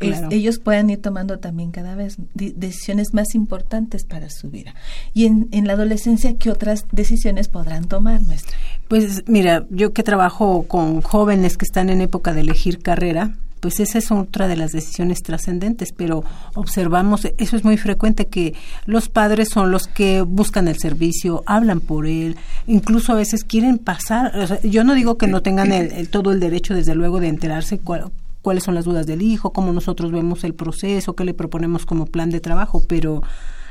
ellos 0.00 0.58
puedan 0.58 0.90
ir 0.90 1.00
tomando 1.00 1.38
también 1.38 1.70
cada 1.70 1.94
vez 1.94 2.16
decisiones 2.34 3.14
más 3.14 3.34
importantes 3.34 4.04
para 4.04 4.30
su 4.30 4.50
vida. 4.50 4.74
Y 5.14 5.26
en, 5.26 5.48
en 5.52 5.66
la 5.66 5.72
adolescencia, 5.72 6.36
¿qué 6.36 6.50
otras 6.50 6.86
decisiones 6.92 7.48
podrán 7.48 7.86
tomar, 7.86 8.22
maestra? 8.22 8.56
Pues 8.88 9.24
mira, 9.26 9.66
yo 9.70 9.92
que 9.92 10.02
trabajo 10.02 10.64
con 10.68 11.00
jóvenes 11.00 11.56
que 11.56 11.64
están 11.64 11.90
en 11.90 12.00
época 12.00 12.32
de 12.32 12.42
elegir 12.42 12.80
carrera, 12.80 13.34
pues 13.60 13.80
esa 13.80 13.98
es 13.98 14.10
otra 14.10 14.48
de 14.48 14.56
las 14.56 14.72
decisiones 14.72 15.22
trascendentes, 15.22 15.92
pero 15.92 16.24
observamos, 16.54 17.26
eso 17.38 17.56
es 17.56 17.64
muy 17.64 17.76
frecuente, 17.76 18.26
que 18.26 18.54
los 18.84 19.08
padres 19.08 19.48
son 19.52 19.70
los 19.70 19.88
que 19.88 20.20
buscan 20.22 20.68
el 20.68 20.78
servicio, 20.78 21.42
hablan 21.46 21.80
por 21.80 22.06
él, 22.06 22.36
incluso 22.66 23.12
a 23.12 23.16
veces 23.16 23.44
quieren 23.44 23.78
pasar, 23.78 24.60
yo 24.62 24.84
no 24.84 24.94
digo 24.94 25.16
que 25.16 25.26
no 25.26 25.42
tengan 25.42 25.72
el, 25.72 26.08
todo 26.10 26.32
el 26.32 26.40
derecho, 26.40 26.74
desde 26.74 26.94
luego, 26.94 27.18
de 27.18 27.28
enterarse 27.28 27.78
cuál, 27.78 28.12
cuáles 28.46 28.62
son 28.62 28.76
las 28.76 28.84
dudas 28.84 29.08
del 29.08 29.22
hijo, 29.22 29.52
cómo 29.52 29.72
nosotros 29.72 30.12
vemos 30.12 30.44
el 30.44 30.54
proceso, 30.54 31.16
qué 31.16 31.24
le 31.24 31.34
proponemos 31.34 31.84
como 31.84 32.06
plan 32.06 32.30
de 32.30 32.38
trabajo, 32.38 32.80
pero 32.86 33.20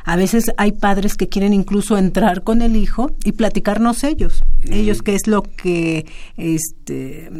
a 0.04 0.18
veces 0.18 0.52
hay 0.58 0.74
padres 0.74 1.16
que 1.16 1.30
quieren 1.30 1.54
incluso 1.54 1.98
entrar 1.98 2.44
con 2.44 2.62
el 2.62 2.76
hijo 2.76 3.12
y 3.24 3.32
platicarnos 3.32 4.04
ellos, 4.04 4.44
ellos 4.66 5.02
qué 5.02 5.16
es 5.16 5.28
lo 5.28 5.44
que 5.44 6.06
este 6.36 7.32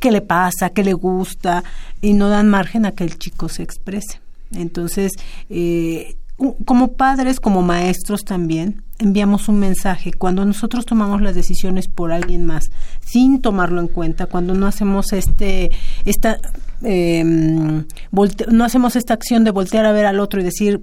qué 0.00 0.10
le, 0.10 0.22
pasa, 0.22 0.70
qué 0.70 0.82
le 0.84 0.94
gusta 0.94 1.64
y 2.00 2.14
no 2.14 2.30
dan 2.30 2.48
margen 2.48 2.86
a 2.86 2.92
que 2.92 3.04
el 3.04 3.18
chico 3.18 3.50
se 3.50 3.62
exprese. 3.62 4.22
Entonces, 4.52 5.12
eh, 5.50 6.16
como 6.64 6.92
padres, 6.92 7.40
como 7.40 7.62
maestros 7.62 8.24
también, 8.24 8.82
enviamos 8.98 9.48
un 9.48 9.58
mensaje. 9.58 10.12
Cuando 10.12 10.44
nosotros 10.44 10.86
tomamos 10.86 11.20
las 11.20 11.34
decisiones 11.34 11.88
por 11.88 12.12
alguien 12.12 12.44
más, 12.44 12.70
sin 13.04 13.40
tomarlo 13.40 13.80
en 13.80 13.88
cuenta, 13.88 14.26
cuando 14.26 14.54
no 14.54 14.66
hacemos 14.66 15.12
este, 15.12 15.70
esta, 16.04 16.38
eh, 16.82 17.22
no 17.24 18.64
hacemos 18.64 18.96
esta 18.96 19.14
acción 19.14 19.44
de 19.44 19.50
voltear 19.50 19.86
a 19.86 19.92
ver 19.92 20.06
al 20.06 20.20
otro 20.20 20.40
y 20.40 20.44
decir, 20.44 20.82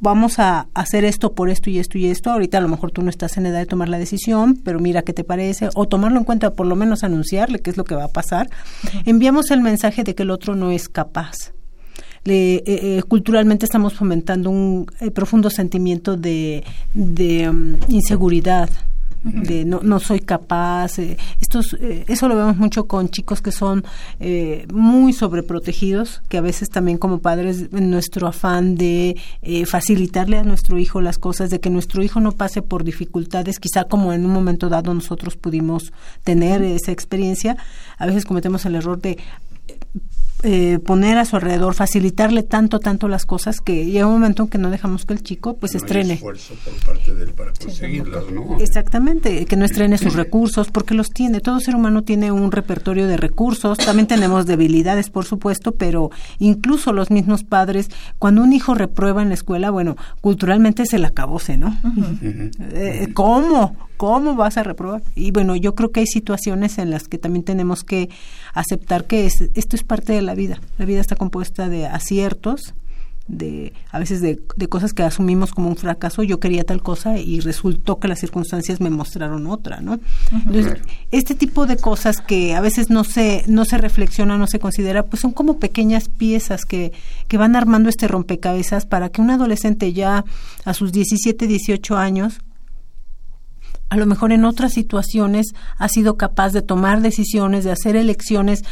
vamos 0.00 0.38
a 0.38 0.68
hacer 0.74 1.04
esto 1.04 1.34
por 1.34 1.50
esto 1.50 1.70
y 1.70 1.78
esto 1.78 1.98
y 1.98 2.06
esto. 2.06 2.30
Ahorita 2.30 2.58
a 2.58 2.60
lo 2.60 2.68
mejor 2.68 2.90
tú 2.90 3.02
no 3.02 3.10
estás 3.10 3.36
en 3.36 3.46
edad 3.46 3.58
de 3.58 3.66
tomar 3.66 3.88
la 3.88 3.98
decisión, 3.98 4.56
pero 4.64 4.78
mira 4.80 5.02
qué 5.02 5.12
te 5.12 5.24
parece, 5.24 5.68
o 5.74 5.86
tomarlo 5.86 6.18
en 6.18 6.24
cuenta, 6.24 6.54
por 6.54 6.66
lo 6.66 6.76
menos 6.76 7.04
anunciarle 7.04 7.60
qué 7.60 7.70
es 7.70 7.76
lo 7.76 7.84
que 7.84 7.94
va 7.94 8.04
a 8.04 8.08
pasar. 8.08 8.48
Enviamos 9.04 9.50
el 9.50 9.60
mensaje 9.60 10.04
de 10.04 10.14
que 10.14 10.22
el 10.22 10.30
otro 10.30 10.54
no 10.54 10.70
es 10.70 10.88
capaz. 10.88 11.55
Le, 12.26 12.56
eh, 12.56 12.62
eh, 12.66 13.02
culturalmente 13.06 13.64
estamos 13.64 13.94
fomentando 13.94 14.50
un 14.50 14.86
eh, 15.00 15.12
profundo 15.12 15.48
sentimiento 15.48 16.16
de, 16.16 16.64
de 16.92 17.48
um, 17.48 17.76
inseguridad, 17.88 18.68
de 19.22 19.64
no, 19.64 19.80
no 19.82 19.98
soy 19.98 20.20
capaz. 20.20 20.98
Eh, 20.98 21.16
estos, 21.40 21.76
eh, 21.80 22.04
eso 22.08 22.28
lo 22.28 22.36
vemos 22.36 22.56
mucho 22.56 22.86
con 22.86 23.08
chicos 23.08 23.42
que 23.42 23.52
son 23.52 23.84
eh, 24.20 24.66
muy 24.72 25.12
sobreprotegidos, 25.12 26.22
que 26.28 26.38
a 26.38 26.40
veces 26.40 26.70
también 26.70 26.98
como 26.98 27.18
padres 27.18 27.66
en 27.72 27.90
nuestro 27.90 28.26
afán 28.26 28.76
de 28.76 29.16
facilitarle 29.66 30.38
a 30.38 30.42
nuestro 30.42 30.78
hijo 30.78 31.00
las 31.00 31.18
cosas, 31.18 31.50
de 31.50 31.60
que 31.60 31.70
nuestro 31.70 32.02
hijo 32.02 32.20
no 32.20 32.32
pase 32.32 32.62
por 32.62 32.84
dificultades, 32.84 33.58
quizá 33.58 33.84
como 33.84 34.12
en 34.12 34.24
un 34.24 34.32
momento 34.32 34.68
dado 34.68 34.94
nosotros 34.94 35.36
pudimos 35.36 35.92
tener 36.24 36.62
esa 36.62 36.92
experiencia, 36.92 37.56
a 37.98 38.06
veces 38.06 38.24
cometemos 38.24 38.64
el 38.66 38.74
error 38.74 39.00
de 39.00 39.18
eh, 40.42 40.78
poner 40.84 41.16
a 41.16 41.24
su 41.24 41.36
alrededor, 41.36 41.74
facilitarle 41.74 42.42
tanto, 42.42 42.78
tanto 42.78 43.08
las 43.08 43.24
cosas 43.24 43.60
que 43.60 43.86
llega 43.86 44.06
un 44.06 44.12
momento 44.12 44.44
en 44.44 44.48
que 44.48 44.58
no 44.58 44.70
dejamos 44.70 45.06
que 45.06 45.14
el 45.14 45.22
chico 45.22 45.56
pues 45.56 45.74
estrene. 45.74 46.14
esfuerzo 46.14 46.54
por 46.62 46.74
parte 46.94 47.14
de 47.14 47.24
él 47.24 47.32
para 47.32 47.52
conseguirlas, 47.52 48.24
¿no? 48.30 48.58
Exactamente, 48.58 49.46
que 49.46 49.56
no 49.56 49.64
estrene 49.64 49.96
sus 49.96 50.14
recursos, 50.14 50.70
porque 50.70 50.94
los 50.94 51.10
tiene. 51.10 51.40
Todo 51.40 51.58
ser 51.60 51.74
humano 51.74 52.02
tiene 52.02 52.32
un 52.32 52.52
repertorio 52.52 53.06
de 53.06 53.16
recursos. 53.16 53.78
También 53.78 54.06
tenemos 54.06 54.46
debilidades, 54.46 55.08
por 55.08 55.24
supuesto, 55.24 55.72
pero 55.72 56.10
incluso 56.38 56.92
los 56.92 57.10
mismos 57.10 57.42
padres, 57.42 57.90
cuando 58.18 58.42
un 58.42 58.52
hijo 58.52 58.74
reprueba 58.74 59.22
en 59.22 59.28
la 59.28 59.34
escuela, 59.34 59.70
bueno, 59.70 59.96
culturalmente 60.20 60.84
se 60.84 60.98
la 60.98 61.08
acabose, 61.08 61.56
¿no? 61.56 61.76
Eh, 62.72 63.08
¿Cómo? 63.14 63.74
¿Cómo 63.96 64.34
vas 64.34 64.58
a 64.58 64.62
reprobar? 64.62 65.02
Y 65.14 65.30
bueno, 65.30 65.56
yo 65.56 65.74
creo 65.74 65.90
que 65.90 66.00
hay 66.00 66.06
situaciones 66.06 66.76
en 66.76 66.90
las 66.90 67.08
que 67.08 67.16
también 67.16 67.44
tenemos 67.44 67.82
que 67.82 68.10
aceptar 68.52 69.06
que 69.06 69.26
esto 69.26 69.76
es 69.76 69.82
parte 69.84 70.12
de 70.12 70.22
la 70.26 70.34
vida. 70.34 70.60
La 70.76 70.84
vida 70.84 71.00
está 71.00 71.16
compuesta 71.16 71.68
de 71.68 71.86
aciertos, 71.86 72.74
de 73.28 73.72
a 73.90 73.98
veces 73.98 74.20
de, 74.20 74.38
cosas 74.68 74.92
que 74.92 75.02
asumimos 75.02 75.52
como 75.52 75.68
un 75.68 75.76
fracaso. 75.76 76.22
Yo 76.22 76.38
quería 76.38 76.64
tal 76.64 76.82
cosa 76.82 77.18
y 77.18 77.40
resultó 77.40 77.98
que 77.98 78.08
las 78.08 78.20
circunstancias 78.20 78.80
me 78.80 78.90
mostraron 78.90 79.46
otra, 79.46 79.80
¿no? 79.80 79.98
Entonces, 80.30 80.78
este 81.10 81.34
tipo 81.34 81.66
de 81.66 81.76
cosas 81.76 82.20
que 82.20 82.54
a 82.54 82.60
veces 82.60 82.90
no 82.90 83.04
se 83.04 83.44
no 83.48 83.64
se 83.64 83.78
reflexiona, 83.78 84.38
no 84.38 84.46
se 84.46 84.58
considera, 84.58 85.04
pues 85.04 85.20
son 85.20 85.32
como 85.32 85.58
pequeñas 85.58 86.08
piezas 86.08 86.64
que 86.64 86.92
que 87.28 87.38
van 87.38 87.56
armando 87.56 87.88
este 87.88 88.06
rompecabezas 88.06 88.86
para 88.86 89.08
que 89.08 89.20
un 89.20 89.30
adolescente 89.30 89.92
ya 89.92 90.24
a 90.64 90.74
sus 90.74 90.92
17, 90.92 91.46
18 91.46 91.96
años 91.96 92.40
a 93.88 93.96
lo 93.96 94.06
mejor 94.06 94.32
en 94.32 94.44
otras 94.44 94.72
situaciones 94.72 95.54
ha 95.78 95.88
sido 95.88 96.16
capaz 96.16 96.52
de 96.52 96.62
tomar 96.62 97.02
decisiones, 97.02 97.64
de 97.64 97.70
hacer 97.70 97.94
elecciones 97.94 98.64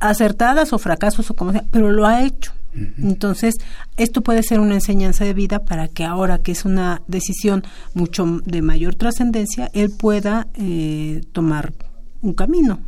acertadas 0.00 0.72
o 0.72 0.78
fracasos 0.78 1.30
o 1.30 1.34
como 1.34 1.52
sea, 1.52 1.64
pero 1.70 1.90
lo 1.90 2.06
ha 2.06 2.22
hecho. 2.24 2.52
Entonces, 2.98 3.56
esto 3.96 4.22
puede 4.22 4.42
ser 4.42 4.60
una 4.60 4.74
enseñanza 4.74 5.24
de 5.24 5.34
vida 5.34 5.64
para 5.64 5.88
que 5.88 6.04
ahora 6.04 6.38
que 6.38 6.52
es 6.52 6.64
una 6.64 7.02
decisión 7.08 7.64
mucho 7.94 8.40
de 8.44 8.62
mayor 8.62 8.94
trascendencia, 8.94 9.68
él 9.72 9.90
pueda 9.90 10.46
eh, 10.54 11.22
tomar 11.32 11.72
un 12.20 12.34
camino, 12.34 12.78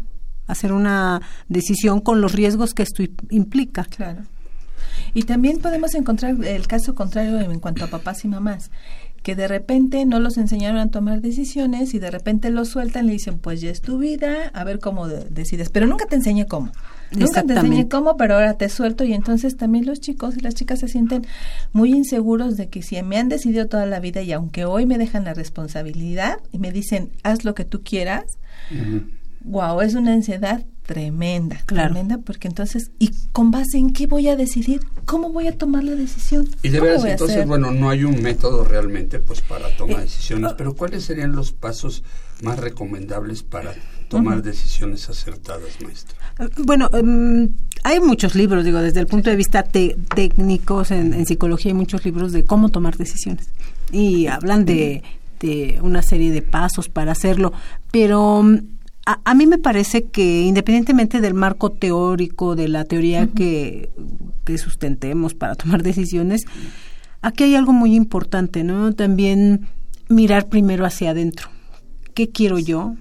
hacer 0.47 0.73
una 0.73 1.23
decisión 1.49 2.01
con 2.01 2.21
los 2.21 2.33
riesgos 2.33 2.73
que 2.73 2.85
esto 2.85 3.03
implica. 3.31 3.85
Claro. 3.85 4.23
Y 5.13 5.25
también 5.25 5.59
podemos 5.59 5.95
encontrar 5.95 6.37
el 6.45 6.67
caso 6.69 6.95
contrario 6.95 7.41
en 7.41 7.59
cuanto 7.59 7.85
a 7.85 7.89
papás 7.89 8.25
y 8.25 8.29
mamás 8.29 8.71
que 9.23 9.37
de 9.37 9.49
repente 9.49 10.07
no 10.07 10.19
los 10.19 10.39
enseñaron 10.39 10.79
a 10.79 10.91
tomar 10.91 11.21
decisiones 11.21 11.95
y 11.95 11.99
de 11.99 12.11
repente 12.11 12.51
los 12.51 12.69
sueltan 12.69 13.05
y 13.05 13.09
le 13.09 13.13
dicen, 13.15 13.39
pues 13.39 13.61
ya 13.61 13.71
es 13.71 13.83
tu 13.83 13.99
vida, 13.99 14.51
a 14.55 14.65
ver 14.65 14.79
cómo 14.79 15.09
decides. 15.09 15.69
Pero 15.69 15.87
nunca 15.87 16.07
te 16.07 16.17
enseñé 16.17 16.47
cómo. 16.47 16.73
Nunca 17.13 17.43
te 17.43 17.55
enseñé 17.55 17.89
cómo, 17.89 18.17
pero 18.17 18.35
ahora 18.35 18.55
te 18.55 18.69
suelto 18.69 19.05
y 19.05 19.13
entonces 19.13 19.57
también 19.57 19.87
los 19.87 20.01
chicos 20.01 20.37
y 20.37 20.41
las 20.41 20.55
chicas 20.55 20.81
se 20.81 20.89
sienten 20.89 21.27
muy 21.73 21.93
inseguros 21.93 22.57
de 22.57 22.69
que 22.69 22.83
si 22.83 23.01
me 23.03 23.19
han 23.19 23.29
decidido 23.29 23.67
toda 23.67 23.87
la 23.87 24.01
vida 24.01 24.23
y 24.23 24.33
aunque 24.33 24.65
hoy 24.65 24.87
me 24.87 24.99
dejan 24.99 25.25
la 25.25 25.35
responsabilidad 25.35 26.39
y 26.53 26.59
me 26.59 26.71
dicen, 26.73 27.11
haz 27.23 27.45
lo 27.45 27.55
que 27.55 27.65
tú 27.65 27.83
quieras, 27.83 28.39
wow, 29.45 29.81
es 29.81 29.95
una 29.95 30.13
ansiedad 30.13 30.65
tremenda, 30.87 31.63
tremenda, 31.67 32.19
porque 32.19 32.49
entonces, 32.49 32.91
¿y 32.99 33.13
con 33.31 33.53
base 33.53 33.79
en 33.79 33.93
qué 33.93 34.09
voy 34.09 34.27
a 34.27 34.35
decidir? 34.35 34.81
¿Cómo 35.05 35.31
voy 35.31 35.47
a 35.47 35.57
tomar 35.57 35.85
la 35.85 35.95
decisión? 35.95 36.49
Y 36.63 36.69
de 36.71 36.81
veras, 36.81 37.05
entonces, 37.05 37.47
bueno, 37.47 37.71
no 37.71 37.91
hay 37.91 38.03
un 38.03 38.21
método 38.21 38.65
realmente 38.65 39.21
pues 39.21 39.41
para 39.41 39.69
tomar 39.77 40.01
eh, 40.01 40.03
decisiones, 40.03 40.53
oh. 40.53 40.57
pero 40.57 40.75
¿cuáles 40.75 41.05
serían 41.05 41.37
los 41.37 41.53
pasos 41.53 42.03
más 42.43 42.59
recomendables 42.59 43.45
para 43.45 43.73
tomar 44.09 44.43
decisiones 44.43 45.09
acertadas, 45.09 45.81
maestra? 45.81 46.19
Bueno, 46.59 46.89
em, 46.93 47.51
hay 47.85 48.01
muchos 48.01 48.35
libros, 48.35 48.65
digo, 48.65 48.81
desde 48.81 49.01
el 49.01 49.07
punto 49.07 49.31
de 49.31 49.37
vista 49.37 49.63
técnicos 49.63 50.91
en, 50.91 51.13
en, 51.13 51.27
psicología 51.27 51.71
hay 51.71 51.77
muchos 51.77 52.05
libros 52.05 52.33
de 52.33 52.45
cómo 52.45 52.71
tomar 52.71 52.97
decisiones 52.97 53.51
y 53.93 54.27
hablan 54.27 54.65
de, 54.65 55.03
de 55.41 55.79
una 55.83 56.03
serie 56.03 56.31
de 56.31 56.43
pasos 56.43 56.89
para 56.89 57.13
hacerlo, 57.13 57.53
pero 57.91 58.43
a, 59.07 59.35
mí 59.35 59.47
me 59.47 59.59
parece 59.59 60.05
que 60.05 60.43
independientemente 60.43 61.21
del 61.21 61.35
marco 61.35 61.71
teórico, 61.71 62.55
de 62.55 62.69
la 62.69 62.85
teoría 62.85 63.27
que, 63.27 63.91
que, 64.45 64.59
sustentemos 64.59 65.35
para 65.35 65.55
tomar 65.57 65.83
decisiones, 65.83 66.43
aquí 67.23 67.45
hay 67.45 67.55
algo 67.55 67.73
muy 67.73 67.95
importante, 67.95 68.63
¿no? 68.63 68.93
También 68.93 69.67
mirar 70.09 70.49
primero 70.49 70.85
hacia 70.85 71.11
adentro. 71.11 71.49
¿Qué 72.15 72.29
quiero 72.29 72.59
yo? 72.59 72.95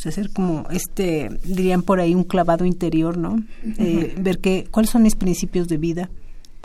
Sea, 0.00 0.08
hacer 0.08 0.30
como 0.30 0.66
este, 0.70 1.28
dirían 1.44 1.82
por 1.82 2.00
ahí, 2.00 2.14
un 2.14 2.24
clavado 2.24 2.64
interior, 2.64 3.18
¿no? 3.18 3.36
Eh, 3.76 4.14
ver 4.18 4.38
que, 4.38 4.66
cuáles 4.70 4.90
son 4.90 5.02
mis 5.02 5.14
principios 5.14 5.68
de 5.68 5.76
vida. 5.76 6.08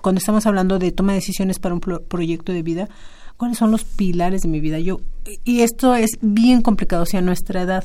Cuando 0.01 0.19
estamos 0.19 0.45
hablando 0.45 0.79
de 0.79 0.93
toma 0.93 1.11
de 1.11 1.19
decisiones 1.19 1.59
para 1.59 1.75
un 1.75 1.81
proyecto 1.81 2.53
de 2.53 2.63
vida, 2.63 2.88
¿cuáles 3.36 3.57
son 3.57 3.71
los 3.71 3.83
pilares 3.83 4.43
de 4.43 4.47
mi 4.47 4.61
vida? 4.61 4.79
Yo, 4.79 5.01
y 5.43 5.61
esto 5.61 5.95
es 5.95 6.11
bien 6.21 6.61
complicado, 6.61 7.03
o 7.03 7.05
sea, 7.05 7.19
nuestra 7.19 7.63
edad 7.63 7.83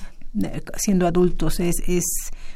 siendo 0.77 1.09
adultos 1.09 1.59
es, 1.59 1.83
es 1.89 2.05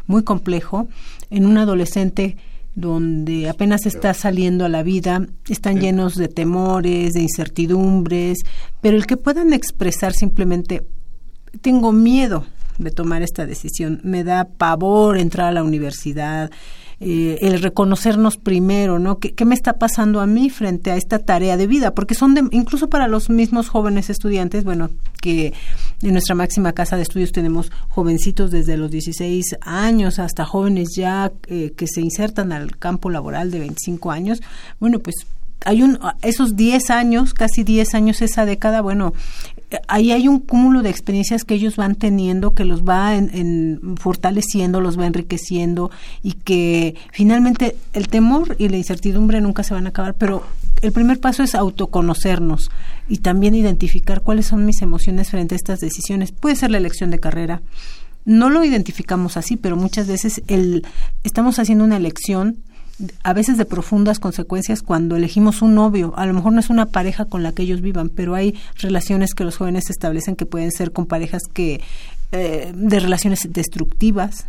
muy 0.06 0.22
complejo. 0.22 0.86
En 1.30 1.46
un 1.46 1.58
adolescente 1.58 2.36
donde 2.76 3.48
apenas 3.48 3.86
está 3.86 4.14
saliendo 4.14 4.64
a 4.64 4.68
la 4.68 4.84
vida, 4.84 5.26
están 5.48 5.80
llenos 5.80 6.14
de 6.14 6.28
temores, 6.28 7.14
de 7.14 7.22
incertidumbres, 7.22 8.38
pero 8.80 8.96
el 8.96 9.06
que 9.06 9.16
puedan 9.16 9.52
expresar 9.52 10.12
simplemente, 10.12 10.86
tengo 11.60 11.90
miedo 11.90 12.46
de 12.78 12.90
tomar 12.90 13.22
esta 13.22 13.46
decisión, 13.46 14.00
me 14.02 14.24
da 14.24 14.44
pavor 14.44 15.18
entrar 15.18 15.48
a 15.48 15.52
la 15.52 15.62
universidad, 15.62 16.50
eh, 17.00 17.38
el 17.42 17.60
reconocernos 17.60 18.36
primero, 18.36 18.98
¿no? 18.98 19.18
¿Qué, 19.18 19.34
¿Qué, 19.34 19.44
me 19.44 19.54
está 19.54 19.74
pasando 19.74 20.20
a 20.20 20.26
mí 20.26 20.48
frente 20.48 20.90
a 20.90 20.96
esta 20.96 21.18
tarea 21.18 21.56
de 21.56 21.66
vida? 21.66 21.92
Porque 21.92 22.14
son 22.14 22.34
de, 22.34 22.44
incluso 22.52 22.88
para 22.88 23.08
los 23.08 23.30
mismos 23.30 23.68
jóvenes 23.68 24.10
estudiantes, 24.10 24.64
bueno, 24.64 24.90
que 25.20 25.52
en 26.02 26.12
nuestra 26.12 26.34
máxima 26.34 26.72
casa 26.72 26.96
de 26.96 27.02
estudios 27.02 27.32
tenemos 27.32 27.72
jovencitos 27.88 28.50
desde 28.50 28.76
los 28.76 28.90
16 28.90 29.56
años 29.62 30.18
hasta 30.18 30.44
jóvenes 30.44 30.94
ya 30.96 31.32
eh, 31.48 31.72
que 31.76 31.86
se 31.88 32.00
insertan 32.00 32.52
al 32.52 32.76
campo 32.76 33.10
laboral 33.10 33.50
de 33.50 33.58
25 33.58 34.10
años, 34.10 34.40
bueno, 34.78 35.00
pues 35.00 35.26
hay 35.64 35.82
un 35.82 35.98
esos 36.22 36.56
10 36.56 36.90
años, 36.90 37.34
casi 37.34 37.64
10 37.64 37.94
años 37.94 38.22
esa 38.22 38.44
década, 38.44 38.82
bueno, 38.82 39.14
ahí 39.88 40.12
hay 40.12 40.28
un 40.28 40.40
cúmulo 40.40 40.82
de 40.82 40.90
experiencias 40.90 41.44
que 41.44 41.54
ellos 41.54 41.76
van 41.76 41.94
teniendo, 41.94 42.54
que 42.54 42.64
los 42.64 42.82
va 42.82 43.14
en, 43.14 43.96
fortaleciendo, 43.96 44.80
los 44.80 44.98
va 44.98 45.06
enriqueciendo 45.06 45.90
y 46.22 46.32
que 46.32 46.94
finalmente 47.12 47.76
el 47.92 48.08
temor 48.08 48.56
y 48.58 48.68
la 48.68 48.76
incertidumbre 48.76 49.40
nunca 49.40 49.62
se 49.62 49.74
van 49.74 49.86
a 49.86 49.90
acabar, 49.90 50.14
pero 50.14 50.44
el 50.82 50.92
primer 50.92 51.20
paso 51.20 51.42
es 51.42 51.54
autoconocernos 51.54 52.70
y 53.08 53.18
también 53.18 53.54
identificar 53.54 54.20
cuáles 54.20 54.46
son 54.46 54.66
mis 54.66 54.82
emociones 54.82 55.30
frente 55.30 55.54
a 55.54 55.56
estas 55.56 55.80
decisiones. 55.80 56.32
Puede 56.32 56.56
ser 56.56 56.70
la 56.70 56.78
elección 56.78 57.10
de 57.10 57.20
carrera. 57.20 57.62
No 58.24 58.50
lo 58.50 58.64
identificamos 58.64 59.36
así, 59.36 59.56
pero 59.56 59.76
muchas 59.76 60.06
veces 60.06 60.42
el, 60.48 60.86
estamos 61.22 61.58
haciendo 61.58 61.84
una 61.84 61.96
elección 61.96 62.58
a 63.22 63.32
veces 63.32 63.58
de 63.58 63.64
profundas 63.64 64.18
consecuencias 64.18 64.82
cuando 64.82 65.16
elegimos 65.16 65.62
un 65.62 65.74
novio. 65.74 66.12
A 66.16 66.26
lo 66.26 66.34
mejor 66.34 66.52
no 66.52 66.60
es 66.60 66.70
una 66.70 66.86
pareja 66.86 67.24
con 67.24 67.42
la 67.42 67.52
que 67.52 67.62
ellos 67.62 67.80
vivan, 67.80 68.08
pero 68.08 68.34
hay 68.34 68.54
relaciones 68.78 69.34
que 69.34 69.44
los 69.44 69.56
jóvenes 69.56 69.90
establecen 69.90 70.36
que 70.36 70.46
pueden 70.46 70.70
ser 70.70 70.92
con 70.92 71.06
parejas 71.06 71.42
que 71.52 71.80
eh, 72.32 72.72
de 72.74 73.00
relaciones 73.00 73.48
destructivas. 73.50 74.46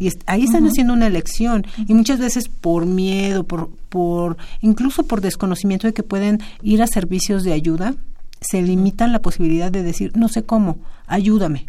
Y 0.00 0.10
ahí 0.26 0.42
están 0.42 0.66
haciendo 0.66 0.92
una 0.92 1.06
elección 1.06 1.64
y 1.86 1.94
muchas 1.94 2.18
veces 2.18 2.48
por 2.48 2.86
miedo, 2.86 3.44
por, 3.44 3.70
por 3.88 4.36
incluso 4.60 5.04
por 5.04 5.20
desconocimiento 5.20 5.86
de 5.86 5.92
que 5.92 6.02
pueden 6.02 6.40
ir 6.60 6.82
a 6.82 6.88
servicios 6.88 7.44
de 7.44 7.52
ayuda, 7.52 7.94
se 8.40 8.62
limitan 8.62 9.12
la 9.12 9.20
posibilidad 9.20 9.70
de 9.70 9.84
decir, 9.84 10.10
no 10.16 10.28
sé 10.28 10.42
cómo, 10.42 10.78
ayúdame. 11.06 11.66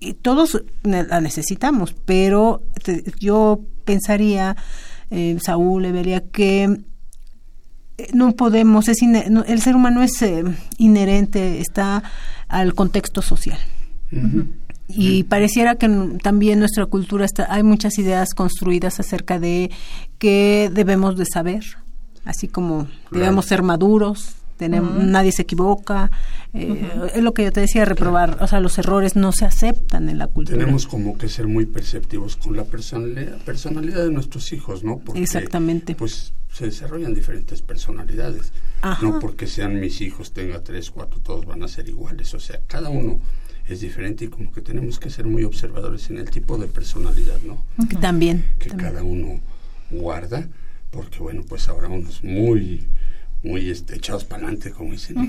Y 0.00 0.14
todos 0.14 0.62
la 0.82 1.20
necesitamos, 1.20 1.94
pero 2.04 2.62
yo 3.18 3.60
pensaría, 3.84 4.56
eh, 5.10 5.38
Saúl, 5.44 5.84
Evelia, 5.84 6.22
que 6.30 6.64
eh, 7.98 8.08
no 8.12 8.32
podemos, 8.32 8.88
es 8.88 8.98
el 9.02 9.60
ser 9.60 9.76
humano 9.76 10.02
es 10.02 10.20
eh, 10.22 10.44
inherente, 10.78 11.60
está 11.60 12.02
al 12.48 12.74
contexto 12.74 13.22
social. 13.22 13.58
Y 14.88 15.24
pareciera 15.24 15.74
que 15.74 15.88
también 16.22 16.60
nuestra 16.60 16.86
cultura 16.86 17.26
está, 17.26 17.52
hay 17.52 17.62
muchas 17.62 17.98
ideas 17.98 18.30
construidas 18.34 19.00
acerca 19.00 19.38
de 19.38 19.70
que 20.18 20.70
debemos 20.72 21.18
de 21.18 21.26
saber, 21.26 21.62
así 22.24 22.48
como 22.48 22.88
debemos 23.10 23.44
ser 23.46 23.62
maduros, 23.62 24.37
tenemos, 24.58 25.02
nadie 25.02 25.32
se 25.32 25.42
equivoca, 25.42 26.10
eh, 26.52 27.10
es 27.14 27.22
lo 27.22 27.32
que 27.32 27.44
yo 27.44 27.52
te 27.52 27.60
decía, 27.60 27.84
reprobar, 27.84 28.36
o 28.40 28.46
sea, 28.46 28.60
los 28.60 28.76
errores 28.78 29.16
no 29.16 29.32
se 29.32 29.46
aceptan 29.46 30.08
en 30.08 30.18
la 30.18 30.26
cultura. 30.26 30.58
Tenemos 30.58 30.86
como 30.86 31.16
que 31.16 31.28
ser 31.28 31.46
muy 31.46 31.64
perceptivos 31.64 32.36
con 32.36 32.56
la 32.56 32.64
personalidad, 32.64 33.38
personalidad 33.38 34.04
de 34.04 34.10
nuestros 34.10 34.52
hijos, 34.52 34.84
¿no? 34.84 34.98
Porque, 34.98 35.22
Exactamente. 35.22 35.94
Pues 35.94 36.32
se 36.52 36.66
desarrollan 36.66 37.14
diferentes 37.14 37.62
personalidades, 37.62 38.52
no 39.00 39.20
porque 39.20 39.46
sean 39.46 39.78
mis 39.78 40.00
hijos, 40.00 40.32
tenga 40.32 40.62
tres, 40.62 40.90
cuatro, 40.90 41.20
todos 41.20 41.46
van 41.46 41.62
a 41.62 41.68
ser 41.68 41.88
iguales, 41.88 42.34
o 42.34 42.40
sea, 42.40 42.60
cada 42.66 42.88
uno 42.88 43.20
es 43.68 43.80
diferente 43.80 44.24
y 44.24 44.28
como 44.28 44.50
que 44.50 44.62
tenemos 44.62 44.98
que 44.98 45.10
ser 45.10 45.26
muy 45.26 45.44
observadores 45.44 46.10
en 46.10 46.18
el 46.18 46.30
tipo 46.30 46.56
de 46.58 46.66
personalidad, 46.66 47.38
¿no? 47.42 47.64
También. 48.00 48.44
Que 48.58 48.70
cada 48.70 49.02
uno 49.02 49.40
guarda, 49.90 50.48
porque 50.90 51.18
bueno, 51.18 51.44
pues 51.46 51.68
ahora 51.68 51.88
unos 51.88 52.24
muy 52.24 52.86
muy 53.42 53.70
este, 53.70 53.96
echados 53.96 54.24
para 54.24 54.42
adelante, 54.42 54.70
como 54.70 54.92
dicen. 54.92 55.28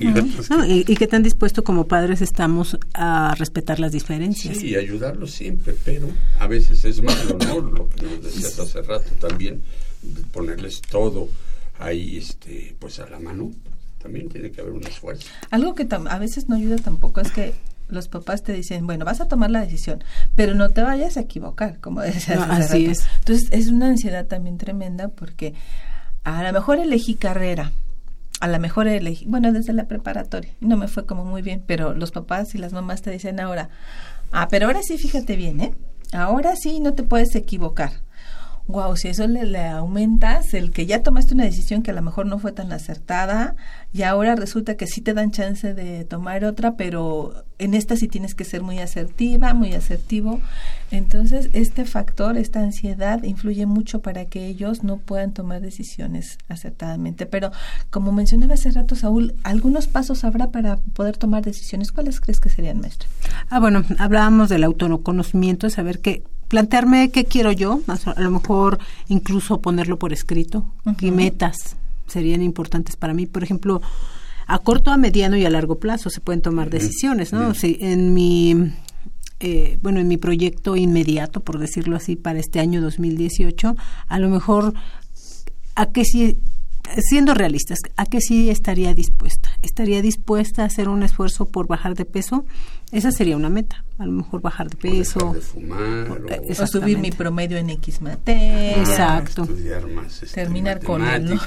y, 0.67 0.91
y, 0.91 0.95
qué 0.95 1.07
tan 1.07 1.23
dispuesto 1.23 1.63
como 1.63 1.87
padres 1.87 2.21
estamos 2.21 2.77
a 2.93 3.35
respetar 3.35 3.79
las 3.79 3.91
diferencias. 3.91 4.57
Sí, 4.57 4.69
y 4.69 4.75
ayudarlos 4.75 5.31
siempre, 5.31 5.75
pero 5.85 6.09
a 6.39 6.47
veces 6.47 6.83
es 6.85 7.01
malo, 7.03 7.37
¿no? 7.37 7.61
Lo 7.61 7.89
que 7.89 8.03
nos 8.03 8.23
decías 8.23 8.57
hace 8.59 8.81
rato 8.81 9.11
también, 9.19 9.61
ponerles 10.31 10.81
todo 10.81 11.29
ahí, 11.79 12.17
este, 12.17 12.75
pues 12.79 12.99
a 12.99 13.09
la 13.09 13.19
mano, 13.19 13.51
también 14.01 14.29
tiene 14.29 14.51
que 14.51 14.61
haber 14.61 14.73
un 14.73 14.85
esfuerzo. 14.85 15.27
Algo 15.51 15.75
que 15.75 15.87
a 15.91 16.19
veces 16.19 16.49
no 16.49 16.55
ayuda 16.55 16.77
tampoco 16.77 17.21
es 17.21 17.31
que 17.31 17.53
los 17.89 18.07
papás 18.07 18.43
te 18.43 18.53
dicen, 18.53 18.85
bueno, 18.85 19.05
vas 19.05 19.19
a 19.21 19.27
tomar 19.27 19.49
la 19.51 19.61
decisión, 19.61 20.03
pero 20.35 20.53
no 20.55 20.69
te 20.69 20.81
vayas 20.81 21.17
a 21.17 21.21
equivocar, 21.21 21.79
como 21.79 22.01
decías. 22.01 22.39
así 22.49 22.85
es. 22.85 23.05
Entonces, 23.19 23.49
es 23.51 23.67
una 23.67 23.87
ansiedad 23.87 24.25
también 24.25 24.57
tremenda 24.57 25.09
porque 25.09 25.53
a 26.23 26.43
lo 26.43 26.53
mejor 26.53 26.79
elegí 26.79 27.15
carrera, 27.15 27.71
a 28.39 28.47
lo 28.47 28.59
mejor 28.59 28.87
elegí, 28.87 29.25
bueno, 29.25 29.51
desde 29.51 29.73
la 29.73 29.87
preparatoria, 29.87 30.53
no 30.61 30.77
me 30.77 30.87
fue 30.87 31.05
como 31.05 31.25
muy 31.25 31.41
bien, 31.41 31.63
pero 31.65 31.93
los 31.93 32.11
papás 32.11 32.55
y 32.55 32.57
las 32.57 32.73
mamás 32.73 33.01
te 33.01 33.11
dicen 33.11 33.39
ahora, 33.39 33.69
ah, 34.31 34.47
pero 34.49 34.67
ahora 34.67 34.81
sí, 34.81 34.97
fíjate 34.97 35.35
bien, 35.35 35.61
¿eh? 35.61 35.75
Ahora 36.13 36.55
sí, 36.55 36.79
no 36.79 36.93
te 36.93 37.03
puedes 37.03 37.35
equivocar 37.35 37.91
wow, 38.69 38.95
si 38.95 39.07
eso 39.07 39.27
le, 39.27 39.45
le, 39.45 39.65
aumentas, 39.65 40.53
el 40.53 40.69
que 40.69 40.85
ya 40.85 41.01
tomaste 41.01 41.33
una 41.33 41.43
decisión 41.43 41.81
que 41.81 41.89
a 41.89 41.93
lo 41.95 42.03
mejor 42.03 42.27
no 42.27 42.37
fue 42.37 42.51
tan 42.51 42.71
acertada 42.71 43.55
y 43.93 44.03
ahora 44.03 44.35
resulta 44.35 44.77
que 44.77 44.85
sí 44.85 45.01
te 45.01 45.15
dan 45.15 45.31
chance 45.31 45.73
de 45.73 46.05
tomar 46.05 46.45
otra, 46.45 46.75
pero 46.75 47.45
en 47.57 47.73
esta 47.73 47.95
sí 47.95 48.07
tienes 48.07 48.35
que 48.35 48.45
ser 48.45 48.61
muy 48.61 48.77
asertiva, 48.77 49.55
muy 49.55 49.73
asertivo. 49.73 50.39
Entonces, 50.91 51.49
este 51.53 51.83
factor, 51.83 52.37
esta 52.37 52.61
ansiedad 52.61 53.23
influye 53.23 53.65
mucho 53.65 54.03
para 54.03 54.25
que 54.25 54.45
ellos 54.45 54.83
no 54.83 54.97
puedan 54.97 55.33
tomar 55.33 55.61
decisiones 55.61 56.37
acertadamente. 56.47 57.25
Pero 57.25 57.51
como 57.89 58.11
mencionaba 58.11 58.53
hace 58.53 58.69
rato, 58.69 58.95
Saúl, 58.95 59.33
¿algunos 59.41 59.87
pasos 59.87 60.23
habrá 60.23 60.51
para 60.51 60.77
poder 60.77 61.17
tomar 61.17 61.41
decisiones? 61.43 61.91
¿Cuáles 61.91 62.21
crees 62.21 62.39
que 62.39 62.49
serían, 62.49 62.81
maestra? 62.81 63.09
Ah, 63.49 63.59
bueno, 63.59 63.83
hablábamos 63.97 64.49
del 64.49 64.63
autoconocimiento, 64.63 65.71
saber 65.71 66.01
que 66.01 66.23
plantearme 66.49 67.11
qué 67.11 67.23
quiero 67.23 67.53
yo, 67.53 67.79
a 67.87 68.19
lo 68.19 68.31
mejor 68.31 68.79
incluso 69.07 69.61
ponerlo 69.61 69.97
por 69.97 70.11
escrito, 70.11 70.65
qué 70.97 71.11
metas 71.11 71.77
serían 72.07 72.41
importantes 72.41 72.97
para 72.97 73.13
mí. 73.13 73.27
Por 73.27 73.43
ejemplo, 73.43 73.81
a 74.47 74.57
corto, 74.57 74.91
a 74.91 74.97
mediano 74.97 75.37
y 75.37 75.45
a 75.45 75.49
largo 75.49 75.79
plazo 75.79 76.09
se 76.09 76.19
pueden 76.19 76.41
tomar 76.41 76.69
decisiones, 76.69 77.31
¿no? 77.31 77.53
Si 77.53 77.77
en 77.79 78.13
mi 78.13 78.73
eh, 79.39 79.77
bueno, 79.81 80.01
en 80.01 80.07
mi 80.09 80.17
proyecto 80.17 80.75
inmediato, 80.75 81.39
por 81.39 81.59
decirlo 81.59 81.95
así, 81.95 82.17
para 82.17 82.39
este 82.39 82.59
año 82.59 82.81
2018, 82.81 83.77
a 84.07 84.19
lo 84.19 84.27
mejor 84.27 84.73
a 85.75 85.85
qué 85.85 86.03
sí 86.03 86.37
siendo 86.97 87.33
realistas, 87.33 87.79
¿a 87.95 88.05
qué 88.05 88.21
sí 88.21 88.49
estaría 88.49 88.93
dispuesta? 88.93 89.49
¿Estaría 89.61 90.01
dispuesta 90.01 90.63
a 90.63 90.65
hacer 90.65 90.89
un 90.89 91.03
esfuerzo 91.03 91.47
por 91.47 91.67
bajar 91.67 91.95
de 91.95 92.05
peso? 92.05 92.45
Esa 92.91 93.11
sería 93.11 93.37
una 93.37 93.49
meta. 93.49 93.83
A 93.99 94.05
lo 94.05 94.13
mejor 94.13 94.41
bajar 94.41 94.69
de 94.69 94.77
peso. 94.77 95.29
O, 95.29 95.33
de 95.33 95.41
fumar, 95.41 96.07
o, 96.59 96.67
subir 96.67 96.97
mi 96.97 97.11
promedio 97.11 97.57
en 97.57 97.69
X 97.69 98.01
materia. 98.01 98.77
Exacto. 98.77 99.43
Estudiar 99.43 99.85
más, 99.87 100.23
este, 100.23 100.41
terminar 100.41 100.81
con 100.81 101.05
el 101.05 101.25
novio. 101.25 101.39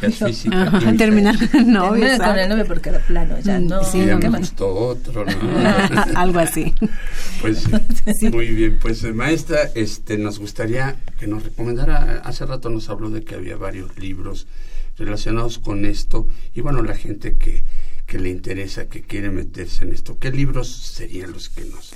terminar 0.97 1.37
con 1.39 1.61
el 1.61 1.73
novio. 1.73 2.07
Terminar 2.07 2.29
con 2.29 2.39
el 2.39 2.49
novio 2.49 2.67
porque 2.67 2.89
era 2.91 2.99
plano 3.01 3.41
ya 3.41 3.59
mm, 3.59 3.67
no. 3.67 3.85
Sí, 3.85 3.99
no, 4.01 4.19
me 4.19 4.39
gustó 4.39 4.73
otro, 4.73 5.25
¿no? 5.25 5.33
Algo 6.15 6.39
así. 6.39 6.73
Pues 7.41 7.67
sí. 8.21 8.29
muy 8.29 8.49
bien. 8.49 8.79
Pues 8.81 9.03
eh, 9.03 9.13
maestra, 9.13 9.71
este, 9.75 10.19
nos 10.19 10.39
gustaría 10.39 10.97
que 11.19 11.27
nos 11.27 11.43
recomendara, 11.43 12.21
hace 12.25 12.47
rato 12.47 12.71
nos 12.71 12.89
habló 12.89 13.11
de 13.11 13.25
que 13.25 13.35
había 13.35 13.57
varios 13.57 13.99
libros 13.99 14.47
relacionados 14.97 15.59
con 15.59 15.85
esto 15.85 16.27
y 16.55 16.61
bueno, 16.61 16.83
la 16.83 16.95
gente 16.95 17.37
que, 17.37 17.65
que 18.07 18.19
le 18.19 18.31
interesa, 18.31 18.89
que 18.89 19.03
quiere 19.03 19.31
meterse 19.31 19.85
en 19.85 19.93
esto, 19.93 20.19
¿qué 20.19 20.31
libros 20.31 20.69
serían 20.69 21.33
los 21.33 21.49
que 21.49 21.65
nos... 21.65 21.95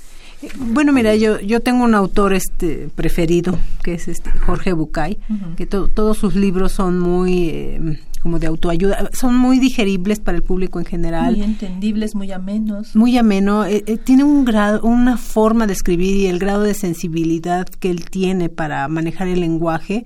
Bueno, 0.59 0.93
mira, 0.93 1.17
yo 1.17 1.41
yo 1.41 1.61
tengo 1.61 1.85
un 1.85 1.95
autor 1.95 2.35
este 2.35 2.91
preferido 2.95 3.59
que 3.83 3.95
es 3.95 4.07
este 4.07 4.31
Jorge 4.31 4.75
Bucay, 4.75 5.19
que 5.57 5.67
todos 5.67 6.19
sus 6.19 6.35
libros 6.35 6.73
son 6.73 6.99
muy 6.99 7.49
eh, 7.49 7.99
como 8.21 8.39
de 8.39 8.49
autoayuda, 8.49 9.11
son 9.13 9.37
muy 9.37 9.59
digeribles 9.59 10.21
para 10.21 10.37
el 10.37 10.43
público 10.43 10.79
en 10.79 10.85
general, 10.85 11.37
muy 11.37 11.45
entendibles, 11.45 12.15
muy 12.15 12.33
amenos, 12.33 12.95
muy 12.97 13.17
ameno. 13.17 13.65
Eh, 13.65 13.85
eh, 13.87 13.97
tiene 13.99 14.25
un 14.25 14.45
grado, 14.45 14.83
una 14.83 15.17
forma 15.17 15.67
de 15.67 15.73
escribir 15.73 16.17
y 16.17 16.27
el 16.27 16.39
grado 16.39 16.63
de 16.63 16.75
sensibilidad 16.75 17.67
que 17.67 17.91
él 17.91 18.05
tiene 18.11 18.49
para 18.49 18.89
manejar 18.89 19.29
el 19.29 19.41
lenguaje 19.41 20.05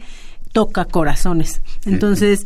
toca 0.53 0.85
corazones. 0.85 1.61
Entonces, 1.85 2.45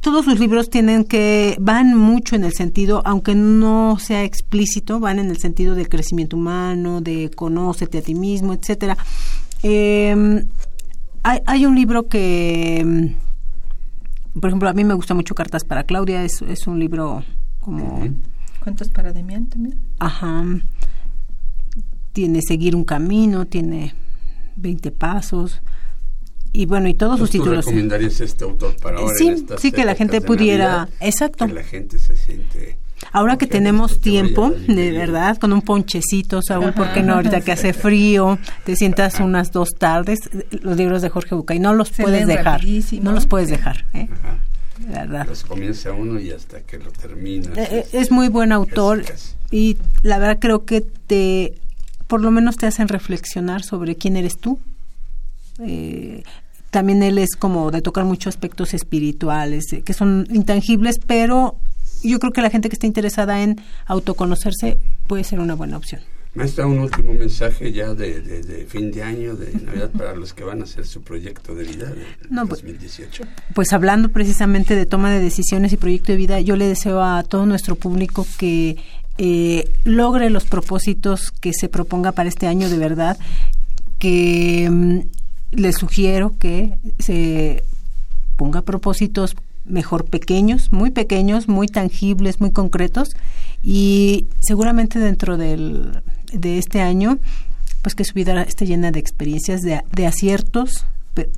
todos 0.00 0.24
sus 0.24 0.38
libros 0.38 0.70
tienen 0.70 1.04
que 1.04 1.56
van 1.60 1.96
mucho 1.96 2.36
en 2.36 2.44
el 2.44 2.52
sentido, 2.52 3.02
aunque 3.04 3.34
no 3.34 3.98
sea 3.98 4.24
explícito, 4.24 5.00
van 5.00 5.18
en 5.18 5.30
el 5.30 5.38
sentido 5.38 5.74
del 5.74 5.88
crecimiento 5.88 6.36
humano, 6.36 7.00
de 7.00 7.30
conócete 7.34 7.98
a 7.98 8.02
ti 8.02 8.14
mismo, 8.14 8.52
etcétera. 8.52 8.96
Em, 9.62 10.46
hay, 11.22 11.66
un 11.66 11.74
libro 11.74 12.08
que, 12.08 13.12
por 14.40 14.48
ejemplo, 14.48 14.68
a 14.68 14.72
mí 14.72 14.84
me 14.84 14.94
gusta 14.94 15.14
mucho 15.14 15.34
Cartas 15.34 15.64
para 15.64 15.84
Claudia, 15.84 16.24
es, 16.24 16.42
es 16.42 16.66
un 16.66 16.78
libro 16.78 17.24
como... 17.60 18.08
¿Cuentos 18.62 18.88
para 18.88 19.12
Demián 19.12 19.46
también? 19.46 19.78
Ajá. 19.98 20.44
Tiene 22.12 22.40
Seguir 22.40 22.76
un 22.76 22.84
Camino, 22.84 23.46
tiene 23.46 23.94
20 24.56 24.90
Pasos 24.92 25.60
y 26.52 26.66
bueno, 26.66 26.88
y 26.88 26.94
todos 26.94 27.18
sus 27.18 27.30
títulos. 27.30 27.64
¿tú 27.64 27.70
recomendarías 27.70 28.20
este 28.20 28.44
autor 28.44 28.76
para 28.76 28.98
ahora? 28.98 29.14
Sí, 29.16 29.46
sí 29.58 29.72
que 29.72 29.84
la 29.84 29.94
gente 29.94 30.20
pudiera, 30.20 30.88
exacto. 31.00 31.46
Que 31.46 31.52
la 31.52 31.64
gente 31.64 31.98
se 31.98 32.16
siente 32.16 32.78
Ahora 33.12 33.38
que 33.38 33.46
tenemos 33.46 34.00
tiempo, 34.00 34.50
de 34.50 34.92
verdad, 34.92 35.38
con 35.38 35.52
un 35.52 35.62
ponchecito, 35.62 36.42
Saúl, 36.42 36.72
porque 36.74 37.02
no, 37.02 37.14
ahorita 37.14 37.40
que 37.40 37.52
hace 37.52 37.72
frío, 37.72 38.38
te 38.64 38.76
sientas 38.76 39.20
unas 39.20 39.52
dos 39.52 39.70
tardes, 39.78 40.28
los 40.50 40.76
libros 40.76 41.02
de 41.02 41.08
Jorge 41.08 41.34
Bucay, 41.34 41.58
no 41.58 41.74
los 41.74 41.90
puedes 41.90 42.26
dejar, 42.26 42.62
no 43.00 43.12
los 43.12 43.26
puedes 43.26 43.48
dejar, 43.48 43.86
¿eh? 43.94 44.08
verdad. 44.86 45.26
Los 45.26 45.44
comienza 45.44 45.92
uno 45.92 46.18
y 46.20 46.30
hasta 46.30 46.60
que 46.60 46.78
lo 46.78 46.90
termina. 46.90 47.52
Eh, 47.56 47.68
eh, 47.70 47.86
es, 47.92 48.10
muy 48.10 48.28
buen 48.28 48.52
autor 48.52 49.04
y 49.50 49.76
la 50.02 50.18
verdad 50.18 50.38
creo 50.40 50.64
que 50.64 50.80
te, 50.80 51.54
por 52.06 52.20
lo 52.20 52.30
menos 52.30 52.56
te 52.56 52.66
hacen 52.66 52.88
reflexionar 52.88 53.62
sobre 53.62 53.96
quién 53.96 54.16
eres 54.16 54.38
tú, 54.38 54.58
eh, 55.60 56.22
también 56.70 57.02
él 57.02 57.18
es 57.18 57.36
como 57.36 57.70
de 57.70 57.82
tocar 57.82 58.04
muchos 58.04 58.34
aspectos 58.34 58.74
espirituales, 58.74 59.72
eh, 59.72 59.82
que 59.82 59.94
son 59.94 60.26
intangibles, 60.30 60.98
pero 61.04 61.56
yo 62.02 62.18
creo 62.18 62.32
que 62.32 62.42
la 62.42 62.50
gente 62.50 62.68
que 62.68 62.74
está 62.74 62.86
interesada 62.86 63.42
en 63.42 63.60
autoconocerse 63.86 64.78
puede 65.06 65.24
ser 65.24 65.40
una 65.40 65.54
buena 65.54 65.76
opción. 65.76 66.00
Maestra, 66.34 66.66
un 66.66 66.78
último 66.78 67.14
mensaje 67.14 67.72
ya 67.72 67.94
de, 67.94 68.66
fin 68.68 68.92
de 68.92 69.02
año, 69.02 69.34
de 69.34 69.52
Navidad, 69.60 69.90
para 69.90 70.14
los 70.14 70.34
que 70.34 70.44
van 70.44 70.60
a 70.60 70.64
hacer 70.64 70.86
su 70.86 71.02
proyecto 71.02 71.54
de 71.54 71.64
vida 71.64 71.92
en 72.30 72.48
2018. 72.48 73.24
Pues, 73.24 73.34
pues, 73.54 73.72
hablando 73.72 74.10
precisamente 74.10 74.76
de 74.76 74.86
toma 74.86 75.10
de 75.10 75.20
decisiones 75.20 75.72
y 75.72 75.78
proyecto 75.78 76.12
de 76.12 76.18
vida, 76.18 76.38
yo 76.40 76.54
le 76.54 76.66
deseo 76.66 77.02
a 77.02 77.24
todo 77.24 77.46
nuestro 77.46 77.76
público 77.76 78.26
que 78.38 78.76
eh, 79.16 79.68
logre 79.84 80.30
los 80.30 80.44
propósitos 80.44 81.32
que 81.32 81.52
se 81.52 81.68
proponga 81.68 82.12
para 82.12 82.28
este 82.28 82.46
año 82.46 82.68
de 82.68 82.78
verdad 82.78 83.18
que 83.98 84.68
mm, 84.70 85.00
les 85.52 85.76
sugiero 85.76 86.34
que 86.38 86.78
se 86.98 87.62
ponga 88.36 88.62
propósitos 88.62 89.36
mejor 89.64 90.04
pequeños, 90.06 90.72
muy 90.72 90.90
pequeños, 90.90 91.48
muy 91.48 91.68
tangibles, 91.68 92.40
muy 92.40 92.50
concretos 92.52 93.10
y 93.62 94.26
seguramente 94.40 94.98
dentro 94.98 95.36
del, 95.36 96.02
de 96.32 96.58
este 96.58 96.80
año 96.80 97.18
pues 97.82 97.94
que 97.94 98.04
su 98.04 98.14
vida 98.14 98.42
esté 98.42 98.66
llena 98.66 98.90
de 98.90 99.00
experiencias, 99.00 99.62
de, 99.62 99.80
de 99.92 100.06
aciertos, 100.06 100.84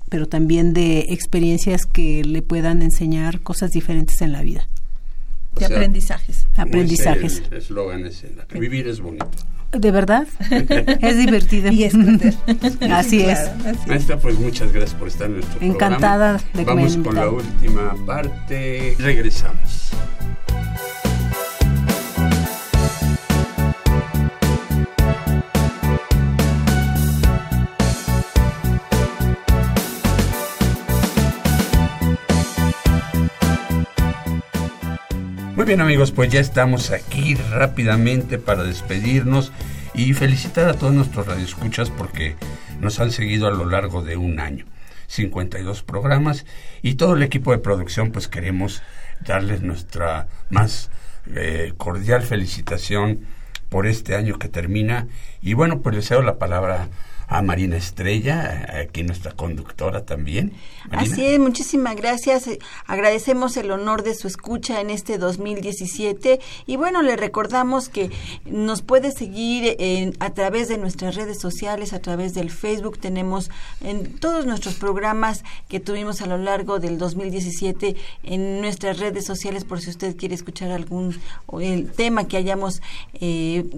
pero 0.09 0.27
también 0.27 0.73
de 0.73 1.07
experiencias 1.11 1.87
que 1.87 2.25
le 2.25 2.43
puedan 2.43 2.83
enseñar 2.83 3.41
cosas 3.41 3.71
diferentes 3.71 4.21
en 4.21 4.33
la 4.33 4.43
vida. 4.43 4.67
De 5.57 5.67
aprendizajes. 5.67 6.47
Aprendizajes. 6.57 7.43
El 7.51 7.59
eslogan 7.59 8.07
es 8.07 8.25
vivir 8.59 8.89
es 8.89 9.01
bonito. 9.01 9.29
¿De 9.73 9.91
verdad? 9.91 10.27
es 10.51 11.17
divertido. 11.17 11.71
Y 11.73 11.85
es 11.85 11.95
así 12.91 13.23
es. 13.23 13.51
Maestra, 13.87 14.19
pues 14.19 14.39
muchas 14.39 14.73
gracias 14.73 14.99
por 14.99 15.09
estar 15.09 15.27
en 15.29 15.35
nuestro 15.35 15.61
Encantada 15.61 16.39
programa. 16.39 16.53
de 16.55 16.65
Vamos 16.65 16.97
con 17.07 17.15
la 17.15 17.29
última 17.29 17.95
parte. 18.07 18.97
Regresamos. 18.99 19.91
Muy 35.61 35.67
bien 35.67 35.83
amigos, 35.83 36.11
pues 36.11 36.31
ya 36.31 36.41
estamos 36.41 36.91
aquí 36.91 37.35
rápidamente 37.35 38.39
para 38.39 38.63
despedirnos 38.63 39.53
y 39.93 40.15
felicitar 40.15 40.71
a 40.71 40.73
todos 40.73 40.95
nuestros 40.95 41.27
radioescuchas 41.27 41.91
porque 41.91 42.35
nos 42.81 42.99
han 42.99 43.11
seguido 43.11 43.47
a 43.47 43.51
lo 43.51 43.67
largo 43.67 44.01
de 44.01 44.17
un 44.17 44.41
año. 44.41 44.65
52 45.09 45.83
programas 45.83 46.47
y 46.81 46.95
todo 46.95 47.13
el 47.13 47.23
equipo 47.23 47.53
de 47.53 47.59
producción 47.59 48.11
pues 48.11 48.27
queremos 48.27 48.83
darles 49.21 49.61
nuestra 49.61 50.29
más 50.49 50.89
eh, 51.35 51.75
cordial 51.77 52.23
felicitación 52.23 53.27
por 53.69 53.87
este 53.87 54.17
año 54.17 54.39
que 54.39 54.49
termina 54.49 55.09
y 55.43 55.53
bueno 55.53 55.83
pues 55.83 55.95
les 55.95 56.09
cedo 56.09 56.23
la 56.23 56.39
palabra 56.39 56.89
a 57.31 57.43
Marina 57.43 57.77
Estrella, 57.77 58.67
aquí 58.83 59.05
nuestra 59.05 59.31
conductora 59.31 60.05
también. 60.05 60.53
Así 60.91 61.25
es, 61.25 61.39
muchísimas 61.39 61.95
gracias. 61.95 62.51
Agradecemos 62.89 63.57
el 63.57 63.71
honor 63.71 64.03
de 64.03 64.17
su 64.17 64.27
escucha 64.27 64.81
en 64.81 64.91
este 64.91 65.17
2017 65.17 66.41
y 66.67 66.77
bueno, 66.77 67.03
le 67.03 67.15
recordamos 67.15 67.89
que 67.89 68.11
nos 68.47 68.83
puede 68.83 69.13
seguir 69.13 69.77
en, 69.79 70.17
a 70.19 70.31
través 70.31 70.67
de 70.67 70.77
nuestras 70.77 71.15
redes 71.15 71.39
sociales, 71.39 71.93
a 71.93 72.01
través 72.01 72.35
del 72.35 72.51
Facebook. 72.51 72.99
Tenemos 72.99 73.49
en 73.81 74.19
todos 74.19 74.45
nuestros 74.45 74.75
programas 74.75 75.45
que 75.69 75.79
tuvimos 75.79 76.23
a 76.23 76.27
lo 76.27 76.37
largo 76.37 76.81
del 76.81 76.99
2017 76.99 77.95
en 78.25 78.61
nuestras 78.61 78.99
redes 78.99 79.25
sociales 79.25 79.63
por 79.63 79.81
si 79.81 79.91
usted 79.91 80.17
quiere 80.17 80.35
escuchar 80.35 80.73
algún 80.73 81.17
el 81.61 81.93
tema 81.93 82.27
que 82.27 82.37
hayamos 82.37 82.83
eh, 83.15 83.71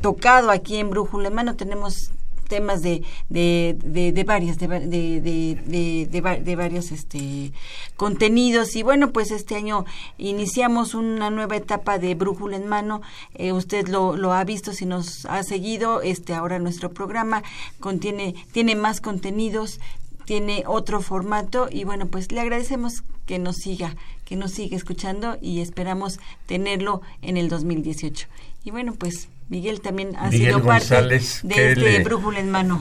tocado 0.00 0.52
aquí 0.52 0.76
en 0.76 0.90
Brújula 0.90 1.30
Mano. 1.30 1.56
Tenemos 1.56 2.12
temas 2.52 2.82
de, 2.82 3.02
de, 3.30 3.78
de, 3.82 4.12
de 4.12 4.24
varias, 4.24 4.58
de, 4.58 4.68
de, 4.68 6.54
varios 6.54 6.92
este, 6.92 7.50
contenidos. 7.96 8.76
Y 8.76 8.82
bueno, 8.82 9.10
pues 9.10 9.30
este 9.30 9.54
año 9.54 9.86
iniciamos 10.18 10.92
una 10.94 11.30
nueva 11.30 11.56
etapa 11.56 11.98
de 11.98 12.14
Brújula 12.14 12.58
en 12.58 12.68
Mano. 12.68 13.00
Eh, 13.32 13.52
usted 13.52 13.88
lo, 13.88 14.18
lo 14.18 14.34
ha 14.34 14.44
visto 14.44 14.74
si 14.74 14.84
nos 14.84 15.24
ha 15.24 15.42
seguido. 15.44 16.02
Este 16.02 16.34
ahora 16.34 16.58
nuestro 16.58 16.90
programa 16.90 17.42
contiene, 17.80 18.34
tiene 18.52 18.76
más 18.76 19.00
contenidos, 19.00 19.80
tiene 20.26 20.64
otro 20.66 21.00
formato 21.00 21.68
y 21.70 21.84
bueno, 21.84 22.08
pues 22.08 22.32
le 22.32 22.40
agradecemos 22.42 23.02
que 23.24 23.38
nos 23.38 23.56
siga, 23.56 23.96
que 24.26 24.36
nos 24.36 24.50
siga 24.50 24.76
escuchando 24.76 25.38
y 25.40 25.62
esperamos 25.62 26.20
tenerlo 26.44 27.00
en 27.22 27.38
el 27.38 27.48
2018. 27.48 28.28
Y 28.62 28.72
bueno, 28.72 28.92
pues 28.92 29.30
Miguel 29.48 29.80
también 29.80 30.16
ha 30.16 30.30
sido 30.30 30.62
parte 30.62 31.02
de 31.02 31.16
este 31.16 32.02
brújula 32.02 32.40
en 32.40 32.50
mano. 32.50 32.80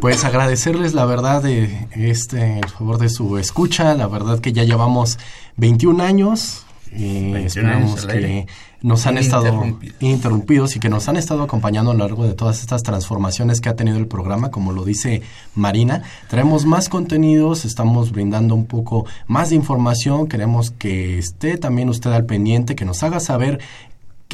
Pues 0.00 0.24
agradecerles 0.24 0.94
la 0.94 1.06
verdad 1.06 1.42
de 1.42 1.88
este 1.94 2.58
el 2.58 2.68
favor 2.68 2.98
de 2.98 3.08
su 3.08 3.38
escucha, 3.38 3.94
la 3.94 4.06
verdad 4.06 4.38
que 4.38 4.52
ya 4.52 4.64
llevamos 4.64 5.18
21 5.56 6.02
años 6.02 6.64
y 6.96 7.34
esperamos 7.34 8.06
que 8.06 8.46
nos 8.82 9.06
han 9.06 9.16
estado 9.16 9.78
interrumpidos 10.00 10.76
y 10.76 10.80
que 10.80 10.90
nos 10.90 11.08
han 11.08 11.16
estado 11.16 11.42
acompañando 11.42 11.90
a 11.90 11.94
lo 11.94 12.00
largo 12.00 12.26
de 12.26 12.34
todas 12.34 12.60
estas 12.60 12.82
transformaciones 12.82 13.62
que 13.62 13.70
ha 13.70 13.76
tenido 13.76 13.96
el 13.96 14.06
programa, 14.06 14.50
como 14.50 14.72
lo 14.72 14.84
dice 14.84 15.22
Marina. 15.54 16.02
Traemos 16.28 16.66
más 16.66 16.90
contenidos, 16.90 17.64
estamos 17.64 18.12
brindando 18.12 18.54
un 18.54 18.66
poco 18.66 19.06
más 19.26 19.48
de 19.48 19.56
información, 19.56 20.28
queremos 20.28 20.70
que 20.70 21.18
esté 21.18 21.56
también 21.56 21.88
usted 21.88 22.12
al 22.12 22.26
pendiente, 22.26 22.76
que 22.76 22.84
nos 22.84 23.02
haga 23.02 23.20
saber 23.20 23.58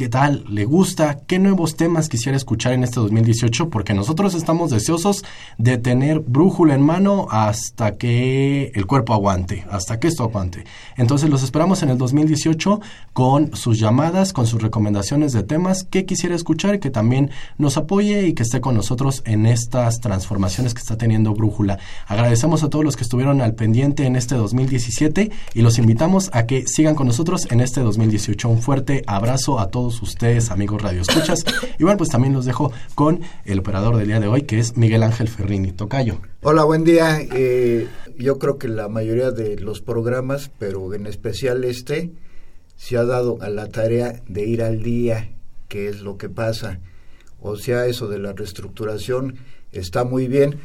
qué 0.01 0.09
tal, 0.09 0.43
le 0.49 0.65
gusta, 0.65 1.19
qué 1.27 1.37
nuevos 1.37 1.75
temas 1.75 2.09
quisiera 2.09 2.35
escuchar 2.35 2.73
en 2.73 2.83
este 2.83 2.99
2018, 2.99 3.69
porque 3.69 3.93
nosotros 3.93 4.33
estamos 4.33 4.71
deseosos 4.71 5.23
de 5.59 5.77
tener 5.77 6.21
brújula 6.21 6.73
en 6.73 6.81
mano 6.81 7.27
hasta 7.29 7.97
que 7.97 8.71
el 8.73 8.87
cuerpo 8.87 9.13
aguante, 9.13 9.63
hasta 9.69 9.99
que 9.99 10.07
esto 10.07 10.23
aguante. 10.23 10.63
Entonces 10.97 11.29
los 11.29 11.43
esperamos 11.43 11.83
en 11.83 11.89
el 11.89 11.99
2018 11.99 12.81
con 13.13 13.55
sus 13.55 13.77
llamadas, 13.77 14.33
con 14.33 14.47
sus 14.47 14.59
recomendaciones 14.59 15.33
de 15.33 15.43
temas 15.43 15.83
que 15.83 16.05
quisiera 16.05 16.33
escuchar 16.33 16.79
que 16.79 16.89
también 16.89 17.29
nos 17.59 17.77
apoye 17.77 18.25
y 18.25 18.33
que 18.33 18.41
esté 18.41 18.59
con 18.59 18.73
nosotros 18.73 19.21
en 19.25 19.45
estas 19.45 19.99
transformaciones 19.99 20.73
que 20.73 20.79
está 20.79 20.97
teniendo 20.97 21.35
brújula. 21.35 21.77
Agradecemos 22.07 22.63
a 22.63 22.71
todos 22.71 22.83
los 22.83 22.95
que 22.95 23.03
estuvieron 23.03 23.39
al 23.39 23.53
pendiente 23.53 24.07
en 24.07 24.15
este 24.15 24.33
2017 24.33 25.29
y 25.53 25.61
los 25.61 25.77
invitamos 25.77 26.31
a 26.33 26.47
que 26.47 26.65
sigan 26.65 26.95
con 26.95 27.05
nosotros 27.05 27.47
en 27.51 27.61
este 27.61 27.81
2018. 27.81 28.49
Un 28.49 28.63
fuerte 28.63 29.03
abrazo 29.05 29.59
a 29.59 29.69
todos 29.69 29.90
ustedes, 30.01 30.51
amigos 30.51 30.81
Radio 30.81 31.01
Escuchas. 31.01 31.43
Y 31.79 31.83
bueno, 31.83 31.97
pues 31.97 32.09
también 32.09 32.33
los 32.33 32.45
dejo 32.45 32.71
con 32.93 33.21
el 33.43 33.59
operador 33.59 33.97
del 33.97 34.07
día 34.07 34.19
de 34.19 34.27
hoy, 34.27 34.43
que 34.43 34.59
es 34.59 34.77
Miguel 34.77 35.01
Ángel 35.01 35.27
Ferrini. 35.27 35.71
Tocayo. 35.71 36.21
Hola, 36.41 36.63
buen 36.63 36.83
día. 36.83 37.19
Eh, 37.21 37.87
yo 38.17 38.37
creo 38.37 38.59
que 38.59 38.67
la 38.67 38.87
mayoría 38.87 39.31
de 39.31 39.57
los 39.57 39.81
programas, 39.81 40.51
pero 40.59 40.93
en 40.93 41.07
especial 41.07 41.63
este, 41.63 42.11
se 42.75 42.97
ha 42.97 43.03
dado 43.03 43.39
a 43.41 43.49
la 43.49 43.67
tarea 43.67 44.21
de 44.27 44.45
ir 44.45 44.61
al 44.61 44.83
día, 44.83 45.31
que 45.67 45.87
es 45.87 46.01
lo 46.01 46.17
que 46.17 46.29
pasa. 46.29 46.79
O 47.41 47.55
sea, 47.55 47.87
eso 47.87 48.07
de 48.07 48.19
la 48.19 48.33
reestructuración 48.33 49.37
está 49.71 50.03
muy 50.03 50.27
bien. 50.27 50.59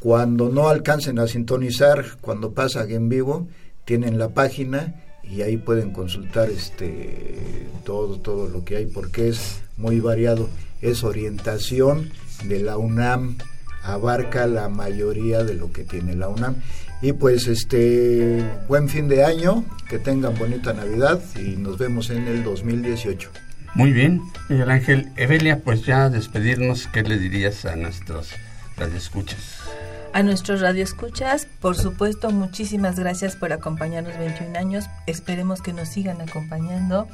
Cuando 0.00 0.48
no 0.48 0.68
alcancen 0.68 1.20
a 1.20 1.28
sintonizar, 1.28 2.18
cuando 2.20 2.52
pasa 2.52 2.84
en 2.84 3.08
vivo, 3.08 3.46
tienen 3.84 4.18
la 4.18 4.30
página 4.30 5.05
y 5.30 5.42
ahí 5.42 5.56
pueden 5.56 5.92
consultar 5.92 6.50
este 6.50 7.66
todo 7.84 8.18
todo 8.18 8.48
lo 8.48 8.64
que 8.64 8.76
hay 8.76 8.86
porque 8.86 9.28
es 9.28 9.60
muy 9.76 10.00
variado. 10.00 10.48
Es 10.82 11.04
orientación 11.04 12.10
de 12.44 12.60
la 12.60 12.76
UNAM 12.76 13.38
abarca 13.82 14.46
la 14.46 14.68
mayoría 14.68 15.44
de 15.44 15.54
lo 15.54 15.72
que 15.72 15.84
tiene 15.84 16.14
la 16.14 16.28
UNAM. 16.28 16.56
Y 17.02 17.12
pues 17.12 17.46
este 17.46 18.42
buen 18.68 18.88
fin 18.88 19.08
de 19.08 19.24
año 19.24 19.64
que 19.88 19.98
tengan 19.98 20.36
bonita 20.36 20.72
navidad 20.72 21.22
y 21.36 21.56
nos 21.56 21.78
vemos 21.78 22.10
en 22.10 22.26
el 22.26 22.42
2018 22.42 23.30
muy 23.76 23.92
bien 23.92 24.22
Miguel 24.48 24.70
Ángel. 24.70 25.12
Evelia 25.16 25.60
pues 25.62 25.84
ya 25.84 26.08
despedirnos 26.08 26.88
qué 26.88 27.02
le 27.02 27.18
dirías 27.18 27.66
a 27.66 27.76
nuestros 27.76 28.30
radioescuchas 28.78 29.60
a 30.16 30.22
nuestros 30.22 30.62
radioescuchas, 30.62 31.46
por 31.60 31.76
supuesto, 31.76 32.30
muchísimas 32.30 32.98
gracias 32.98 33.36
por 33.36 33.52
acompañarnos 33.52 34.16
21 34.16 34.58
años. 34.58 34.86
Esperemos 35.06 35.60
que 35.60 35.74
nos 35.74 35.90
sigan 35.90 36.22
acompañando 36.22 37.06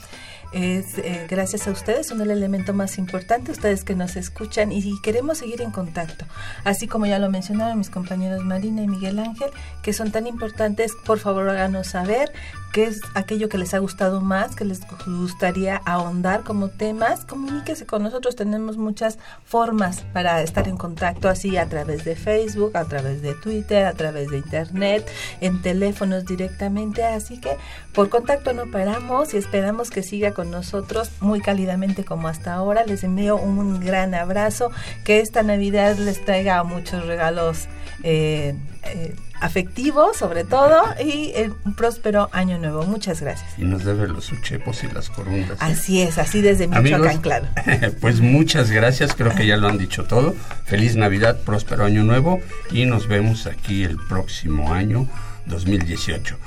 es 0.53 0.99
eh, 0.99 1.27
gracias 1.29 1.67
a 1.67 1.71
ustedes, 1.71 2.07
son 2.07 2.21
el 2.21 2.31
elemento 2.31 2.73
más 2.73 2.99
importante, 2.99 3.53
ustedes 3.53 3.85
que 3.85 3.95
nos 3.95 4.17
escuchan 4.17 4.73
y, 4.73 4.93
queremos 5.03 5.39
seguir 5.39 5.63
en 5.63 5.71
contacto. 5.71 6.27
Así 6.65 6.87
como 6.87 7.07
ya 7.07 7.19
lo 7.19 7.31
mencionaron 7.31 7.79
mis 7.79 7.91
compañeros 7.91 8.45
Marina 8.45 8.83
y 8.83 8.89
Miguel 8.89 9.19
Ángel, 9.19 9.51
que 9.83 9.93
son 9.93 10.13
tan 10.13 10.27
importantes, 10.27 10.93
por 11.05 11.19
favor 11.19 11.49
háganos 11.49 11.89
saber 11.89 12.33
qué 12.73 12.85
es 12.85 13.01
aquello 13.15 13.49
que 13.49 13.59
les 13.59 13.75
ha 13.75 13.79
gustado 13.79 14.21
más, 14.21 14.57
que 14.57 14.65
les 14.65 14.81
gustaría 15.07 15.81
ahondar 15.85 16.43
como 16.43 16.69
temas. 16.69 17.25
Comuníquese 17.25 17.87
con 17.87 18.03
nosotros, 18.03 18.35
tenemos 18.35 18.77
muchas 18.77 19.19
formas 19.45 20.01
para 20.13 20.43
estar 20.43 20.67
en 20.69 20.77
contacto, 20.77 21.29
así 21.29 21.57
a 21.57 21.69
través 21.69 22.05
de 22.05 22.17
Facebook, 22.17 22.77
a 22.77 22.85
través 22.85 23.23
de 23.23 23.35
Twitter, 23.35 23.85
a 23.85 23.93
través 23.93 24.31
de 24.31 24.39
Internet, 24.39 25.09
en 25.41 25.61
teléfonos 25.61 26.25
directamente. 26.25 27.05
Así 27.05 27.39
que 27.39 27.57
por 27.93 28.09
contacto 28.09 28.53
no 28.55 28.71
paramos 28.71 29.35
y 29.35 29.37
esperamos 29.37 29.91
que 29.91 30.03
siga 30.03 30.33
con 30.33 30.42
nosotros 30.45 31.11
muy 31.21 31.41
cálidamente 31.41 32.05
como 32.05 32.29
hasta 32.29 32.55
ahora. 32.55 32.85
Les 32.87 33.05
envío 33.05 33.37
un 33.37 33.81
gran 33.81 34.15
abrazo, 34.15 34.71
que 35.05 35.21
esta 35.21 35.43
Navidad 35.43 35.97
les 35.97 36.25
traiga 36.25 36.63
muchos 36.65 37.07
regalos. 37.07 37.69
Eh, 38.03 38.55
eh, 38.85 39.15
afectivo 39.43 40.15
sobre 40.15 40.45
todo 40.45 40.83
y 41.05 41.33
un 41.65 41.75
próspero 41.75 42.29
año 42.33 42.59
nuevo. 42.59 42.85
Muchas 42.85 43.21
gracias. 43.21 43.51
Y 43.59 43.65
nos 43.65 43.85
debe 43.85 44.09
los 44.09 44.31
uchepos 44.33 44.83
y 44.85 44.89
las 44.89 45.11
corundas. 45.11 45.53
¿eh? 45.53 45.57
Así 45.61 46.01
es, 46.01 46.19
así 46.19 46.41
desde 46.41 46.69
Michoacán, 46.69 47.19
claro. 47.21 47.47
pues 48.01 48.21
muchas 48.21 48.71
gracias, 48.71 49.15
creo 49.15 49.35
que 49.35 49.47
ya 49.47 49.57
lo 49.57 49.69
han 49.69 49.79
dicho 49.79 50.05
todo. 50.05 50.35
Feliz 50.65 50.97
Navidad, 50.97 51.41
próspero 51.45 51.85
año 51.85 52.05
nuevo 52.05 52.41
y 52.71 52.87
nos 52.87 53.09
vemos 53.09 53.47
aquí 53.47 53.83
el 53.83 53.97
próximo 53.97 54.73
año 54.73 55.09
2018. 55.47 56.39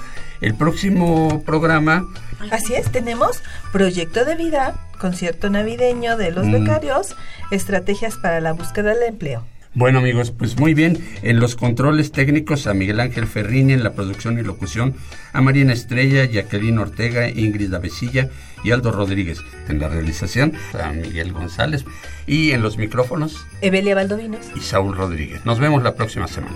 El 0.45 0.53
próximo 0.53 1.41
programa... 1.43 2.05
Así 2.51 2.75
es, 2.75 2.91
tenemos 2.91 3.41
Proyecto 3.71 4.25
de 4.25 4.35
Vida, 4.35 4.75
concierto 4.99 5.49
navideño 5.49 6.17
de 6.17 6.29
los 6.29 6.45
mm. 6.45 6.51
becarios, 6.51 7.15
estrategias 7.49 8.17
para 8.17 8.39
la 8.41 8.53
búsqueda 8.53 8.93
del 8.93 9.01
empleo. 9.07 9.43
Bueno 9.73 9.97
amigos, 9.97 10.29
pues 10.29 10.59
muy 10.59 10.75
bien, 10.75 11.03
en 11.23 11.39
los 11.39 11.55
controles 11.55 12.11
técnicos 12.11 12.67
a 12.67 12.75
Miguel 12.75 12.99
Ángel 12.99 13.25
Ferrini 13.25 13.73
en 13.73 13.83
la 13.83 13.93
producción 13.93 14.37
y 14.37 14.43
locución, 14.43 14.93
a 15.33 15.41
Marina 15.41 15.73
Estrella, 15.73 16.25
Jacqueline 16.25 16.77
Ortega, 16.77 17.27
Ingrid 17.27 17.73
Avesilla 17.73 18.29
y 18.63 18.69
Aldo 18.69 18.91
Rodríguez. 18.91 19.39
En 19.67 19.79
la 19.79 19.89
realización 19.89 20.53
a 20.79 20.91
Miguel 20.91 21.33
González 21.33 21.85
y 22.27 22.51
en 22.51 22.61
los 22.61 22.77
micrófonos 22.77 23.47
Evelia 23.61 23.95
Valdovinos 23.95 24.45
y 24.55 24.59
Saúl 24.59 24.95
Rodríguez. 24.95 25.43
Nos 25.43 25.59
vemos 25.59 25.81
la 25.81 25.95
próxima 25.95 26.27
semana. 26.27 26.55